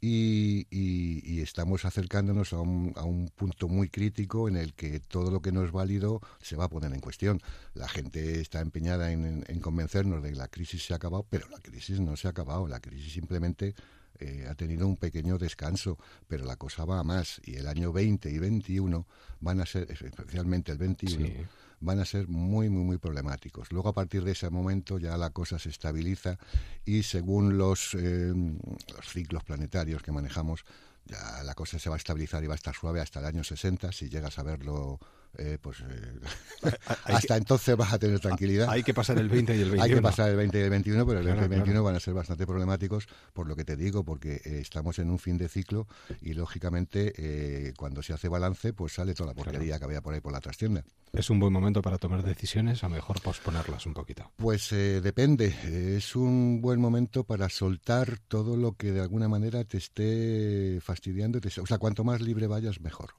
[0.00, 5.00] y, y- y estamos acercándonos a un, a un punto muy crítico en el que
[5.00, 7.40] todo lo que no es válido se va a poner en cuestión.
[7.74, 11.26] La gente está empeñada en, en- en convencernos de que la crisis se ha acabado,
[11.28, 12.68] pero la crisis no se ha acabado.
[12.68, 13.74] La crisis simplemente
[14.20, 17.40] eh, ha tenido un pequeño descanso, pero la cosa va a más.
[17.44, 19.06] Y el año 20 y 21
[19.40, 21.34] van a ser, especialmente el 21, Sí.
[21.80, 23.70] van a ser muy, muy, muy problemáticos.
[23.72, 26.38] Luego, a partir de ese momento, ya la cosa se estabiliza
[26.84, 30.64] y según los, eh, los ciclos planetarios que manejamos,
[31.06, 33.44] ya la cosa se va a estabilizar y va a estar suave hasta el año
[33.44, 33.92] 60.
[33.92, 34.98] Si llegas a verlo,
[35.36, 36.20] eh, pues eh,
[37.04, 38.68] hay hasta entonces vas a tener tranquilidad.
[38.70, 39.96] hay que pasar el 20 y el Hay 21.
[39.96, 41.84] que pasar el 20 y el 21, pero el Claro, 20 y el 21 claro.
[41.84, 45.18] van a ser bastante problemáticos, por lo que te digo, porque eh, estamos en un
[45.18, 45.86] fin de ciclo
[46.20, 50.14] y, lógicamente, eh, cuando se hace balance, pues sale toda la porquería que había por
[50.14, 50.84] ahí por la trastienda.
[51.12, 54.30] ¿Es un buen momento para tomar decisiones o mejor posponerlas un poquito?
[54.36, 55.54] Pues depende.
[55.96, 61.40] Es un buen momento para soltar todo lo que de alguna manera te esté fastidiando.
[61.40, 63.10] te- o sea, cuanto más libre vayas, mejor.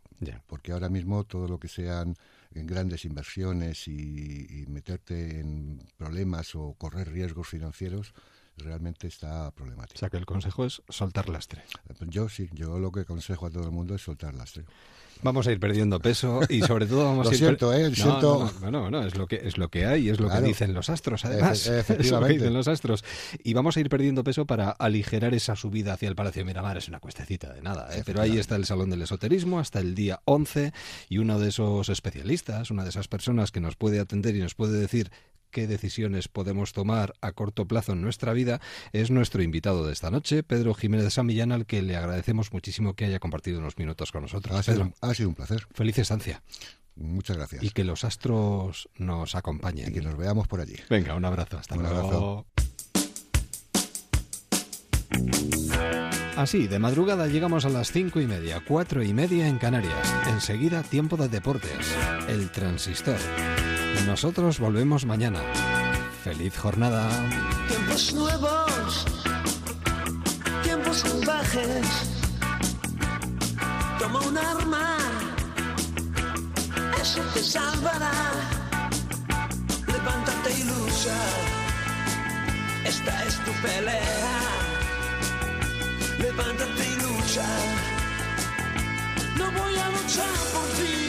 [0.48, 2.16] Porque ahora mismo todo lo que sean
[2.54, 8.14] eh, grandes inversiones y, y meterte en problemas o correr riesgos financieros,
[8.58, 10.00] realmente está O problemático.
[10.00, 11.64] sea que el consejo es soltar lastre.
[12.08, 14.66] Yo sí, yo lo que aconsejo a todo el mundo es soltar lastre.
[15.22, 17.90] Vamos a ir perdiendo peso y sobre todo vamos Lo a ir siento, ¿eh?
[17.90, 20.28] No, Siento- no, no, bueno, bueno, es lo que es lo que hay, es lo
[20.28, 20.42] Claro.
[20.44, 21.68] que dicen los astros, además.
[21.70, 23.04] Efe- Es lo que dicen los astros.
[23.44, 26.78] Y vamos a ir perdiendo peso para aligerar esa subida hacia el Palacio de Miramar.
[26.78, 28.04] Es una cuestecita de nada, ¿eh?
[28.06, 30.72] pero ahí está el Salón del Esoterismo hasta el día 11
[31.10, 34.56] y uno de esos especialistas, una de esas personas que nos puede atender y nos
[34.56, 35.12] puede decir
[35.52, 38.60] qué decisiones podemos tomar a corto plazo en nuestra vida,
[38.94, 42.52] es nuestro invitado de esta noche, Pedro Jiménez de San Millán, al que le agradecemos
[42.54, 44.56] muchísimo que haya compartido unos minutos con nosotros.
[44.56, 45.68] Ha sido, Pedro, ha sido un placer.
[45.74, 46.42] feliz estancia
[46.96, 47.64] Muchas gracias.
[47.64, 49.90] y que los astros nos acompañen.
[49.90, 50.76] Y que nos veamos por allí.
[50.90, 51.58] Venga, un abrazo.
[51.58, 52.46] Hasta Un luego.
[56.36, 60.14] Así, de madrugada llegamos a las cinco y media, cuatro y media en Canarias.
[60.28, 61.94] Enseguida, tiempo de deportes.
[62.30, 63.18] El transistor.
[64.06, 65.40] Nosotros volvemos mañana.
[66.24, 67.10] Feliz jornada.
[67.68, 69.06] Tiempos nuevos,
[70.64, 71.88] tiempos salvajes.
[74.00, 74.98] Toma un arma,
[77.02, 78.12] eso te salvará.
[79.88, 81.18] Levántate y lucha,
[82.86, 84.40] esta es tu pelea.
[86.18, 87.48] Levántate y lucha,
[89.38, 91.00] no voy a luchar por ti.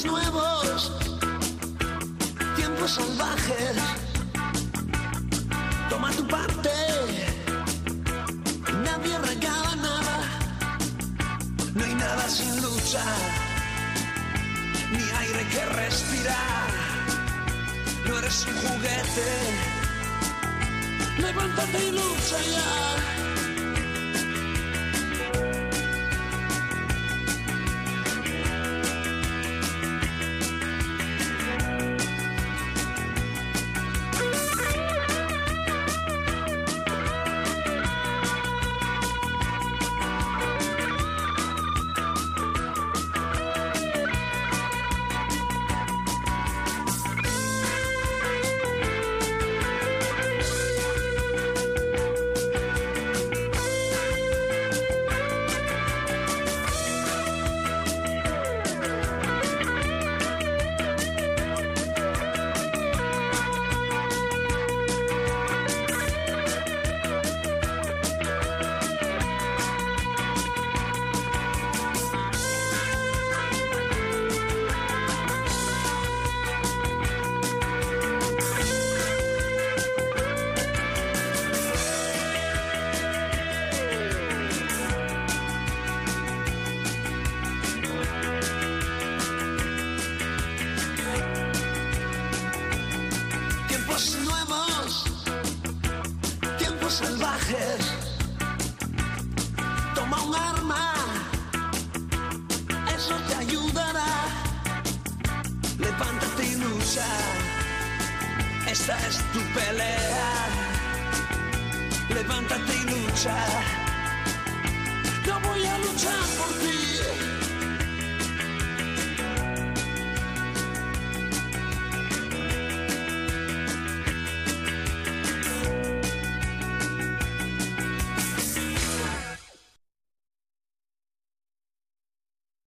[0.00, 0.92] Tiempos nuevos,
[2.56, 3.76] tiempos salvajes.
[5.90, 6.70] Toma tu parte,
[8.82, 10.18] nadie regala nada.
[11.74, 13.04] No hay nada sin lucha,
[14.92, 16.70] ni aire que respirar.
[18.06, 19.28] No eres un juguete,
[21.18, 23.19] levántate y lucha ya.